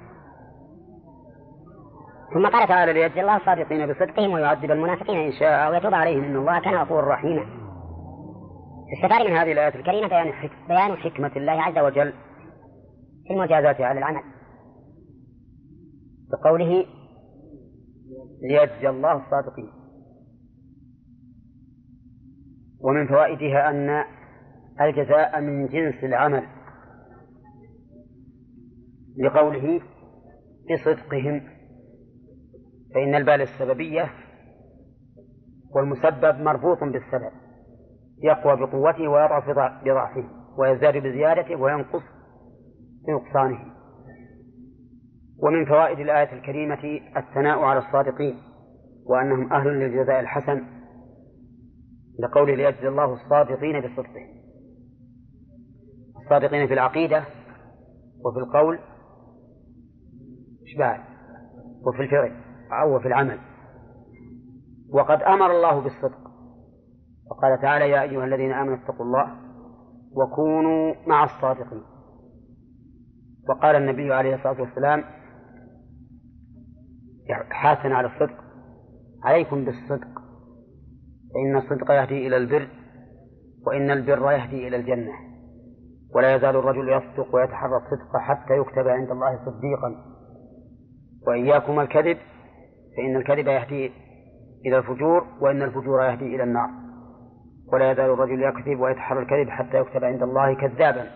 ثم 2.34 2.46
قال 2.46 2.68
تعالى 2.68 2.92
ليجزي 2.92 3.20
الله 3.20 3.36
الصادقين 3.36 3.92
بصدقهم 3.92 4.32
ويعذب 4.32 4.70
المنافقين 4.70 5.16
إن 5.18 5.32
شاء 5.32 5.70
ويتوب 5.70 5.94
عليهم 5.94 6.24
إن 6.24 6.36
الله 6.36 6.60
كان 6.60 6.74
غفورا 6.74 7.14
رحيما. 7.14 7.46
استفاد 8.96 9.26
من 9.26 9.36
هذه 9.36 9.52
الآية 9.52 9.74
الكريمة 9.74 10.08
بيان 10.08 10.32
بيان 10.68 10.96
حكمة 10.96 11.32
الله 11.36 11.62
عز 11.62 11.78
وجل 11.78 12.12
في 13.26 13.34
المجازات 13.34 13.80
على 13.80 13.98
العمل. 13.98 14.22
بقوله 16.32 16.84
ليجزي 18.42 18.88
الله 18.88 19.12
الصادقين. 19.12 19.72
ومن 22.80 23.08
فوائدها 23.08 23.70
أن 23.70 24.04
الجزاء 24.80 25.40
من 25.40 25.66
جنس 25.66 26.04
العمل 26.04 26.46
لقوله 29.18 29.80
بصدقهم 30.70 31.40
فإن 32.94 33.14
البال 33.14 33.40
السببية 33.40 34.10
والمسبب 35.74 36.40
مربوط 36.40 36.78
بالسبب 36.78 37.32
يقوى 38.22 38.56
بقوته 38.56 39.08
ويضعف 39.08 39.44
بضعفه 39.84 40.24
ويزداد 40.58 40.96
بزيادته 40.96 41.56
وينقص 41.56 42.02
بنقصانه. 43.06 43.77
ومن 45.42 45.64
فوائد 45.64 45.98
الآية 45.98 46.32
الكريمة 46.32 47.00
الثناء 47.16 47.58
على 47.58 47.78
الصادقين 47.78 48.36
وأنهم 49.06 49.52
أهل 49.52 49.68
للجزاء 49.68 50.20
الحسن 50.20 50.64
لقوله 52.18 52.54
ليجزي 52.54 52.88
الله 52.88 53.12
الصادقين 53.12 53.80
بصدقهم 53.80 54.38
الصادقين 56.24 56.66
في 56.66 56.74
العقيدة 56.74 57.24
وفي 58.24 58.38
القول 58.38 58.78
إيش 60.68 60.78
وفي 61.86 62.02
الفعل 62.02 62.32
أو 62.82 63.00
في 63.00 63.08
العمل. 63.08 63.38
وقد 64.92 65.22
أمر 65.22 65.50
الله 65.50 65.80
بالصدق. 65.80 66.28
وقال 67.30 67.60
تعالى 67.62 67.90
يا 67.90 68.02
أيها 68.02 68.24
الذين 68.24 68.52
آمنوا 68.52 68.76
اتقوا 68.76 69.06
الله 69.06 69.36
وكونوا 70.12 70.94
مع 71.06 71.24
الصادقين. 71.24 71.82
وقال 73.48 73.76
النبي 73.76 74.14
عليه 74.14 74.34
الصلاة 74.34 74.60
والسلام 74.60 75.04
حاسن 77.50 77.92
على 77.92 78.06
الصدق. 78.06 78.44
عليكم 79.24 79.64
بالصدق. 79.64 80.08
فإن 81.34 81.56
الصدق 81.56 81.90
يهدي 81.90 82.26
إلى 82.26 82.36
البر 82.36 82.68
وإن 83.66 83.90
البر 83.90 84.32
يهدي 84.32 84.68
إلى 84.68 84.76
الجنة. 84.76 85.12
ولا 86.14 86.34
يزال 86.34 86.56
الرجل 86.56 86.88
يصدق 86.88 87.34
ويتحرى 87.34 87.76
الصدق 87.76 88.16
حتى 88.16 88.54
يكتب 88.54 88.88
عند 88.88 89.10
الله 89.10 89.36
صديقا. 89.36 89.94
وإياكم 91.26 91.80
الكذب 91.80 92.18
فإن 92.96 93.16
الكذب 93.16 93.46
يهدي 93.46 93.92
إلى 94.66 94.78
الفجور 94.78 95.26
وإن 95.40 95.62
الفجور 95.62 96.02
يهدي 96.02 96.34
إلى 96.34 96.42
النار. 96.42 96.70
ولا 97.72 97.92
يزال 97.92 98.10
الرجل 98.10 98.42
يكذب 98.42 98.80
ويتحرى 98.80 99.18
الكذب 99.18 99.48
حتى 99.48 99.76
يكتب 99.76 100.04
عند 100.04 100.22
الله 100.22 100.54
كذابا. 100.54 101.06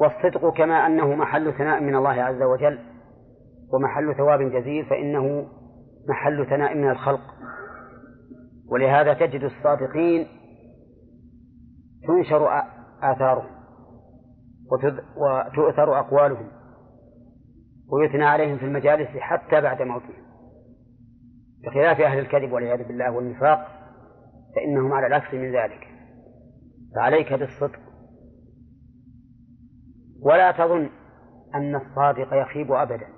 والصدق 0.00 0.54
كما 0.54 0.86
أنه 0.86 1.14
محل 1.14 1.52
ثناء 1.52 1.80
من 1.80 1.96
الله 1.96 2.22
عز 2.22 2.42
وجل. 2.42 2.95
ومحل 3.72 4.14
ثواب 4.14 4.40
جزيل 4.52 4.84
فإنه 4.86 5.48
محل 6.08 6.46
ثناء 6.46 6.74
من 6.74 6.90
الخلق. 6.90 7.20
ولهذا 8.68 9.14
تجد 9.14 9.42
الصادقين 9.42 10.26
تنشر 12.06 12.62
آثارهم 13.02 13.56
وتؤثر 15.16 15.98
أقوالهم 15.98 16.48
ويثنى 17.92 18.24
عليهم 18.24 18.58
في 18.58 18.64
المجالس 18.64 19.08
حتى 19.08 19.60
بعد 19.60 19.82
موتهم. 19.82 20.26
بخلاف 21.64 22.00
أهل 22.00 22.18
الكذب 22.18 22.52
والعياذ 22.52 22.88
بالله 22.88 23.10
والنفاق 23.10 23.66
فإنهم 24.56 24.92
على 24.92 25.06
العكس 25.06 25.34
من 25.34 25.56
ذلك. 25.56 25.88
فعليك 26.96 27.32
بالصدق. 27.32 27.80
ولا 30.22 30.52
تظن 30.52 30.90
أن 31.54 31.76
الصادق 31.76 32.34
يخيب 32.34 32.72
أبدا. 32.72 33.15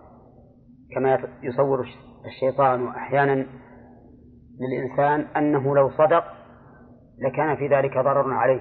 كما 0.94 1.18
يصور 1.42 1.88
الشيطان 2.26 2.88
أحيانا 2.88 3.46
للإنسان 4.60 5.20
أنه 5.20 5.76
لو 5.76 5.90
صدق 5.90 6.24
لكان 7.18 7.56
في 7.56 7.68
ذلك 7.68 7.94
ضرر 7.94 8.32
عليه. 8.32 8.60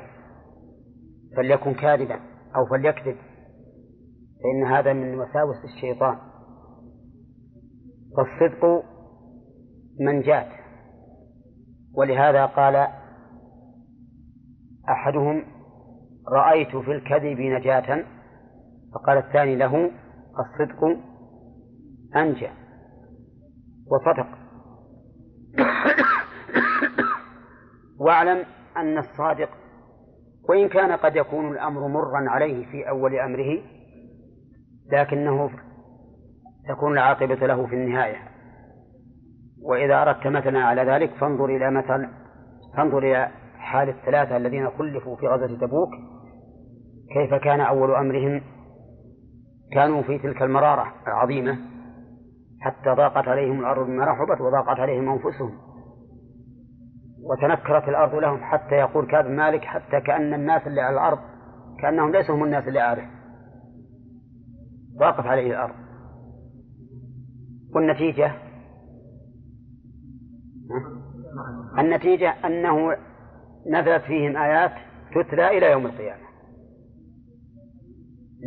فليكن 1.38 1.74
كاذبا 1.74 2.20
أو 2.56 2.66
فليكذب 2.66 3.16
فإن 4.44 4.72
هذا 4.72 4.94
من 4.94 5.20
وساوس 5.20 5.56
الشيطان. 5.76 6.18
فالصدق 8.18 8.84
منجاة 10.00 10.48
ولهذا 11.94 12.46
قال 12.46 12.88
أحدهم 14.90 15.44
رأيت 16.34 16.76
في 16.76 16.92
الكذب 16.92 17.40
نجاة 17.40 18.04
فقال 18.94 19.18
الثاني 19.18 19.56
له 19.56 19.92
الصدق 20.40 20.98
أنجى 22.18 22.50
وصدق. 23.92 24.28
واعلم 28.00 28.46
أن 28.78 28.98
الصادق 28.98 29.50
وإن 30.50 30.70
كان 30.70 30.92
قد 30.92 31.16
يكون 31.16 31.52
الأمر 31.52 31.88
مرا 31.88 32.30
عليه 32.30 32.66
في 32.66 32.90
أول 32.90 33.20
أمره 33.20 33.64
لكنه 34.92 35.50
تكون 36.70 36.94
العاقبة 36.94 37.48
له 37.48 37.68
في 37.68 37.76
النهاية. 37.76 38.18
وإذا 39.64 40.02
أردت 40.02 40.28
مثلا 40.28 40.60
على 40.60 40.82
ذلك 40.82 41.14
فانظر 41.14 41.46
إلى 41.46 41.72
مثل 41.72 42.10
فانظر 42.78 42.98
إلى 42.98 43.32
حال 43.58 43.90
الثلاثة 43.90 44.38
الذين 44.38 44.70
خلفوا 44.70 45.16
في 45.16 45.28
غزوة 45.28 45.58
تبوك. 45.60 45.90
كيف 47.14 47.34
كان 47.34 47.62
أول 47.62 47.96
أمرهم؟ 47.96 48.42
كانوا 49.74 50.02
في 50.02 50.18
تلك 50.20 50.42
المرارة 50.42 50.94
العظيمة. 51.08 51.77
حتى 52.68 52.90
ضاقت 52.90 53.28
عليهم 53.28 53.60
الأرض 53.60 53.86
بما 53.88 54.06
رحبت 54.06 54.42
وضاقت 54.42 54.80
عليهم 54.80 55.10
أنفسهم. 55.10 55.58
وتنكرت 57.24 57.90
الأرض 57.90 58.16
لهم 58.16 58.44
حتى 58.44 58.76
يقول 58.76 59.08
كعب 59.08 59.26
مالك 59.26 59.62
حتى 59.62 60.02
كأن 60.02 60.34
الناس 60.34 60.68
اللي 60.68 60.82
على 60.82 60.94
الأرض 60.94 61.20
كأنهم 61.82 62.12
ليسوا 62.12 62.36
هم 62.36 62.44
الناس 62.44 62.68
اللي 62.68 62.80
عليه. 62.80 63.10
ضاقت 65.00 65.26
عليه 65.26 65.52
الأرض. 65.52 65.76
والنتيجة؟ 67.76 68.32
النتيجة 71.80 72.30
أنه 72.46 72.98
نزلت 73.68 74.04
فيهم 74.04 74.38
آيات 74.38 74.72
تتلى 75.16 75.58
إلى 75.58 75.72
يوم 75.72 75.86
القيامة. 75.86 76.28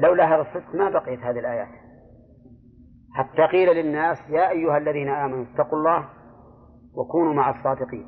لولا 0.02 0.34
هذا 0.34 0.42
الصدق 0.42 0.74
ما 0.74 0.90
بقيت 0.90 1.20
هذه 1.20 1.38
الآيات. 1.38 1.79
حتى 3.14 3.46
قيل 3.52 3.76
للناس 3.76 4.18
يا 4.30 4.50
أيها 4.50 4.78
الذين 4.78 5.08
آمنوا 5.08 5.44
اتقوا 5.44 5.78
الله 5.78 6.08
وكونوا 6.94 7.34
مع 7.34 7.50
الصادقين 7.58 8.06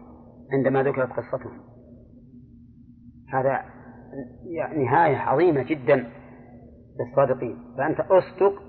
عندما 0.52 0.82
ذكرت 0.82 1.10
قصتهم. 1.10 1.60
هذا 3.32 3.64
نهاية 4.76 5.16
عظيمة 5.16 5.62
جدا 5.62 6.10
للصادقين. 7.00 7.58
فأنت 7.78 8.00
أصدق 8.00 8.62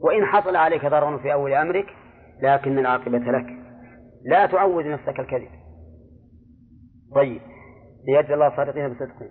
وإن 0.00 0.24
حصل 0.24 0.56
عليك 0.56 0.86
ضرر 0.86 1.18
في 1.18 1.32
أول 1.32 1.52
أمرك 1.54 1.86
لكن 2.42 2.78
العاقبة 2.78 3.18
لك. 3.18 3.46
لا 4.24 4.46
تعود 4.46 4.84
نفسك 4.84 5.20
الكذب. 5.20 5.50
طيب 7.14 7.40
ليجزي 8.08 8.34
الله 8.34 8.46
الصادقين 8.46 8.88
بصدقهم. 8.88 9.30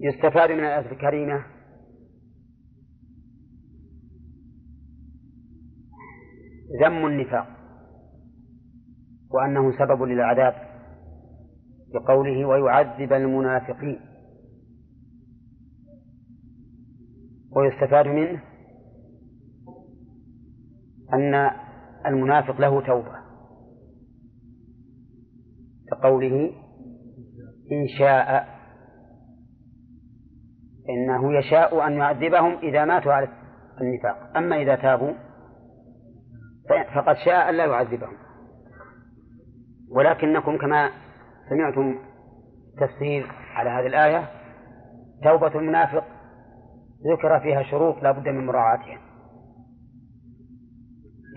ويستفاد 0.00 0.50
من 0.50 0.58
الآية 0.58 0.92
الكريمة 0.92 1.44
ذم 6.80 7.06
النفاق 7.06 7.46
وأنه 9.30 9.78
سبب 9.78 10.02
للعذاب 10.02 10.54
بقوله 11.94 12.46
ويعذب 12.46 13.12
المنافقين 13.12 14.00
ويستفاد 17.56 18.06
منه 18.06 18.42
أن 21.12 21.50
المنافق 22.06 22.60
له 22.60 22.86
توبة 22.86 23.22
كقوله 25.90 26.52
إن 27.72 27.88
شاء 27.98 28.46
إنه 30.88 31.38
يشاء 31.38 31.86
أن 31.86 31.92
يعذبهم 31.92 32.58
إذا 32.58 32.84
ماتوا 32.84 33.12
على 33.12 33.28
النفاق. 33.80 34.36
أما 34.36 34.62
إذا 34.62 34.76
تابوا 34.76 35.12
فقد 36.68 37.16
شاء 37.16 37.48
أن 37.48 37.54
لا 37.54 37.66
يعذبهم. 37.66 38.16
ولكنكم 39.90 40.58
كما 40.58 40.90
سمعتم 41.48 41.98
تفسير 42.80 43.26
على 43.54 43.70
هذه 43.70 43.86
الآية 43.86 44.28
توبة 45.24 45.58
المنافق 45.58 46.04
ذكر 47.12 47.40
فيها 47.40 47.62
شروط 47.62 48.02
لا 48.02 48.12
بد 48.12 48.28
من 48.28 48.46
مراعاتها. 48.46 48.98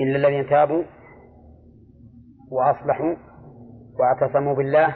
إلا 0.02 0.16
الذين 0.16 0.50
تابوا 0.50 0.84
وأصلحوا 2.52 3.16
واعتصموا 4.00 4.56
بالله 4.56 4.96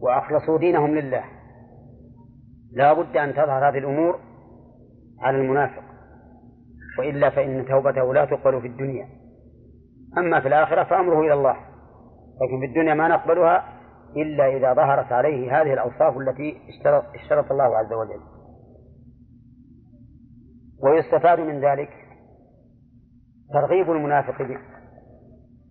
وأخلصوا 0.00 0.58
دينهم 0.58 0.94
لله 0.94 1.24
لا 2.72 2.92
بد 2.92 3.16
أن 3.16 3.32
تظهر 3.32 3.68
هذه 3.68 3.78
الأمور 3.78 4.20
على 5.20 5.36
المنافق. 5.36 5.82
وإلا 6.98 7.30
فإن 7.30 7.66
توبته 7.66 8.14
لا 8.14 8.24
تقبل 8.24 8.60
في 8.60 8.66
الدنيا. 8.66 9.23
أما 10.18 10.40
في 10.40 10.48
الآخرة 10.48 10.84
فأمره 10.84 11.20
إلى 11.20 11.32
الله. 11.32 11.56
لكن 12.42 12.60
في 12.60 12.66
الدنيا 12.66 12.94
ما 12.94 13.08
نقبلها 13.08 13.64
إلا 14.16 14.56
إذا 14.56 14.74
ظهرت 14.74 15.12
عليه 15.12 15.60
هذه 15.60 15.72
الأوصاف 15.72 16.16
التي 16.16 16.60
اشترط, 16.68 17.04
اشترط 17.14 17.52
الله 17.52 17.76
عز 17.76 17.92
وجل. 17.92 18.20
ويستفاد 20.82 21.40
من 21.40 21.64
ذلك 21.64 21.90
ترغيب 23.52 23.90
المنافق 23.90 24.38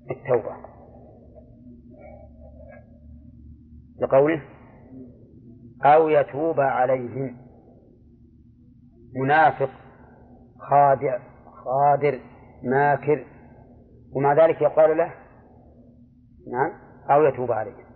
بالتوبة. 0.07 0.55
لقوله 4.01 4.41
أو 5.85 6.09
يتوب 6.09 6.59
عليهم. 6.59 7.37
منافق 9.15 9.69
خادع 10.69 11.19
خادر 11.45 12.19
ماكر 12.63 13.25
ومع 14.15 14.45
ذلك 14.45 14.61
يقال 14.61 14.97
له 14.97 15.13
نعم 16.51 16.71
أو 17.11 17.23
يتوب 17.23 17.51
عليهم 17.51 17.93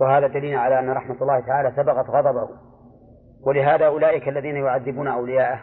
وهذا 0.00 0.26
دليل 0.26 0.54
على 0.54 0.78
أن 0.78 0.90
رحمة 0.90 1.22
الله 1.22 1.40
تعالى 1.40 1.72
سبقت 1.76 2.10
غضبه. 2.10 2.48
ولهذا 3.46 3.86
أولئك 3.86 4.28
الذين 4.28 4.56
يعذبون 4.56 5.08
أولياءه 5.08 5.60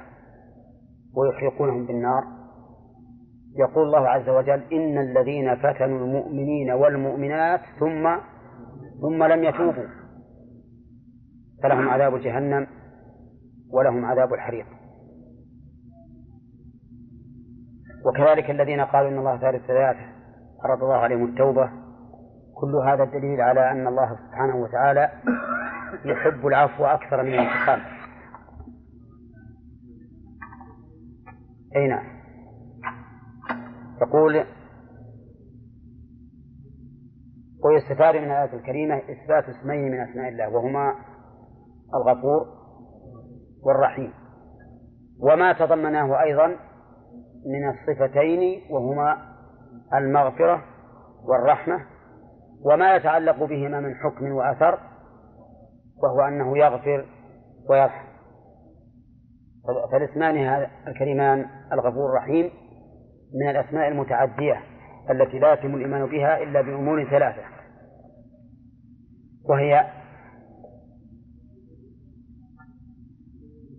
ويحرقونهم 1.16 1.86
بالنار. 1.86 2.24
يقول 3.57 3.84
الله 3.88 4.07
عز 4.07 4.30
وجل 4.30 4.63
إن 4.74 4.97
الذين 4.97 5.55
فتنوا 5.55 6.05
المؤمنين 6.05 6.72
والمؤمنات 6.72 7.61
ثم 7.80 8.18
ثم 9.01 9.24
لم 9.24 9.43
يتوبوا. 9.43 9.88
فلهم 11.63 11.89
عذاب 11.89 12.18
جهنم 12.18 12.68
ولهم 13.74 14.05
عذاب 14.05 14.34
الحريق. 14.34 14.66
وكذلك 18.06 18.49
الذين 18.49 18.82
قالوا 18.82 19.10
إن 19.10 19.18
الله 19.18 19.38
ثالث 19.38 19.66
ثلاثة 19.66 19.99
عرض 20.64 20.84
الله 20.84 20.95
عليهم 20.95 21.26
التوبة. 21.26 21.70
كل 22.56 22.76
هذا 22.76 23.06
دليل 23.06 23.41
على 23.41 23.72
أن 23.72 23.88
الله 23.88 24.16
سبحانه 24.16 24.56
وتعالى 24.56 25.10
يحب 26.06 26.47
العفو 26.47 26.86
أكثر 26.86 27.24
من 27.24 27.34
الانتقام. 27.34 27.80
أي 31.76 31.88
نعم 31.88 32.06
يقول 34.01 34.45
ويستفاد 37.66 38.16
من 38.16 38.24
الآية 38.24 38.53
الكريمة 38.53 38.95
إثبات 38.97 39.43
اسمين 39.43 39.91
من 39.91 40.01
أسماء 40.01 40.30
الله 40.30 40.49
وهما 40.49 40.95
الغفور 41.95 42.45
والرحيم. 43.64 44.14
وما 45.22 45.53
تضمناه 45.53 46.22
أيضا 46.22 46.56
من 47.46 47.70
الصفتين 47.70 48.62
وهما 48.70 49.18
المغفرة 49.93 50.64
والرحمة 51.24 51.86
وما 52.66 52.96
يتعلق 52.96 53.43
بهما 53.43 53.80
من 53.80 53.96
حكم 53.96 54.32
وأثر 54.32 54.80
وهو 56.04 56.22
أنه 56.22 56.58
يغفر 56.58 57.06
ويرحم. 57.70 58.06
فالاسمان 59.91 60.68
الكريمان 60.88 61.46
الغفور 61.74 62.10
الرحيم 62.10 62.50
من 63.34 63.50
الأسماء 63.50 63.88
المتعدية 63.88 64.64
التي 65.10 65.39
لا 65.39 65.54
يتم 65.54 65.76
الإيمان 65.76 66.06
بها 66.06 66.43
إلا 66.43 66.62
بأمور 66.62 67.10
ثلاثة 67.10 67.41
وهي 69.50 69.80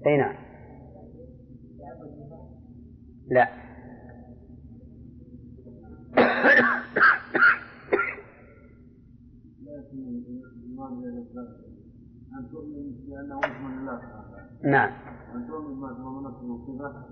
أي 0.06 0.16
نعم. 0.16 0.45
لا. 3.26 3.48
نعم. 14.64 14.90
أن 15.34 15.46
تؤمن 15.46 15.74
بما 15.74 15.92
تضمنته 15.92 16.66
صفة 16.66 17.04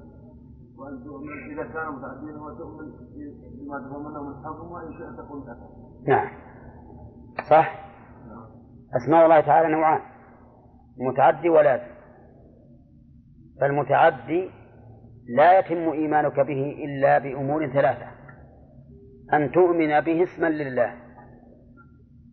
وأن 0.77 1.05
تؤمن 1.05 1.51
إذا 1.53 1.63
كان 1.63 1.93
متعديا 1.93 2.37
وتؤمن 2.37 2.93
بما 3.59 3.79
تضمنه 3.79 4.23
من 4.23 4.45
حكم 4.45 4.73
وإن 4.73 4.93
شئت 4.93 5.19
أثر 5.19 5.43
نعم. 6.07 6.29
صح؟ 7.51 7.85
أسماء 8.97 9.25
الله 9.25 9.41
تعالى 9.41 9.69
نوعان. 9.69 10.01
متعدي 10.97 11.49
ولازم 11.49 11.95
فالمتعدي 13.61 14.51
لا 15.29 15.59
يتم 15.59 15.93
إيمانك 15.93 16.41
به 16.41 16.85
إلا 16.85 17.19
بأمور 17.19 17.67
ثلاثة. 17.69 18.07
أن 19.33 19.53
تؤمن 19.53 20.01
به 20.01 20.23
اسما 20.23 20.47
لله 20.47 20.95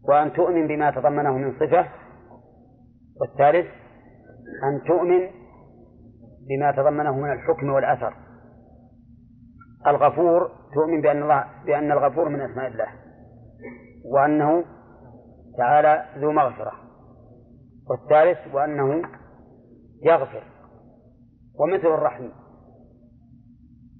وأن 0.09 0.33
تؤمن 0.33 0.67
بما 0.67 0.91
تضمنه 0.91 1.37
من 1.37 1.51
صفة 1.51 1.85
والثالث 3.21 3.67
أن 4.63 4.81
تؤمن 4.87 5.29
بما 6.49 6.71
تضمنه 6.71 7.15
من 7.15 7.31
الحكم 7.31 7.69
والأثر. 7.69 8.13
الغفور 9.87 10.51
تؤمن 10.73 11.01
بأن 11.01 11.21
الله 11.21 11.45
بأن 11.65 11.91
الغفور 11.91 12.29
من 12.29 12.41
أسماء 12.41 12.67
الله 12.67 12.87
وأنه 14.13 14.63
تعالى 15.57 16.05
ذو 16.17 16.31
مغفرة. 16.31 16.71
والثالث 17.89 18.53
وأنه 18.53 19.01
يغفر 20.05 20.43
ومثل 21.59 21.87
الرحيم 21.87 22.31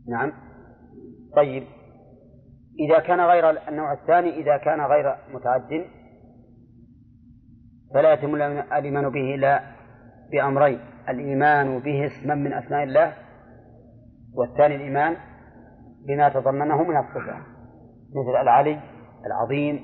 نعم. 0.10 0.32
طيب. 1.36 1.64
إذا 2.80 3.00
كان 3.00 3.20
غير 3.20 3.70
النوع 3.70 3.94
الثاني 3.94 4.30
إذا 4.30 4.58
كان 4.58 4.82
غير 4.82 5.16
متعد 5.34 5.86
فلا 7.94 8.14
يتم 8.14 8.36
الإيمان 8.36 9.10
به 9.10 9.36
إلا 9.36 9.62
بأمرين. 10.32 10.80
الإيمان 11.10 11.80
به 11.80 12.06
اسما 12.08 12.36
من 12.36 12.54
أسماء 12.54 12.84
الله 12.84 13.14
والثاني 14.36 14.76
الإيمان 14.76 15.16
بما 16.08 16.30
تضمنه 16.30 16.84
من 16.84 16.98
الصفة 16.98 17.38
مثل 18.16 18.42
العلي 18.42 18.80
العظيم 19.26 19.80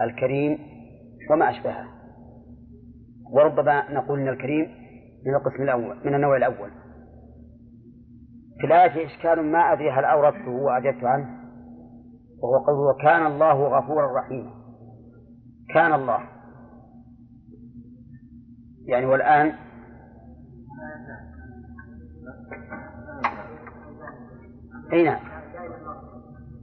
الكريم 0.00 0.58
وما 1.30 1.50
أشبهه. 1.50 1.86
وربما 3.32 3.92
نقول 3.92 4.20
إن 4.20 4.28
الكريم 4.28 4.66
من 5.26 5.34
القسم 5.34 5.62
الأول 5.62 5.96
من 6.04 6.14
النوع 6.14 6.36
الأول. 6.36 6.79
في 8.88 9.06
إشكال 9.06 9.52
ما 9.52 9.72
أدري 9.72 9.90
هل 9.90 10.04
أوردته 10.04 10.50
وأجبت 10.50 11.04
عنه 11.04 11.40
وهو 12.42 12.64
قوله 12.64 12.94
وكان 12.94 13.26
الله 13.26 13.78
غفورا 13.78 14.20
رحيما. 14.20 14.50
كان 15.74 15.92
الله. 15.92 16.20
يعني 18.86 19.06
والآن 19.06 19.52
أي 24.92 25.02
نعم 25.02 25.20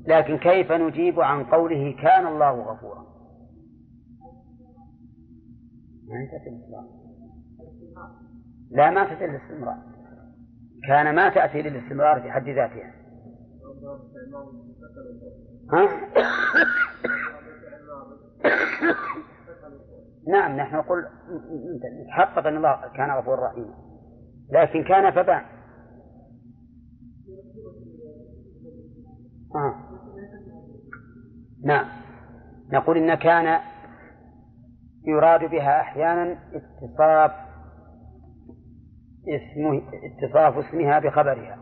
لكن 0.08 0.38
كيف 0.38 0.72
نجيب 0.72 1.20
عن 1.20 1.44
قوله 1.44 1.96
كان 2.02 2.28
الله 2.28 2.52
غفورا؟ 2.52 3.08
ما 6.08 6.16
الاستمرار 6.50 6.84
لا 8.72 8.90
ما 8.90 9.04
تأتي 9.04 9.28
للاستمرار 9.28 9.97
كان 10.88 11.16
ما 11.16 11.30
تأتي 11.30 11.62
للاستمرار 11.62 12.22
في 12.22 12.32
حد 12.32 12.50
ذاتها 12.50 12.94
ها؟ 15.74 15.88
نعم 20.28 20.58
نحن 20.58 20.76
نقول 20.76 21.08
نتحقق 22.04 22.48
أن 22.48 22.58
الله 22.58 22.82
كان 22.96 23.12
غفورا 23.12 23.48
رحيما 23.48 23.74
لكن 24.52 24.84
كان 24.84 25.12
فبان 25.12 25.46
آه. 29.56 29.76
نعم 31.64 31.86
نقول 32.72 32.98
إن 32.98 33.16
كان 33.16 33.60
يراد 35.08 35.50
بها 35.50 35.82
أحيانا 35.82 36.38
اتصاف 36.54 37.47
اسمه 39.28 39.82
اتصاف 40.04 40.66
اسمها 40.66 41.00
بخبرها 41.00 41.58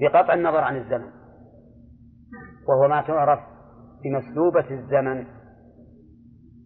بقطع 0.00 0.34
النظر 0.34 0.58
عن 0.58 0.76
الزمن 0.76 1.10
وهو 2.68 2.88
ما 2.88 3.02
تعرف 3.02 3.40
بمسلوبة 4.04 4.70
الزمن. 4.70 5.26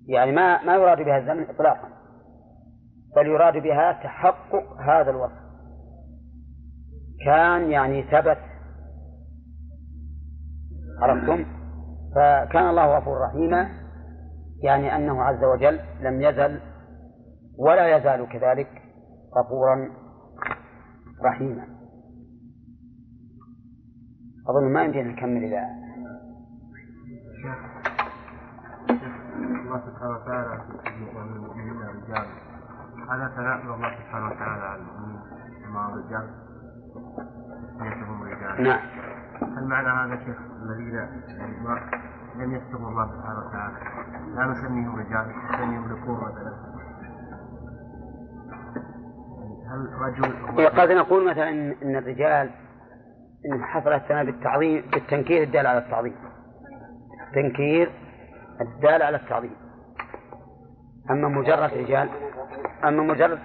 يعني 0.08 0.32
ما 0.32 0.64
ما 0.64 0.74
يراد 0.74 0.98
بها 0.98 1.18
الزمن 1.18 1.50
إطلاقا 1.50 1.88
بل 3.16 3.26
يراد 3.26 3.62
بها 3.62 3.92
تحقق 3.92 4.80
هذا 4.80 5.10
الوصف. 5.10 5.40
كان 7.24 7.70
يعني 7.70 8.02
ثبت 8.02 8.38
عرفتم؟ 11.02 11.44
فكان 12.14 12.68
الله 12.68 12.98
غفور 12.98 13.20
رحيما 13.20 13.70
يعني 14.62 14.96
أنه 14.96 15.22
عز 15.22 15.44
وجل 15.44 15.80
لم 16.00 16.22
يزل 16.22 16.60
ولا 17.58 17.96
يزال 17.96 18.28
كذلك. 18.28 18.79
غفورا 19.36 19.90
رحيما. 21.24 21.66
أظن 24.48 24.72
ما 24.72 24.82
يمكن 24.82 25.08
نكمل 25.08 25.44
إلى 25.44 25.62
الله 29.60 29.80
سبحانه 29.86 30.14
وتعالى 30.14 30.64
من 31.14 31.36
المؤمنين 31.36 31.80
رجال. 31.80 32.26
هذا 33.10 33.32
ثناء 33.36 33.74
الله 33.74 33.90
سبحانه 33.98 34.26
وتعالى 34.26 34.62
على 34.62 34.82
المؤمنين. 34.82 35.20
مع 35.72 35.88
الرجال 35.88 36.30
تسميتهم 37.64 38.22
رجال. 38.22 38.62
نعم. 38.62 38.80
هل 39.56 39.64
معنى 39.68 39.88
هذا 39.88 40.24
شيخ 40.24 40.38
الذين 40.62 40.96
لم 42.36 42.52
يذكروا 42.52 42.88
الله 42.88 43.06
سبحانه 43.06 43.38
وتعالى؟ 43.38 43.76
لا 44.34 44.46
نسميهم 44.46 44.96
رجال 44.96 45.34
نسميهم 45.52 45.92
ذكور 45.92 46.24
مثلا. 46.24 46.79
هل 49.70 49.92
رجل 50.00 50.58
إيه، 50.58 50.68
قد 50.68 50.92
نقول 50.92 51.30
مثلا 51.30 51.48
إن 51.48 51.70
إن 51.82 51.96
الرجال 51.96 52.50
إن 53.46 53.64
حصل 53.64 53.92
الثناء 53.92 54.24
بالتعظيم 54.24 54.90
بالتنكير 54.90 55.42
الدال 55.42 55.66
على 55.66 55.78
التعظيم. 55.78 56.14
تنكير 57.34 57.92
الدال 58.60 59.02
على 59.02 59.16
التعظيم. 59.16 59.56
أما 61.10 61.28
مجرد 61.28 61.70
رجال 61.74 62.08
أما 62.84 63.02
مجرد 63.02 63.38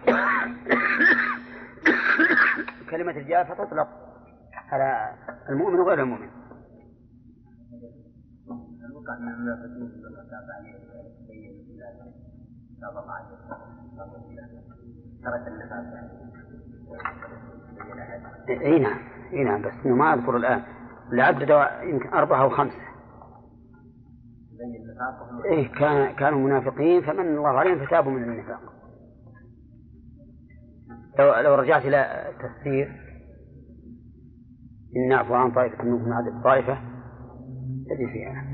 كلمة 2.89 3.11
رجال 3.11 3.45
فتطلق 3.45 3.87
على 4.71 5.13
المؤمن 5.49 5.79
وغير 5.79 5.99
المؤمن. 5.99 6.29
ترك 15.25 15.41
يعني 18.47 18.65
اي 18.65 18.79
نعم 18.79 18.99
اي 19.33 19.43
نعم 19.43 19.61
بس 19.61 19.73
انه 19.85 19.95
ما 19.95 20.13
اذكر 20.13 20.37
الان 20.37 20.63
لعدد 21.11 21.49
يمكن 21.83 22.09
اربعه 22.09 22.41
أو 22.41 22.49
خمسه 22.49 22.85
إيه 25.45 25.71
كان 25.71 26.15
كانوا 26.15 26.39
منافقين 26.39 27.01
فمن 27.01 27.37
الله 27.37 27.49
عليهم 27.49 27.85
فتابوا 27.85 28.11
من 28.11 28.23
النفاق 28.23 28.59
لو 31.19 31.35
لو 31.35 31.55
رجعت 31.55 31.85
إلى 31.85 32.31
تفسير 32.39 32.87
إن 34.95 35.09
نعفو 35.09 35.33
عن 35.33 35.51
طائفة 35.51 35.83
منكم 35.83 36.13
عدد 36.13 36.43
طائفة 36.43 36.77
تجد 37.89 38.09
فيها 38.13 38.45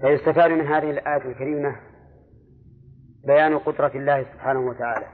فيستفاد 0.00 0.50
من 0.50 0.66
هذه 0.66 0.90
الآية 0.90 1.30
الكريمة 1.30 1.76
بيان 3.26 3.58
قدرة 3.58 3.92
الله 3.94 4.22
سبحانه 4.22 4.60
وتعالى 4.60 5.06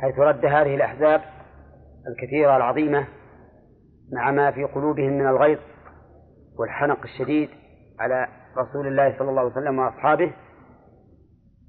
حيث 0.00 0.18
رد 0.18 0.44
هذه 0.44 0.74
الأحزاب 0.74 1.20
الكثيرة 2.08 2.56
العظيمة 2.56 3.06
مع 4.12 4.30
ما 4.30 4.50
في 4.50 4.64
قلوبهم 4.64 5.12
من 5.12 5.26
الغيظ 5.26 5.58
والحنق 6.58 7.02
الشديد 7.02 7.48
على 8.00 8.28
رسول 8.58 8.86
الله 8.86 9.18
صلى 9.18 9.30
الله 9.30 9.40
عليه 9.40 9.52
وسلم 9.52 9.78
وأصحابه 9.78 10.32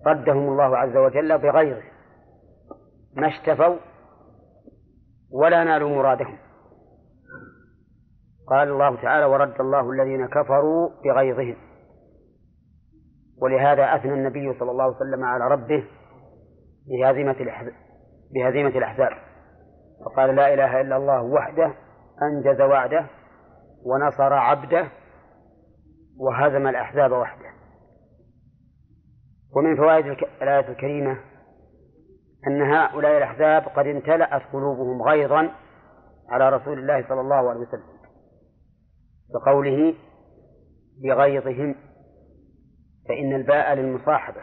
ردهم 0.08 0.48
الله 0.50 0.78
عز 0.78 0.98
وجل 0.98 1.38
بغيظه 1.38 1.84
ما 3.16 3.28
اشتفوا 3.28 3.76
ولا 5.32 5.64
نالوا 5.64 5.90
مرادهم. 5.90 6.38
قال 8.50 8.68
الله 8.68 9.02
تعالى 9.02 9.26
ورد 9.26 9.62
الله 9.62 9.92
الذين 9.92 10.28
كفروا 10.28 10.90
بغيظهم. 11.06 11.56
ولهذا 13.42 13.96
أثنى 13.96 14.14
النبي 14.14 14.60
صلى 14.60 14.72
الله 14.72 14.84
عليه 14.84 14.96
وسلم 14.96 15.24
على 15.24 15.48
ربه 15.48 15.84
بهزيمة 16.88 17.32
الأحزاب 17.32 17.74
بهزيمة 18.34 18.70
الأحزاب. 18.70 19.12
فقال 20.06 20.36
لا 20.36 20.54
إله 20.54 20.82
إلا 20.82 20.98
الله 20.98 21.22
وحده 21.22 21.74
أنجز 22.22 22.62
وعده 22.62 23.06
ونصر 23.86 24.34
عبده 24.34 24.88
وهزم 26.20 26.68
الأحزاب 26.68 27.12
وحده. 27.12 27.48
ومن 29.56 29.76
فوائد 29.78 30.06
الآية 30.42 30.70
الكريمة 30.70 31.18
أن 32.48 32.62
هؤلاء 32.62 33.18
الأحزاب 33.18 33.64
قد 33.64 33.88
امتلأت 33.88 34.42
قلوبهم 34.54 35.02
غيظا 35.02 35.52
على 36.30 36.50
رسول 36.50 36.80
الله 36.80 37.08
صلى 37.10 37.22
الله 37.22 37.50
عليه 37.50 37.60
وسلم 37.60 37.98
بقوله 39.34 39.94
بغيظهم 41.04 41.76
فإن 43.08 43.36
الباء 43.36 43.74
للمصاحبة 43.74 44.42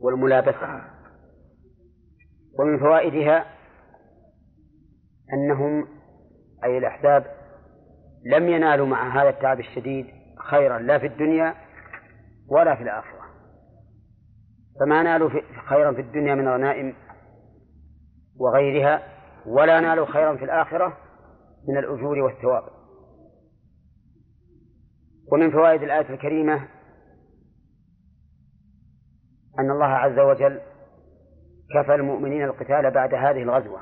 والملابسة. 0.00 0.82
ومن 2.58 2.78
فوائدها 2.78 3.44
أنهم 5.32 5.88
أي 6.64 6.78
الأحزاب 6.78 7.26
لم 8.24 8.48
ينالوا 8.48 8.86
مع 8.86 9.22
هذا 9.22 9.28
التعب 9.28 9.60
الشديد 9.60 10.06
خيرا 10.50 10.78
لا 10.78 10.98
في 10.98 11.06
الدنيا 11.06 11.54
ولا 12.48 12.74
في 12.74 12.82
الآخرة. 12.82 13.18
فما 14.80 15.02
نالوا 15.02 15.30
خيرا 15.68 15.92
في 15.92 16.00
الدنيا 16.00 16.34
من 16.34 16.48
غنائم 16.48 16.94
وغيرها 18.36 19.02
ولا 19.46 19.80
نالوا 19.80 20.06
خيرا 20.06 20.36
في 20.36 20.44
الآخرة 20.44 20.96
من 21.68 21.78
الأجور 21.78 22.18
والثواب. 22.18 22.62
ومن 25.32 25.50
فوائد 25.50 25.82
الآية 25.82 26.10
الكريمة 26.10 26.68
أن 29.58 29.70
الله 29.70 29.86
عز 29.86 30.18
وجل 30.18 30.60
كفى 31.74 31.94
المؤمنين 31.94 32.44
القتال 32.44 32.90
بعد 32.90 33.14
هذه 33.14 33.42
الغزوة. 33.42 33.80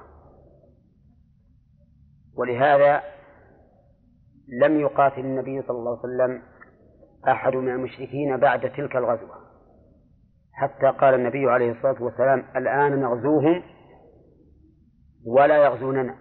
ولهذا 2.36 3.02
لم 4.62 4.80
يقاتل 4.80 5.20
النبي 5.20 5.62
صلى 5.62 5.78
الله 5.78 5.90
عليه 5.90 6.14
وسلم 6.14 6.42
أحد 7.28 7.56
من 7.56 7.72
المشركين 7.72 8.36
بعد 8.36 8.60
تلك 8.60 8.96
الغزوة. 8.96 9.36
حتى 10.52 10.86
قال 10.86 11.14
النبي 11.14 11.50
عليه 11.50 11.72
الصلاة 11.72 12.02
والسلام 12.02 12.44
الآن 12.56 13.00
نغزوهم 13.00 13.62
ولا 15.26 15.56
يغزوننا. 15.56 16.14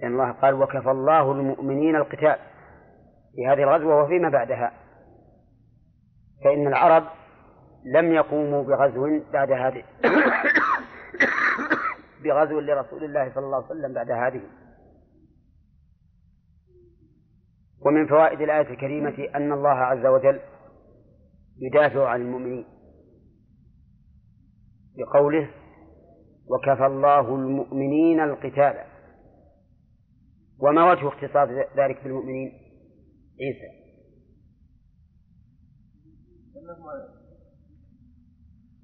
لأن 0.00 0.12
الله 0.12 0.32
قال 0.32 0.54
وكفى 0.54 0.90
الله 0.90 1.32
المؤمنين 1.32 1.96
القتال 1.96 2.36
في 3.34 3.46
هذه 3.46 3.62
الغزوة 3.62 4.04
وفيما 4.04 4.28
بعدها. 4.28 4.72
فإن 6.44 6.66
العرب 6.66 7.04
لم 7.84 8.12
يقوموا 8.12 8.62
بغزو 8.62 9.20
بعد 9.32 9.52
هذه. 9.52 9.84
بغزو 12.24 12.60
لرسول 12.60 13.04
الله 13.04 13.34
صلى 13.34 13.44
الله 13.44 13.56
عليه 13.56 13.66
وسلم 13.66 13.92
بعد 13.92 14.10
هذه. 14.10 14.42
ومن 17.86 18.06
فوائد 18.06 18.40
الآية 18.40 18.70
الكريمة 18.70 19.28
أن 19.34 19.52
الله 19.52 19.70
عز 19.70 20.06
وجل 20.06 20.40
يدافع 21.58 22.08
عن 22.08 22.20
المؤمنين. 22.20 22.64
بقوله 24.96 25.50
وكفى 26.46 26.86
الله 26.86 27.34
المؤمنين 27.34 28.20
القتال. 28.20 28.84
وما 30.58 30.92
وجه 30.92 31.08
اختصاص 31.08 31.48
ذلك 31.76 32.04
بالمؤمنين؟ 32.04 32.52
عيسى. 33.40 33.82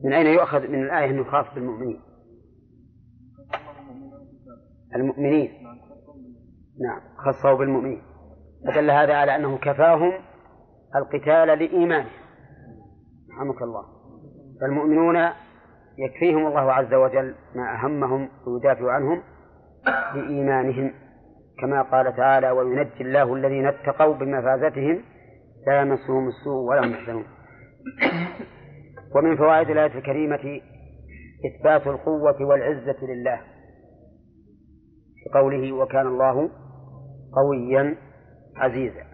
من 0.05 0.13
أين 0.13 0.27
يؤخذ 0.27 0.61
من 0.61 0.85
الآية 0.85 1.11
أنه 1.11 1.25
خاص 1.25 1.55
بالمؤمنين؟ 1.55 2.01
المؤمنين. 4.95 5.51
نعم 6.81 7.01
خصه 7.17 7.55
بالمؤمنين. 7.55 8.03
فدل 8.67 8.91
هذا 8.91 9.15
على 9.15 9.37
أنه 9.37 9.59
كفاهم 9.59 10.13
القتال 10.97 11.59
لإيمانهم. 11.59 12.11
رحمك 13.31 13.63
الله. 13.63 13.85
فالمؤمنون 14.61 15.17
يكفيهم 15.99 16.47
الله 16.47 16.73
عز 16.73 16.95
وجل 16.95 17.35
ما 17.55 17.75
أهمهم 17.75 18.29
ويدافع 18.47 18.93
عنهم 18.93 19.23
بإيمانهم. 20.15 20.93
كما 21.61 21.83
قال 21.83 22.17
تعالى 22.17 22.51
وينجي 22.51 23.03
الله 23.03 23.35
الذين 23.35 23.67
اتقوا 23.67 24.15
بمفازتهم 24.15 25.03
لا 25.67 25.81
يمسهم 25.81 26.29
السوء 26.29 26.69
ولا 26.71 26.87
هم 26.87 26.93
يحزنون 26.93 27.25
ومن 29.17 29.37
فوائد 29.37 29.71
الآية 29.71 29.99
الكريمة 29.99 30.61
إثبات 31.47 31.87
القوة 31.87 32.45
والعزة 32.45 32.97
لله. 33.03 33.41
بقوله 35.27 35.73
وكان 35.73 36.07
الله 36.07 36.51
قويا 37.33 37.97
عزيزا. 38.57 39.05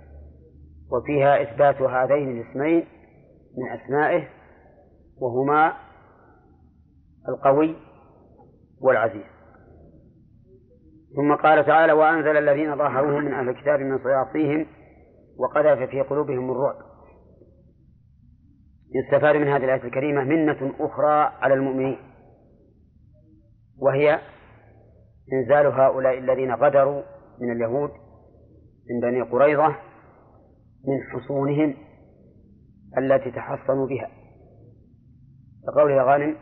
وفيها 0.92 1.42
إثبات 1.42 1.82
هذين 1.82 2.40
الاسمين 2.40 2.84
من 3.58 3.80
أسمائه 3.80 4.28
وهما 5.20 5.72
القوي 7.28 7.76
والعزيز. 8.80 9.34
ثم 11.16 11.34
قال 11.34 11.66
تعالى 11.66 11.92
وأنزل 11.92 12.36
الذين 12.36 12.76
ظاهروهم 12.76 13.24
من 13.24 13.34
أهل 13.34 13.48
الكتاب 13.48 13.80
من 13.80 13.98
صياصيهم 13.98 14.66
وقذف 15.38 15.90
في 15.90 16.00
قلوبهم 16.00 16.50
الرعب. 16.50 16.93
يستفاد 18.94 19.36
من 19.36 19.48
هذه 19.48 19.64
الآية 19.64 19.84
الكريمة 19.84 20.24
منة 20.24 20.72
أخرى 20.80 21.12
على 21.42 21.54
المؤمنين 21.54 21.98
وهي 23.78 24.20
إنزال 25.32 25.66
هؤلاء 25.66 26.18
الذين 26.18 26.54
غدروا 26.54 27.02
من 27.40 27.52
اليهود 27.52 27.90
من 28.90 29.00
بني 29.00 29.22
قريظة 29.22 29.68
من 30.88 31.02
حصونهم 31.12 31.74
التي 32.98 33.30
تحصنوا 33.30 33.86
بها. 33.86 34.10
كقوله 35.66 36.02
غانم. 36.02 36.36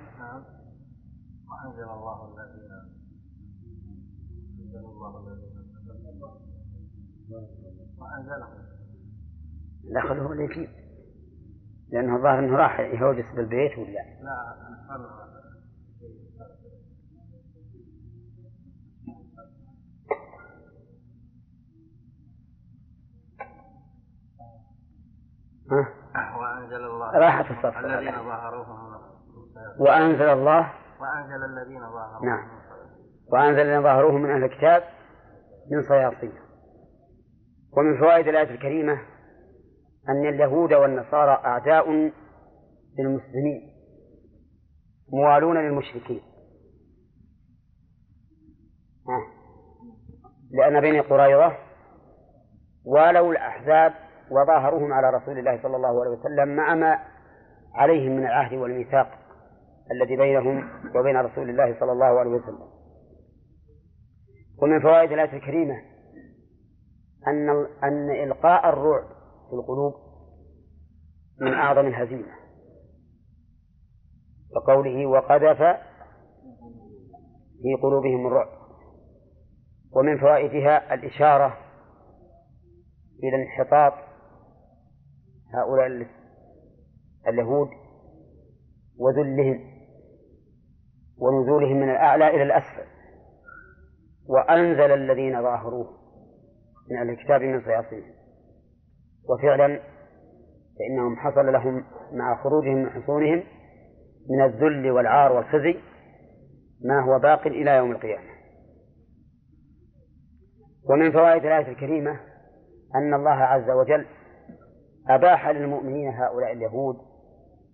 وأنزل 1.49 1.83
الله 1.83 2.35
الذين 2.35 2.73
أنزل 4.61 4.79
الله 4.79 5.19
الذين 5.19 5.53
وأنزلهم 7.99 8.63
دخله 9.95 10.33
اليتيم 10.33 10.82
لأنه 11.93 12.17
الظاهر 12.17 12.39
أنه 12.39 12.57
راح 12.57 12.81
يهوجس 12.81 13.25
بالبيت 13.35 13.79
ولا 13.79 13.91
لا؟ 13.91 14.03
ها؟ 25.71 25.89
وأنزل 26.39 26.85
الله. 26.85 27.19
راحت 27.19 27.51
الصف 27.51 27.79
الذين 27.79 28.13
ظاهروهم. 28.13 29.01
وأنزل 29.79 30.29
الله. 30.29 30.73
وأنزل 31.01 31.45
الذين 31.45 31.81
ظاهروهم. 31.81 32.27
نعم. 32.27 32.49
وأنزل 33.33 33.61
الذين 33.61 33.83
ظاهروهم 33.83 34.23
من 34.23 34.31
أهل 34.31 34.45
الكتاب 34.45 34.83
من 35.71 35.83
صياصيه 35.83 36.43
ومن 37.73 37.99
فوائد 37.99 38.29
الآية 38.29 38.51
الكريمة 38.51 39.12
أن 40.09 40.27
اليهود 40.29 40.73
والنصارى 40.73 41.33
أعداء 41.45 41.91
للمسلمين 42.99 43.73
موالون 45.13 45.57
للمشركين. 45.59 46.23
لأن 50.51 50.81
بني 50.81 51.01
قريظة 51.01 51.57
والوا 52.85 53.33
الأحزاب 53.33 53.93
وظاهروهم 54.31 54.93
على 54.93 55.11
رسول 55.11 55.39
الله 55.39 55.63
صلى 55.63 55.77
الله 55.77 56.01
عليه 56.01 56.11
وسلم 56.11 56.57
مع 56.57 56.75
ما 56.75 56.99
عليهم 57.75 58.13
من 58.13 58.27
العهد 58.27 58.55
والميثاق 58.59 59.19
الذي 59.93 60.17
بينهم 60.17 60.69
وبين 60.97 61.17
رسول 61.17 61.51
الله 61.51 61.81
صلى 61.81 61.93
الله 61.93 62.19
عليه 62.21 62.31
وسلم 62.31 62.69
ومن 64.63 64.81
فوائد 64.81 65.13
الآية 65.13 65.37
الكريمة 65.37 65.75
أن 67.27 67.49
أن 67.83 68.11
إلقاء 68.11 68.69
الرعب 68.69 69.12
في 69.53 69.57
القلوب 69.57 69.95
من 71.41 71.55
أعظم 71.55 71.87
الهزيمة. 71.87 72.33
وقوله 74.57 75.07
وقذف 75.07 75.59
في 77.63 77.75
قلوبهم 77.83 78.27
الرعب. 78.27 78.49
ومن 79.93 80.19
فوائدها 80.19 80.95
الإشارة 80.95 81.59
إلى 83.23 83.43
انحطاط 83.43 83.93
هؤلاء 85.55 86.09
اليهود 87.29 87.69
وذلهم 88.99 89.73
ونزولهم 91.19 91.77
من 91.77 91.91
الأعلى 91.91 92.29
إلى 92.29 92.43
الأسفل. 92.43 92.87
وأنزل 94.27 94.93
الذين 94.93 95.43
ظاهروه 95.43 95.99
من 96.91 97.11
الكتاب 97.11 97.41
من 97.43 97.65
صياصيهم. 97.65 98.22
وفعلا 99.29 99.81
فإنهم 100.79 101.17
حصل 101.17 101.53
لهم 101.53 101.85
مع 102.13 102.43
خروجهم 102.43 102.75
من 102.75 102.91
حصونهم 102.91 103.43
من 104.31 104.45
الذل 104.45 104.91
والعار 104.91 105.33
والخزي 105.33 105.77
ما 106.85 107.01
هو 107.01 107.19
باق 107.19 107.47
إلى 107.47 107.71
يوم 107.71 107.93
القيامة. 107.93 108.33
ومن 110.91 111.13
فوائد 111.13 111.45
الآية 111.45 111.69
الكريمة 111.69 112.21
أن 112.95 113.15
الله 113.15 113.31
عز 113.31 113.71
وجل 113.71 114.07
أباح 115.09 115.49
للمؤمنين 115.49 116.09
هؤلاء 116.09 116.53
اليهود 116.53 116.97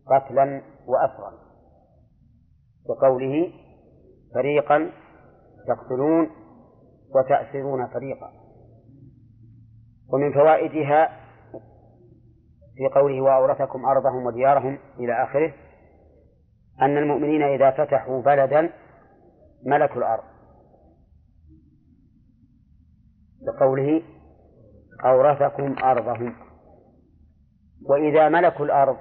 قتلا 0.06 0.62
وأسرا 0.86 1.32
بقوله 2.88 3.52
فريقا 4.34 4.90
تقتلون 5.68 6.30
وتأسرون 7.14 7.86
فريقا. 7.86 8.32
ومن 10.12 10.32
فوائدها 10.32 11.27
في 12.78 12.88
قوله 12.88 13.20
وأورثكم 13.20 13.86
أرضهم 13.86 14.26
وديارهم 14.26 14.78
إلى 14.98 15.22
آخره 15.22 15.52
أن 16.82 16.96
المؤمنين 16.96 17.42
إذا 17.42 17.70
فتحوا 17.70 18.22
بلدا 18.22 18.72
ملكوا 19.66 19.96
الأرض. 19.96 20.24
بقوله 23.46 24.02
أورثكم 25.04 25.76
أرضهم. 25.84 26.34
وإذا 27.90 28.28
ملكوا 28.28 28.64
الأرض 28.64 28.96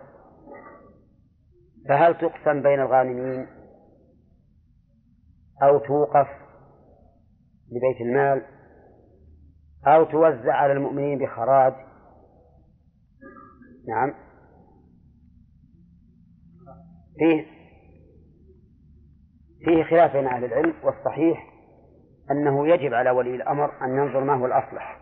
فهل 1.90 2.18
تقسم 2.18 2.62
بين 2.62 2.80
الغانمين؟ 2.80 3.48
أو 5.64 5.78
توقف 5.78 6.28
لبيت 7.72 8.02
المال؟ 8.02 8.46
أو 9.88 10.04
توزع 10.04 10.54
على 10.54 10.74
المؤمنين 10.74 11.20
بخراج؟ 11.20 11.87
نعم. 13.88 14.14
فيه 17.18 17.46
فيه 19.66 19.84
خلاف 19.84 20.14
بين 20.14 20.28
أهل 20.28 20.46
العلم 20.46 20.74
والصحيح 20.84 21.48
أنه 22.32 22.68
يجب 22.68 22.94
على 22.94 23.10
ولي 23.10 23.36
الأمر 23.36 23.72
أن 23.82 23.98
ينظر 23.98 24.24
ما 24.24 24.34
هو 24.34 24.46
الأصلح. 24.46 25.00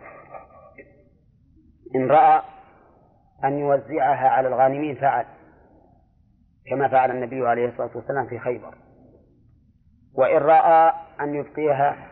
إن 1.96 2.08
رأى 2.08 2.42
أن 3.44 3.60
يوزعها 3.60 4.30
على 4.30 4.48
الغانمين 4.48 4.96
فعل 4.96 5.26
كما 6.70 6.88
فعل 6.88 7.12
النبي 7.12 7.48
عليه 7.48 7.70
الصلاة 7.70 7.98
والسلام 7.98 8.28
في 8.28 8.40
خيبر. 8.40 8.78
وإن 10.14 10.38
رأى 10.38 10.94
أن 11.22 11.36
يبقيها 11.36 12.12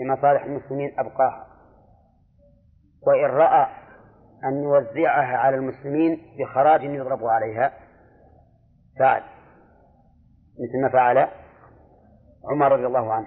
لمصالح 0.00 0.44
المسلمين 0.44 0.98
أبقاها. 0.98 1.46
وإن 3.06 3.30
رأى 3.30 3.83
أن 4.44 4.62
يوزعها 4.62 5.36
على 5.36 5.56
المسلمين 5.56 6.22
بخراج 6.38 6.82
يضرب 6.82 7.24
عليها. 7.24 7.72
فعل. 8.98 9.22
مثل 10.52 10.82
ما 10.82 10.88
فعل 10.88 11.28
عمر 12.50 12.72
رضي 12.72 12.86
الله 12.86 13.12
عنه. 13.12 13.26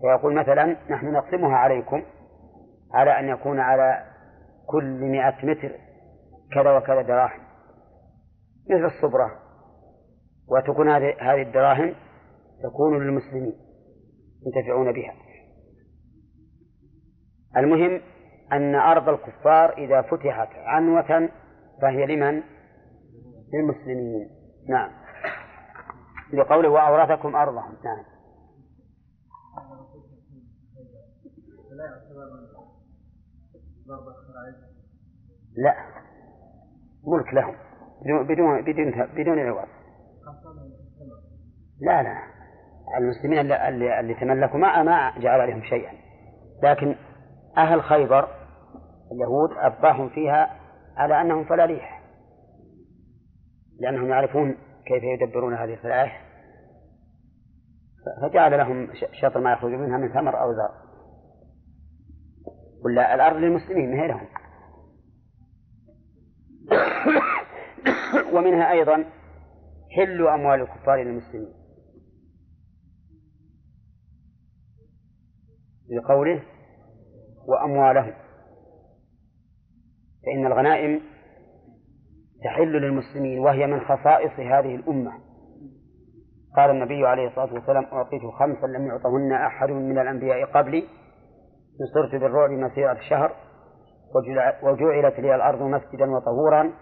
فيقول 0.00 0.34
مثلا 0.34 0.76
نحن 0.90 1.12
نقسمها 1.12 1.56
عليكم 1.56 2.02
على 2.94 3.18
أن 3.18 3.28
يكون 3.28 3.60
على 3.60 4.04
كل 4.66 5.00
مئة 5.00 5.46
متر 5.46 5.72
كذا 6.54 6.76
وكذا 6.76 7.02
دراهم. 7.02 7.40
مثل 8.70 8.84
الصبرة. 8.84 9.30
وتكون 10.48 10.88
هذه 10.88 11.42
الدراهم 11.42 11.94
تكون 12.62 12.98
للمسلمين. 12.98 13.54
ينتفعون 14.46 14.92
بها. 14.92 15.14
المهم 17.56 18.00
أن 18.52 18.74
أرض 18.74 19.08
الكفار 19.08 19.72
إذا 19.78 20.02
فتحت 20.02 20.48
عنوة 20.54 21.28
فهي 21.82 22.06
لمن؟ 22.06 22.42
للمسلمين. 23.52 24.30
نعم. 24.68 24.90
لقوله 26.32 26.68
وأورثكم 26.68 27.36
أرضهم. 27.36 27.76
نعم. 27.84 28.04
لا. 35.56 35.74
ملك 37.06 37.34
لهم. 37.34 37.54
بدون 38.26 38.62
بدون 38.62 39.06
بدون 39.14 39.38
عوض. 39.38 39.68
لا 41.80 42.02
لا. 42.02 42.18
المسلمين 42.98 43.38
اللي, 43.38 43.68
اللي, 44.00 44.14
تملكوا 44.14 44.58
ما 44.58 44.82
ما 44.82 45.18
جعل 45.18 45.40
عليهم 45.40 45.62
شيئا. 45.62 45.92
لكن 46.62 46.96
أهل 47.58 47.82
خيبر 47.82 48.37
اليهود 49.12 49.50
أبقاهم 49.52 50.08
فيها 50.08 50.60
على 50.96 51.20
أنهم 51.20 51.44
فلاليح 51.44 51.98
لأنهم 53.80 54.08
يعرفون 54.08 54.56
كيف 54.86 55.02
يدبرون 55.02 55.54
هذه 55.54 55.72
الفلاح. 55.72 56.28
فجعل 58.22 58.58
لهم 58.58 58.88
شطر 59.22 59.40
ما 59.40 59.52
يخرج 59.52 59.72
منها 59.72 59.98
من 59.98 60.12
ثمر 60.12 60.42
أو 60.42 60.52
زرع. 60.52 60.88
ولا 62.84 63.14
الأرض 63.14 63.36
للمسلمين 63.36 63.90
ما 63.90 64.02
هي 64.02 64.08
لهم. 64.08 64.26
ومنها 68.34 68.72
أيضا 68.72 69.04
حل 69.96 70.28
أموال 70.28 70.60
الكفار 70.60 71.02
للمسلمين. 71.02 71.54
لقوله 75.90 76.42
وأموالهم. 77.46 78.27
فإن 80.28 80.46
الغنائم 80.46 81.00
تحل 82.44 82.72
للمسلمين 82.72 83.38
وهي 83.38 83.66
من 83.66 83.80
خصائص 83.80 84.32
هذه 84.32 84.74
الأمة. 84.74 85.12
قال 86.56 86.70
النبي 86.70 87.06
عليه 87.06 87.28
الصلاة 87.28 87.54
والسلام 87.54 87.84
أعطيت 87.84 88.22
خمسا 88.38 88.66
لم 88.66 88.86
يعطهن 88.86 89.32
أحد 89.32 89.70
من 89.70 89.98
الأنبياء 89.98 90.44
قبلي. 90.44 90.84
نصرت 91.80 92.20
بالرعب 92.20 92.50
مسيرة 92.50 92.98
شهر 93.08 93.32
وجعلت 94.62 95.20
لي 95.20 95.34
الأرض 95.34 95.62
مسجدا 95.62 96.10
وطهورا 96.10 96.72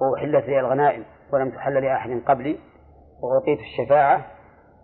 وأحلت 0.00 0.44
لي 0.44 0.60
الغنائم 0.60 1.04
ولم 1.32 1.50
تحل 1.50 1.82
لأحد 1.82 2.10
قبلي. 2.26 2.58
وأعطيت 3.22 3.58
الشفاعة 3.58 4.26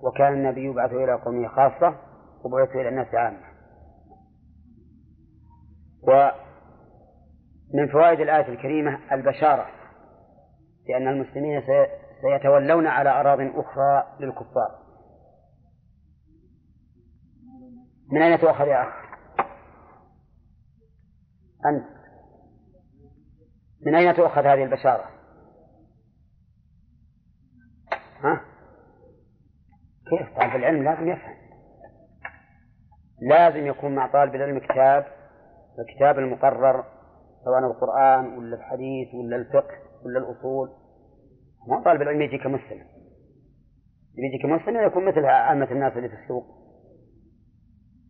وكان 0.03 0.33
النبي 0.33 0.65
يبعث 0.65 0.93
إلى 0.93 1.13
قومه 1.13 1.49
خاصة 1.49 1.95
وبعث 2.45 2.77
إلى 2.77 2.89
الناس 2.89 3.15
عامة. 3.15 3.47
ومن 7.75 7.89
فوائد 7.89 8.21
الآية 8.21 8.49
الكريمة 8.49 8.99
البشارة 9.13 9.67
لأن 10.89 11.09
المسلمين 11.09 11.63
سيتولون 12.23 12.87
على 12.87 13.11
أراض 13.11 13.41
أخرى 13.41 14.17
للكفار 14.21 14.87
من 18.13 18.23
أين 18.23 18.39
تؤخذ 18.41 18.67
يا 18.67 18.83
أخ؟ 18.83 18.95
أنت 21.67 21.97
من 23.87 23.95
أين 23.95 24.15
تؤخذ 24.15 24.41
هذه 24.41 24.65
البشارة؟ 24.65 25.11
ها؟ 28.25 28.41
كيف 30.11 30.37
طالب 30.37 30.57
العلم 30.57 30.85
لازم 30.85 31.09
يفهم 31.09 31.37
لازم 33.23 33.67
يكون 33.67 33.95
مع 33.95 34.13
طالب 34.13 34.35
العلم 34.35 34.59
كتاب 34.59 35.07
الكتاب 35.79 36.19
المقرر 36.19 36.96
سواء 37.47 37.59
القرآن 37.59 38.39
ولا 38.39 38.57
الحديث 38.57 39.15
ولا 39.15 39.37
الفقه 39.37 39.75
ولا 40.05 40.19
الأصول. 40.19 40.69
ما 41.69 41.83
طالب 41.85 42.03
العلم 42.03 42.23
يجي 42.23 42.39
كمسلم 42.39 42.87
يجي 44.19 44.43
كمسلم 44.43 44.87
يكون 44.87 45.05
مثل 45.05 45.25
عامة 45.25 45.71
الناس 45.71 45.97
اللي 45.97 46.09
في 46.09 46.15
السوق. 46.15 46.45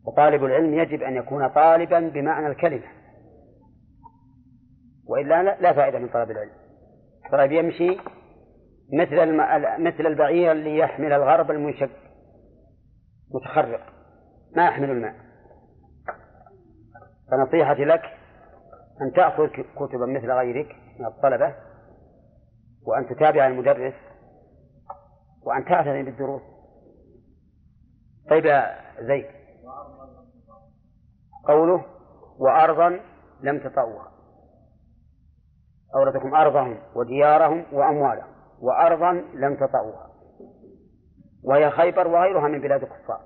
وطالب 0.06 0.44
العلم 0.44 0.74
يجب 0.74 1.02
أن 1.02 1.16
يكون 1.16 1.48
طالبا 1.48 2.00
بمعنى 2.00 2.46
الكلمة. 2.46 2.86
وإلا 5.08 5.42
لا 5.42 5.72
فائدة 5.72 5.98
من 5.98 6.08
طلب 6.08 6.30
العلم. 6.30 6.52
طيب 7.32 7.52
يمشي 7.52 7.98
مثل. 8.92 9.36
مثل 9.82 10.06
البعير 10.06 10.52
اللي 10.52 10.78
يحمل 10.78 11.12
الغرب 11.12 11.50
المنشق 11.50 11.90
متخرق. 13.34 13.92
ما 14.56 14.66
يحمل 14.66 14.90
الماء. 14.90 15.14
فنصيحتي 17.30 17.84
لك 17.84 18.02
أن 19.02 19.12
تأخذ 19.12 19.46
كتبا 19.76 20.06
مثل 20.06 20.30
غيرك 20.30 20.76
من 20.98 21.06
الطلبة 21.06 21.54
وأن 22.86 23.08
تتابع 23.08 23.46
المدرس 23.46 23.94
وأن 25.42 25.64
تعتني 25.64 26.02
بالدروس. 26.02 26.42
طيب 28.30 28.44
يا 28.44 28.76
زيد. 29.00 29.26
قوله 31.48 31.84
وأرضا 32.38 33.00
لم 33.40 33.58
تطوها 33.58 34.12
أورثكم 35.94 36.34
أرضهم 36.34 36.78
وديارهم 36.94 37.64
وأموالهم. 37.72 38.36
وأرضا 38.60 39.12
لم 39.34 39.56
تطئوها 39.56 40.10
وهي 41.44 41.70
خيبر 41.70 42.08
وغيرها 42.08 42.48
من 42.48 42.60
بلاد 42.60 42.82
الكفار. 42.82 43.20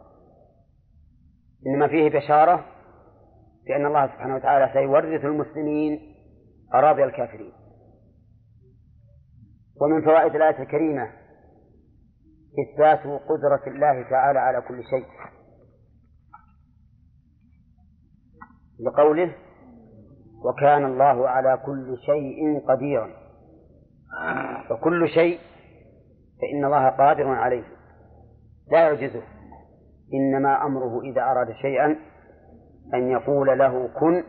إنما 1.67 1.89
فيه 1.89 2.11
بشارة 2.11 2.65
بأن 3.71 3.87
الله 3.87 4.07
سبحانه 4.07 4.35
وتعالى 4.37 4.71
سيورث 4.73 5.25
المسلمين 5.25 6.01
أراضي 6.75 7.05
الكافرين. 7.05 7.53
ومن 9.83 10.05
فوائد 10.05 10.35
الآية 10.35 10.63
الكريمة 10.63 11.13
إثبات 12.63 12.99
قدرة 13.01 13.63
الله 13.67 14.11
تعالى 14.11 14.39
على 14.39 14.61
كل 14.61 14.83
شيء. 14.85 15.07
لقوله 18.87 19.35
وكان 20.45 20.85
الله 20.85 21.29
على 21.29 21.63
كل 21.67 21.97
شيء 22.07 22.61
قديرا. 22.69 23.11
فكل 24.71 25.09
شيء 25.09 25.39
فإن 26.41 26.65
الله 26.65 26.89
قادر 26.89 27.29
عليه. 27.29 27.65
لا 28.73 28.81
يعجزه. 28.81 29.23
إنما 30.15 30.67
أمره 30.67 31.01
إذا 31.03 31.23
أراد 31.23 31.53
شيئا 31.53 32.10
أن 32.95 33.11
يقول 33.11 33.59
له 33.59 33.89
كن 33.89 34.23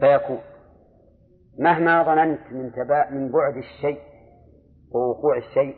فيكون. 0.00 0.38
مهما 1.58 2.02
ظننت 2.02 2.52
من 2.52 2.72
تبا 2.72 3.10
من 3.10 3.32
بعد 3.32 3.56
الشيء 3.56 4.00
ووقوع 4.94 5.36
الشيء 5.36 5.76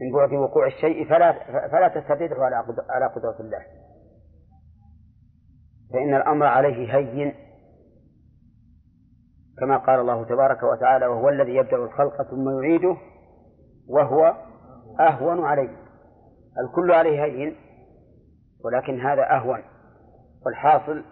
من 0.00 0.12
بعد 0.12 0.32
وقوع 0.32 0.66
الشيء 0.66 1.08
فلا 1.08 1.32
فلا 1.68 1.88
تستدره 1.88 2.44
على 2.44 2.56
على 2.90 3.06
قدرة 3.06 3.36
الله. 3.40 3.64
فإن 5.92 6.14
الأمر 6.14 6.46
عليه 6.46 6.96
هين. 6.96 7.34
كما 9.60 9.76
قال 9.76 10.00
الله 10.00 10.24
تبارك 10.24 10.62
وتعالى 10.62 11.06
وهو 11.06 11.28
الذي 11.28 11.54
يبدأ 11.54 11.76
الخلق 11.76 12.22
ثم 12.22 12.62
يعيده 12.62 12.96
وهو 13.88 14.34
أهون 15.00 15.44
عليه. 15.44 15.76
الكل 16.64 16.92
عليه 16.92 17.24
هين. 17.24 17.56
ولكن 18.64 19.00
هذا 19.00 19.22
أهون. 19.36 19.62
والحاصل 20.46 21.04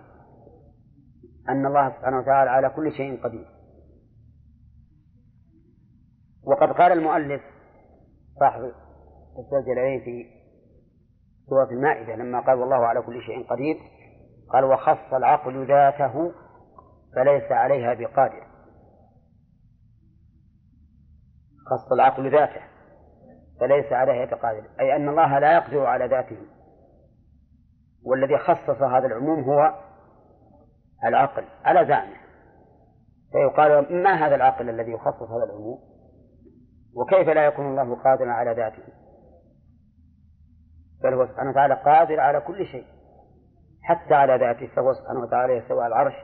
أن 1.48 1.66
الله 1.66 1.90
سبحانه 1.90 2.18
وتعالى 2.18 2.50
على 2.50 2.70
كل 2.70 2.92
شيء 2.92 3.24
قدير. 3.24 3.46
وقد 6.44 6.72
قال 6.72 6.92
المؤلف 6.92 7.42
صاحب 8.40 8.72
تسجل 9.36 9.78
عليه 9.78 10.04
في 10.04 10.36
سورة 11.48 11.70
المائدة 11.70 12.16
لما 12.16 12.40
قال 12.40 12.58
والله 12.58 12.86
على 12.86 13.02
كل 13.02 13.22
شيء 13.22 13.46
قدير 13.50 13.76
قال 14.52 14.64
وخص 14.64 15.14
العقل 15.14 15.66
ذاته 15.66 16.32
فليس 17.14 17.52
عليها 17.52 17.94
بقادر. 17.94 18.46
خص 21.66 21.92
العقل 21.92 22.30
ذاته 22.30 22.62
فليس 23.60 23.92
عليها 23.92 24.24
بقادر 24.24 24.64
أي 24.80 24.96
أن 24.96 25.08
الله 25.08 25.38
لا 25.38 25.52
يقدر 25.52 25.86
على 25.86 26.06
ذاته. 26.06 26.55
والذي 28.06 28.38
خصص 28.38 28.82
هذا 28.82 29.06
العموم 29.06 29.44
هو 29.44 29.74
العقل 31.04 31.44
على 31.64 31.86
زعمه 31.86 32.16
فيقال 33.32 34.02
ما 34.02 34.26
هذا 34.26 34.34
العقل 34.34 34.68
الذي 34.70 34.92
يخصص 34.92 35.30
هذا 35.30 35.44
العموم؟ 35.44 35.78
وكيف 36.96 37.28
لا 37.28 37.46
يكون 37.46 37.66
الله 37.66 37.96
قادرا 37.96 38.30
على 38.30 38.52
ذاته؟ 38.52 38.82
بل 41.02 41.14
هو 41.14 41.26
سبحانه 41.26 41.50
وتعالى 41.50 41.74
قادر 41.74 42.20
على 42.20 42.40
كل 42.40 42.66
شيء 42.66 42.84
حتى 43.82 44.14
على 44.14 44.36
ذاته 44.36 44.66
فهو 44.76 44.92
سبحانه 44.92 45.20
وتعالى 45.20 45.52
يستوى 45.52 45.84
على 45.84 45.94
العرش 45.94 46.14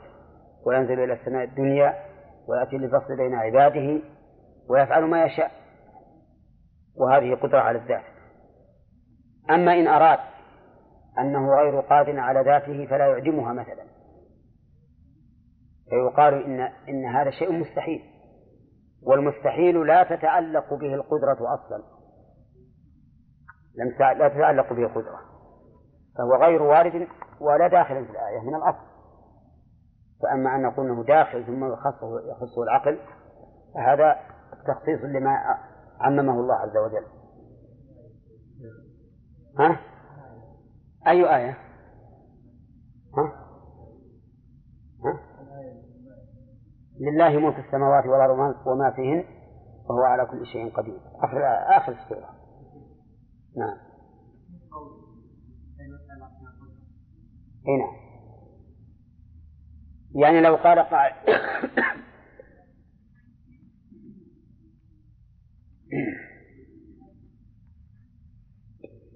وينزل 0.66 1.00
إلى 1.00 1.12
السماء 1.12 1.44
الدنيا 1.44 1.94
ويأتي 2.48 2.76
للفصل 2.76 3.16
بين 3.16 3.34
عباده 3.34 4.02
ويفعل 4.68 5.02
ما 5.04 5.24
يشاء 5.24 5.50
وهذه 6.96 7.34
قدرة 7.34 7.58
على 7.58 7.78
الذات. 7.78 8.04
أما 9.50 9.72
إن 9.72 9.88
أراد 9.88 10.31
أنه 11.18 11.54
غير 11.56 11.80
قادر 11.80 12.18
على 12.18 12.40
ذاته 12.40 12.86
فلا 12.86 13.06
يعدمها 13.06 13.52
مثلا. 13.52 13.84
فيقال 15.90 16.34
إن 16.44 16.60
إن 16.88 17.04
هذا 17.04 17.30
شيء 17.30 17.52
مستحيل. 17.52 18.02
والمستحيل 19.02 19.86
لا 19.86 20.02
تتعلق 20.02 20.74
به 20.74 20.94
القدرة 20.94 21.54
أصلا. 21.54 21.82
لم 23.78 24.18
لا 24.18 24.28
تتعلق 24.28 24.72
به 24.72 24.82
القدرة. 24.82 25.20
فهو 26.18 26.44
غير 26.44 26.62
وارد 26.62 27.08
ولا 27.40 27.68
داخل 27.68 28.04
في 28.04 28.10
الآية 28.10 28.40
من 28.40 28.54
الأصل. 28.54 28.92
فأما 30.22 30.56
أن 30.56 30.62
نقول 30.62 30.86
أنه 30.86 31.04
داخل 31.04 31.46
ثم 31.46 31.72
يخصه 31.72 32.20
يخصه 32.30 32.62
العقل 32.62 32.98
فهذا 33.74 34.16
تخصيص 34.66 35.00
لما 35.04 35.58
عممه 36.00 36.32
الله 36.40 36.54
عز 36.54 36.76
وجل. 36.76 37.06
ها؟ 39.58 39.91
أي 41.06 41.36
آية؟ 41.36 41.58
ها؟ 43.16 43.32
ها؟ 45.04 45.20
لله 47.00 47.38
ملك 47.38 47.58
السماوات 47.58 48.06
والأرض 48.06 48.56
وما 48.66 48.90
فيهن 48.90 49.24
وهو 49.90 50.02
على 50.02 50.26
كل 50.26 50.46
شيء 50.46 50.70
قدير 50.76 51.00
آخر 51.22 51.44
آخر 51.76 51.92
السورة 51.92 52.34
نعم 53.56 53.76
هنا 57.66 58.02
يعني 60.14 60.40
لو 60.40 60.56
قال 60.56 60.78
قائل 60.78 61.14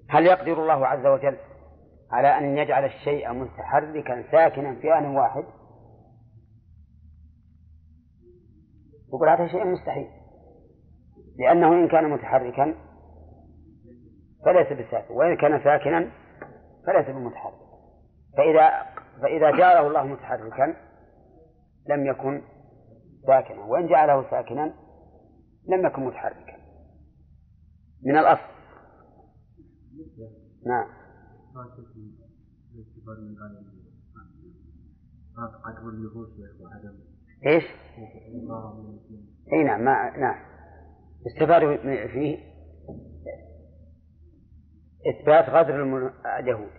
هل 0.09 0.25
يقدر 0.25 0.61
الله 0.61 0.87
عز 0.87 1.05
وجل 1.05 1.37
على 2.11 2.37
أن 2.37 2.57
يجعل 2.57 2.85
الشيء 2.85 3.33
متحركا 3.33 4.31
ساكنا 4.31 4.75
في 4.75 4.97
آن 4.97 5.05
واحد. 5.05 5.43
يقول 9.13 9.29
هذا 9.29 9.47
شيء 9.47 9.65
مستحيل. 9.65 10.07
لأنه 11.39 11.73
إن 11.73 11.87
كان 11.87 12.09
متحركا 12.09 12.75
فليس 14.45 14.87
بساكن 14.87 15.13
وإن 15.13 15.37
كان 15.37 15.63
ساكنا 15.63 16.11
فليس 16.87 17.15
بمتحرك. 17.15 17.53
فإذا 18.37 18.69
فإذا 19.21 19.51
جعله 19.51 19.87
الله 19.87 20.03
متحركا 20.03 20.75
لم 21.89 22.05
يكن 22.05 22.41
ساكنا 23.27 23.63
وإن 23.63 23.87
جعله 23.87 24.29
ساكنا 24.31 24.73
لم 25.67 25.85
يكن 25.85 26.05
متحركا. 26.05 26.57
من 28.05 28.17
الأصل. 28.17 28.57
نعم. 30.65 30.87
إيش؟ 37.45 37.63
اي 39.53 39.63
نعم 39.63 39.85
ما 39.85 40.17
نعم 40.17 40.35
استفاد 41.27 41.79
فيه 42.07 42.37
إثبات 45.09 45.49
غدر 45.49 46.11
اليهود. 46.39 46.69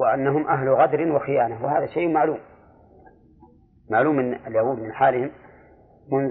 وأنهم 0.00 0.48
أهل 0.48 0.68
غدر 0.68 1.12
وخيانة 1.12 1.64
وهذا 1.64 1.86
شيء 1.86 2.08
معلوم. 2.08 2.38
معلوم 3.90 4.16
من 4.16 4.34
اليهود 4.34 4.78
من 4.78 4.92
حالهم 4.92 5.30
منذ 6.12 6.30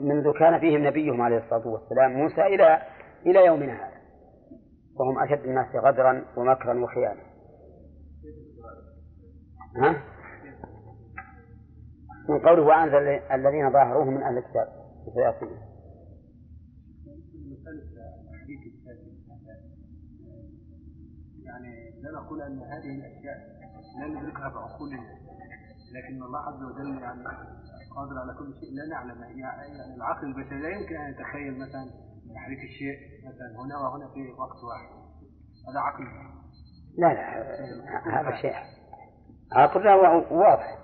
منذ 0.00 0.32
كان 0.38 0.60
فيهم 0.60 0.86
نبيهم 0.86 1.22
عليه 1.22 1.38
الصلاة 1.38 1.68
والسلام 1.68 2.12
موسى 2.12 2.46
إلى 2.46 2.82
إلى 3.26 3.46
يومنا 3.46 3.72
هذا. 3.72 3.91
وهم 4.96 5.18
أشد 5.18 5.44
الناس 5.44 5.76
غدرا 5.76 6.24
ومكرا 6.36 6.84
وخيانة 6.84 7.22
ها؟ 9.76 10.02
من 12.28 12.38
قوله 12.38 12.62
وأنزل 12.62 13.08
الذين 13.32 13.72
ظاهروهم 13.72 14.14
من 14.14 14.22
أهل 14.22 14.38
الكتاب 14.38 14.68
الشياطين. 15.08 15.58
يعني 21.44 22.00
لا 22.02 22.10
نقول 22.20 22.42
أن 22.42 22.58
هذه 22.58 22.94
الأشياء 22.94 23.36
لا 24.00 24.06
ندركها 24.06 24.48
بعقولنا 24.48 25.22
لكن 25.94 26.22
الله 26.22 26.38
عز 26.38 26.62
وجل 26.62 27.02
يعني 27.02 27.24
قادر 27.96 28.18
على 28.18 28.34
كل 28.38 28.54
شيء. 28.60 28.74
لا 28.74 28.86
نعلم 28.86 29.22
يعني 29.22 29.94
العقل 29.96 30.26
البشري 30.26 30.62
لا 30.62 30.68
يمكن 30.68 30.96
أن 30.96 31.10
يتخيل 31.10 31.58
مثلا 31.58 32.11
تحريك 32.34 32.58
الشيء 32.58 32.96
مثلا 33.26 33.64
هنا 33.64 33.78
وهنا 33.78 34.08
في 34.14 34.32
وقت 34.40 34.64
واحد. 34.64 35.02
هذا 35.68 35.80
عقل. 35.80 36.04
لا 36.98 37.14
لا 37.14 38.20
هذا 38.20 38.36
شيء. 38.36 38.54
عقلنا 39.52 39.94
واضح. 40.30 40.78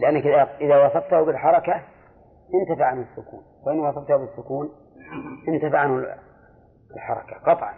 لأنك 0.00 0.26
إذا 0.60 0.86
وصفته 0.86 1.22
بالحركة 1.22 1.84
انتفع 2.54 2.86
عنه 2.86 3.02
السكون. 3.10 3.42
وإن 3.66 3.78
وصفته 3.78 4.16
بالسكون 4.16 4.70
انتفع 5.48 5.78
عنه 5.78 6.06
الحركة 6.96 7.36
قطعا. 7.36 7.74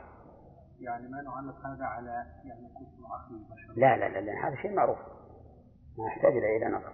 يعني 0.81 1.09
ما 1.09 1.23
نعلق 1.23 1.67
هذا 1.67 1.85
على 1.85 2.11
يعني 2.45 2.69
كفر 2.69 3.07
عقل 3.13 3.35
البشر 3.35 3.73
لا 3.77 3.97
لا 3.97 4.09
لا, 4.09 4.21
لا 4.21 4.49
هذا 4.49 4.57
شيء 4.63 4.75
معروف. 4.75 4.99
ما 5.99 6.07
يحتاج 6.07 6.33
إلى 6.33 6.69
نظر. 6.69 6.93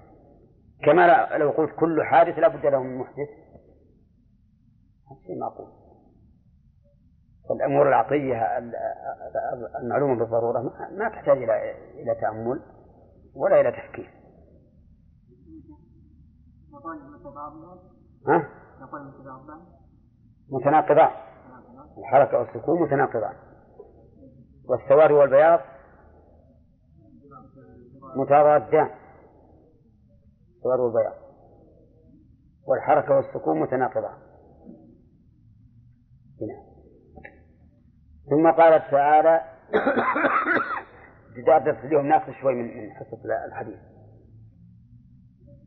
كما 0.84 1.36
لو 1.36 1.50
قلت 1.50 1.70
كل 1.78 2.04
حادث 2.04 2.38
لا 2.38 2.48
بد 2.48 2.66
له 2.66 2.82
من 2.82 2.98
محدث. 2.98 3.28
هذا 5.10 5.20
شيء 5.26 5.38
معقول. 5.40 5.87
والأمور 7.50 7.88
العقلية 7.88 8.58
المعلومة 9.82 10.18
بالضرورة 10.18 10.62
ما 10.90 11.08
تحتاج 11.08 11.36
إلى 11.36 11.70
إلى 12.02 12.14
تأمل 12.20 12.60
ولا 13.34 13.60
إلى 13.60 13.72
تفكير. 13.72 14.10
ها؟ 18.26 18.48
متناقضان. 20.50 21.10
الحركة 21.98 22.38
والسكون 22.38 22.82
متناقضان. 22.82 23.34
والسواد 24.68 25.10
والبياض 25.10 25.60
متضادان. 28.16 28.90
السواد 30.56 30.80
والبياض. 30.80 31.14
والحركة 32.66 33.16
والسكون 33.16 33.60
متناقضان. 33.60 34.18
ثم 38.30 38.50
قال 38.50 38.90
تعالى 38.90 39.40
بدأت 41.46 41.84
اليوم 41.84 42.06
ناقص 42.06 42.30
شوي 42.40 42.54
من 42.54 42.76
من 42.76 42.90
حصة 42.90 43.18
الحديث. 43.48 43.78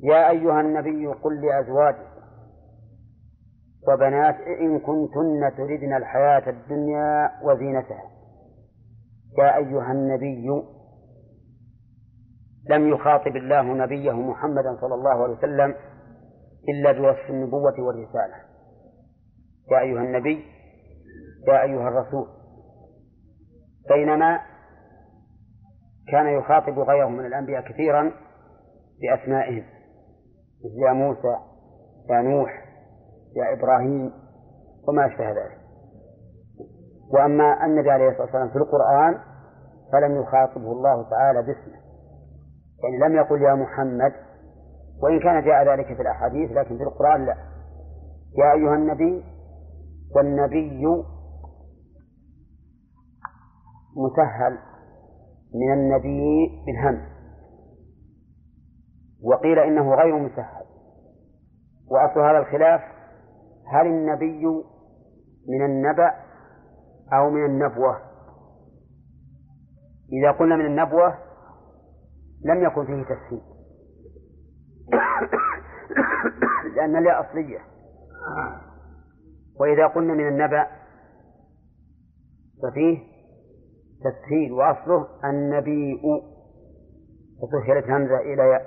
يا 0.03 0.29
أيها 0.29 0.61
النبي 0.61 1.07
قل 1.07 1.41
لأزواجك 1.41 2.11
وبنات 3.87 4.35
إن 4.35 4.79
كنتن 4.79 5.51
تردن 5.57 5.93
الحياة 5.97 6.49
الدنيا 6.49 7.31
وزينتها. 7.43 8.11
يا 9.37 9.57
أيها 9.57 9.91
النبي 9.91 10.47
لم 12.69 12.89
يخاطب 12.89 13.35
الله 13.35 13.61
نبيه 13.61 14.11
محمدا 14.11 14.77
صلى 14.81 14.95
الله 14.95 15.23
عليه 15.23 15.33
وسلم 15.37 15.75
إلا 16.69 16.91
بوصف 16.91 17.29
النبوة 17.29 17.79
والرسالة. 17.79 18.35
يا 19.71 19.79
أيها 19.79 20.01
النبي 20.01 20.45
يا 21.47 21.61
أيها 21.63 21.87
الرسول 21.87 22.27
بينما 23.89 24.39
كان 26.11 26.27
يخاطب 26.27 26.79
غيره 26.79 27.07
من 27.07 27.25
الأنبياء 27.25 27.61
كثيرا 27.71 28.11
بأسمائهم 29.01 29.63
يا 30.87 30.93
موسى 30.93 31.35
يا 32.09 32.21
نوح 32.21 32.65
يا 33.35 33.53
إبراهيم 33.53 34.11
وما 34.87 35.05
أشبه 35.05 35.29
ذلك. 35.29 35.57
وأما 37.13 37.65
النبي 37.65 37.91
عليه 37.91 38.09
الصلاة 38.09 38.23
والسلام 38.25 38.49
في 38.49 38.55
القرآن 38.55 39.17
فلم 39.91 40.21
يخاطبه 40.21 40.71
الله 40.71 41.09
تعالى 41.09 41.41
باسمه 41.41 41.81
يعني 42.83 42.97
لم 42.97 43.15
يقل 43.15 43.41
يا 43.41 43.53
محمد 43.53 44.13
وإن 45.03 45.19
كان 45.19 45.43
جاء 45.43 45.63
ذلك 45.67 45.85
في 45.95 46.01
الأحاديث 46.01 46.51
لكن 46.51 46.77
في 46.77 46.83
القرآن 46.83 47.25
لا. 47.25 47.35
يا 48.37 48.53
أيها 48.53 48.75
النبي 48.75 49.23
والنبي 50.15 50.83
مسهل 53.95 54.57
من 55.53 55.73
النبي 55.73 56.49
بالهم. 56.65 57.11
وقيل 59.23 59.59
إنه 59.59 59.95
غير 59.95 60.15
مسهل 60.15 60.65
وأصل 61.91 62.19
هذا 62.19 62.37
الخلاف 62.39 62.81
هل 63.67 63.87
النبي 63.87 64.45
من 65.47 65.65
النبأ 65.65 66.11
أو 67.13 67.29
من 67.29 67.45
النبوة؟ 67.45 67.97
إذا 70.13 70.31
قلنا 70.31 70.55
من 70.55 70.65
النبوة 70.65 71.17
لم 72.45 72.63
يكن 72.63 72.85
فيه 72.85 73.03
تسهيل 73.03 73.41
لأن 76.75 77.03
لا 77.03 77.19
أصلية. 77.19 77.59
وإذا 79.59 79.87
قلنا 79.87 80.13
من 80.13 80.27
النبأ 80.27 80.67
ففيه 82.63 83.10
تسهيل 84.03 84.51
وأصله 84.51 85.07
النبيء 85.25 86.05
وسهلت 87.41 87.89
همزة 87.89 88.19
إلى 88.19 88.43
ياء. 88.43 88.65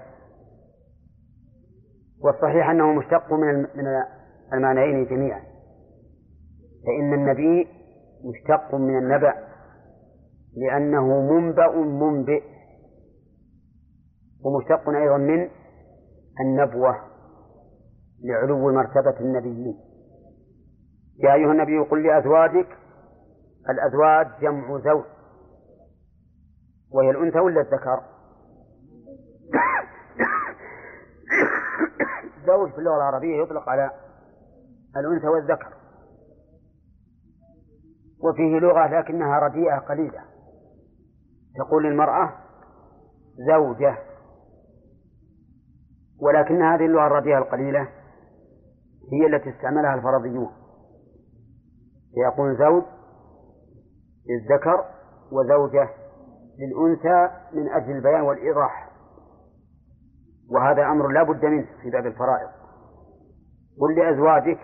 والصحيح 2.20 2.70
أنه 2.70 2.92
مشتق 2.92 3.32
من 3.32 3.60
من 3.60 4.02
المعنيين 4.52 5.06
جميعا. 5.06 5.40
فإن 6.86 7.14
النبي 7.14 7.68
مشتق 8.24 8.74
من 8.74 8.98
النبأ 8.98 9.34
لأنه 10.56 11.30
منبأ 11.32 11.76
منبئ. 11.76 12.42
ومشتق 14.44 14.88
أيضا 14.88 15.16
من 15.16 15.48
النبوة 16.40 16.96
لعلو 18.24 18.72
مرتبة 18.72 19.20
النبيين. 19.20 19.76
يا 21.18 21.34
أيها 21.34 21.52
النبي 21.52 21.78
قل 21.78 22.06
لأزواجك 22.06 22.68
الأزواج 23.70 24.26
جمع 24.40 24.78
زوج. 24.78 25.04
وهي 26.94 27.10
الأنثى 27.10 27.38
ولا 27.38 27.60
الذكر؟ 27.60 28.02
زوج 32.46 32.70
في 32.70 32.78
اللغة 32.78 32.96
العربية 32.96 33.42
يطلق 33.42 33.68
على 33.68 33.90
الأنثى 34.96 35.28
والذكر. 35.28 35.72
وفيه 38.20 38.58
لغة 38.58 38.86
لكنها 38.86 39.38
رديئة 39.38 39.78
قليلة. 39.78 40.24
تقول 41.58 41.84
للمرأة 41.84 42.32
زوجة. 43.48 43.98
ولكن 46.20 46.62
هذه 46.62 46.86
اللغة 46.86 47.06
الرديئة 47.06 47.38
القليلة 47.38 47.88
هي 49.12 49.26
التي 49.26 49.50
استعملها 49.50 49.94
الفرضيون. 49.94 50.52
فيقول 52.14 52.58
زوج 52.58 52.82
للذكر 54.26 54.84
وزوجة 55.32 56.03
للأنثى 56.58 57.30
من 57.52 57.68
أجل 57.68 57.90
البيان 57.90 58.20
والإيضاح. 58.20 58.90
وهذا 60.50 60.86
أمر 60.86 61.08
لا 61.08 61.22
بد 61.22 61.44
منه 61.44 61.66
في 61.82 61.90
باب 61.90 62.06
الفرائض. 62.06 62.48
قل 63.80 63.94
لأزواجك 63.94 64.58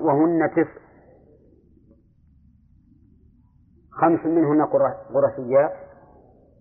وهن 0.00 0.50
تسع. 0.50 0.80
خمس 3.90 4.26
منهن 4.26 4.66
قرشيات 5.14 5.72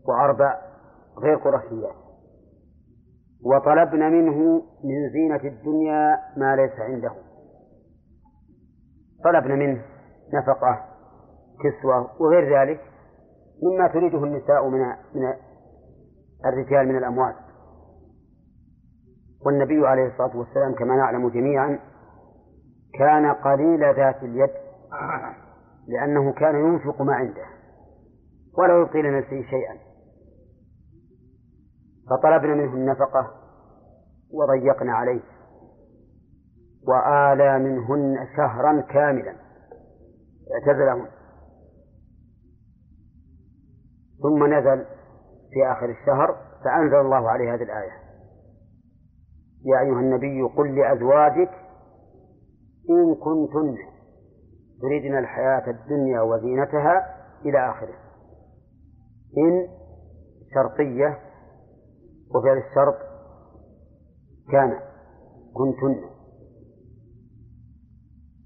وأربع 0.07 0.61
غير 1.17 1.35
قرشيات. 1.35 1.95
وطلبن 3.45 3.99
منه 3.99 4.63
من 4.84 5.09
زينة 5.13 5.43
الدنيا 5.43 6.17
ما 6.38 6.55
ليس 6.55 6.80
عنده 6.80 7.11
طلبن 9.23 9.51
منه 9.51 9.85
نفقة 10.34 10.88
كسوة 11.64 12.22
وغير 12.22 12.60
ذلك 12.60 12.81
مما 13.64 13.88
تريده 13.88 14.23
النساء 14.23 14.69
من 14.69 14.80
من 15.15 15.34
الرجال 16.45 16.88
من 16.88 16.98
الأموال 16.98 17.36
والنبي 19.45 19.88
عليه 19.88 20.07
الصلاة 20.07 20.38
والسلام 20.38 20.73
كما 20.76 20.95
نعلم 20.95 21.30
جميعا 21.30 21.80
كان 22.99 23.26
قليل 23.34 23.95
ذات 23.95 24.23
اليد 24.23 24.49
لأنه 25.88 26.31
كان 26.31 26.56
ينفق 26.56 27.02
ما 27.02 27.14
عنده 27.14 27.45
ولا 28.57 28.81
يبقي 28.81 29.02
لنفسه 29.02 29.41
شيئا. 29.41 29.77
فطلبنا 32.10 32.53
منه 32.53 32.73
النفقة 32.73 33.31
وضيقنا 34.34 34.94
عليه 34.94 35.22
وآلى 36.88 37.60
منهن 37.60 38.27
شهرا 38.38 38.81
كاملا 38.81 39.36
اعتزلهن. 40.53 41.07
ثم 44.21 44.53
نزل 44.53 44.85
في 45.51 45.71
آخر 45.71 45.89
الشهر 45.89 46.35
فأنزل 46.63 46.95
الله 46.95 47.29
عليه 47.29 47.53
هذه 47.53 47.63
الآية. 47.63 47.91
يا 49.65 49.79
أيها 49.79 49.99
النبي 49.99 50.41
قل 50.41 50.75
لأزواجك 50.75 51.51
إن 52.89 53.15
كنتن 53.15 53.77
تريدن 54.81 55.17
الحياة 55.17 55.69
الدنيا 55.69 56.21
وزينتها 56.21 57.15
إلى 57.45 57.69
آخره. 57.69 57.93
إن 59.37 59.67
شرطية 60.53 61.19
وفعل 62.35 62.57
الشرط 62.57 62.95
كان 64.51 64.79
كنتن. 65.53 66.09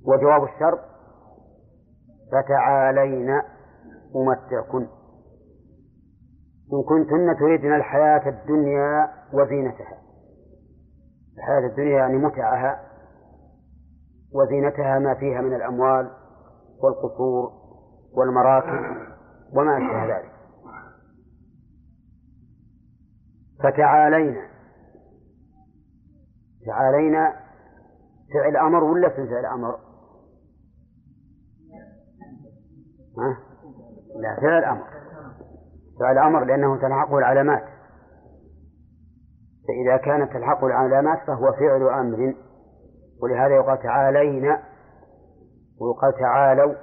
وجواب 0.05 0.43
الشرط 0.43 0.79
فتعالين 2.31 3.29
أمتعكن. 4.15 4.87
إن 6.73 6.83
كنتن 6.83 7.35
تريدن 7.39 7.75
الحياة 7.75 8.29
الدنيا 8.29 9.09
وزينتها 9.33 9.97
الحياة 11.37 11.67
الدنيا 11.69 11.97
يعني 11.97 12.17
متعها 12.17 12.79
وزينتها 14.33 14.99
ما 14.99 15.13
فيها 15.13 15.41
من 15.41 15.55
الأموال 15.55 16.11
والقصور 16.83 17.51
والمراكب 18.13 18.97
وما 19.53 19.77
أشبه 19.77 20.17
ذلك 20.17 20.33
فتعالينا 23.63 24.49
تعالينا 26.65 27.33
فعل 28.33 28.57
أمر 28.57 28.83
ولا 28.83 29.09
فعل 29.09 29.45
أمر؟ 29.45 29.79
ها؟ 33.17 33.37
لا 34.19 34.35
فعل 34.41 34.63
أمر 34.63 35.02
فعل 35.99 36.17
أمر 36.17 36.45
لأنه 36.45 36.77
تلحقه 36.77 37.17
العلامات. 37.17 37.63
فإذا 39.67 39.97
كانت 39.97 40.33
تلحقه 40.33 40.67
العلامات 40.67 41.19
فهو 41.27 41.51
فعل 41.51 41.89
أمر. 41.89 42.35
ولهذا 43.23 43.55
يقال 43.55 43.79
تعالينا 43.79 44.63
ويقال 45.81 46.13
تعالوا 46.19 46.73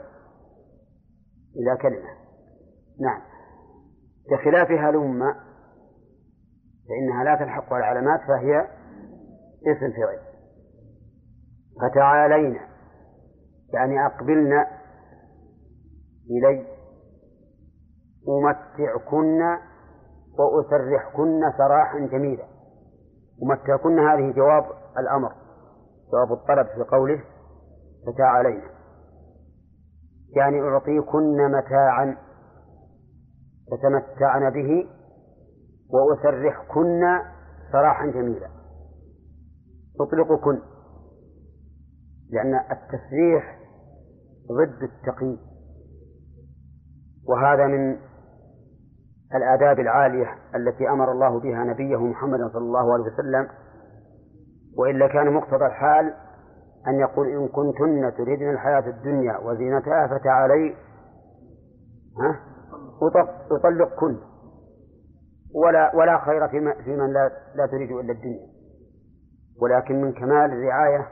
إلى 1.56 1.76
كلمة. 1.82 2.10
نعم. 3.00 3.20
بخلاف 4.30 4.70
هلم 4.70 5.34
فإنها 6.88 7.24
لا 7.24 7.34
تلحق 7.34 7.72
العلامات 7.72 8.20
فهي 8.20 8.60
اسم 9.66 9.92
فعل. 9.92 10.18
فتعالينا 11.82 12.60
يعني 13.74 14.06
أقبلنا 14.06 14.66
إلي. 16.30 16.79
أمتعكن 18.28 19.40
وأسرحكن 20.38 21.52
سراحا 21.58 21.98
جميلا. 21.98 22.44
أمتعكن 23.42 23.98
هذه 23.98 24.32
جواب 24.32 24.64
الأمر 24.98 25.32
جواب 26.12 26.32
الطلب 26.32 26.66
في 26.66 26.90
قوله 26.90 27.20
فتعالينا 28.06 28.70
يعني 30.36 30.60
أعطيكن 30.60 31.52
متاعا 31.52 32.16
تتمتعن 33.70 34.50
به 34.50 34.86
وأسرحكن 35.90 37.02
سراحا 37.72 38.06
جميلا. 38.06 38.48
أطلقكن 40.00 40.58
لأن 42.30 42.54
التسريح 42.54 43.60
ضد 44.52 44.82
التقييد 44.82 45.38
وهذا 47.28 47.66
من 47.66 47.96
الآداب 49.34 49.80
العالية 49.80 50.26
التي 50.54 50.88
أمر 50.88 51.12
الله 51.12 51.40
بها 51.40 51.64
نبيه 51.64 51.96
محمد 51.96 52.40
صلى 52.52 52.62
الله 52.62 52.92
عليه 52.92 53.04
وسلم 53.04 53.48
وإلا 54.78 55.08
كان 55.08 55.32
مقتضى 55.32 55.66
الحال 55.66 56.14
أن 56.88 56.94
يقول 57.00 57.28
إن 57.28 57.48
كنتن 57.48 58.12
تريدن 58.16 58.50
الحياة 58.50 58.86
الدنيا 58.86 59.38
وزينتها 59.38 60.06
فتعالي 60.06 60.74
ها؟ 62.20 62.40
أطلقكن 63.52 64.16
ولا 65.54 65.96
ولا 65.96 66.18
خير 66.18 66.48
في, 66.48 66.74
في 66.84 66.96
من 66.96 67.12
لا, 67.12 67.30
لا 67.54 67.66
تريد 67.66 67.90
إلا 67.90 68.12
الدنيا. 68.12 68.46
ولكن 69.62 70.00
من 70.02 70.12
كمال 70.12 70.52
الرعاية 70.52 71.06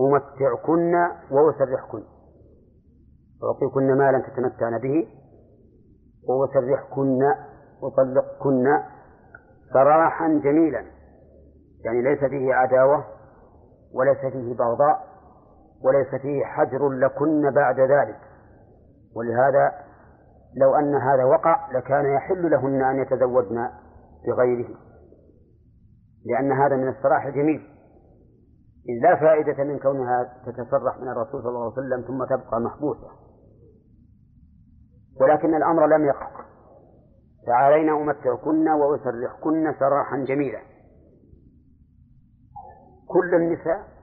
أمتعكن 0.00 0.94
وأسرحكن. 1.30 2.02
أعطيكن 3.44 3.98
مالا 3.98 4.18
تتمتعن 4.18 4.78
به. 4.78 5.06
وأسرحكن 6.28 7.22
أطلقكن 7.82 8.66
سراحا 9.72 10.28
جميلا. 10.28 10.84
يعني 11.84 12.02
ليس 12.02 12.24
فيه 12.24 12.54
عداوة 12.54 13.04
وليس 13.94 14.18
فيه 14.32 14.54
بغضاء 14.54 15.04
وليس 15.84 16.22
فيه 16.22 16.44
حجر 16.44 16.88
لكن 16.88 17.50
بعد 17.50 17.80
ذلك. 17.80 18.20
ولهذا 19.16 19.72
لو 20.56 20.74
أن 20.74 20.94
هذا 20.94 21.24
وقع 21.24 21.70
لكان 21.72 22.14
يحل 22.14 22.50
لهن 22.50 22.82
أن 22.82 22.98
يتزوجن 22.98 23.68
بغيره 24.26 24.68
لأن 26.26 26.52
هذا 26.52 26.76
من 26.76 26.88
الصراح 26.88 27.26
الجميل. 27.26 27.74
إذ 28.88 29.02
لا 29.02 29.16
فائدة 29.16 29.64
من 29.64 29.78
كونها 29.78 30.32
تتصرح 30.46 30.98
من 30.98 31.08
الرسول 31.08 31.42
صلى 31.42 31.48
الله 31.48 31.72
عليه 31.72 31.72
وسلم 31.72 32.00
ثم 32.06 32.24
تبقى 32.24 32.60
محبوسة. 32.60 33.23
ولكن 35.20 35.54
الأمر 35.54 35.86
لم 35.86 36.04
يقع 36.04 36.30
تعالينا 37.46 37.92
أمتعكن 37.92 38.68
وأسرحكن 38.68 39.74
سراحا 39.78 40.16
جميلا. 40.16 40.60
كل 43.08 43.34
النساء 43.34 43.93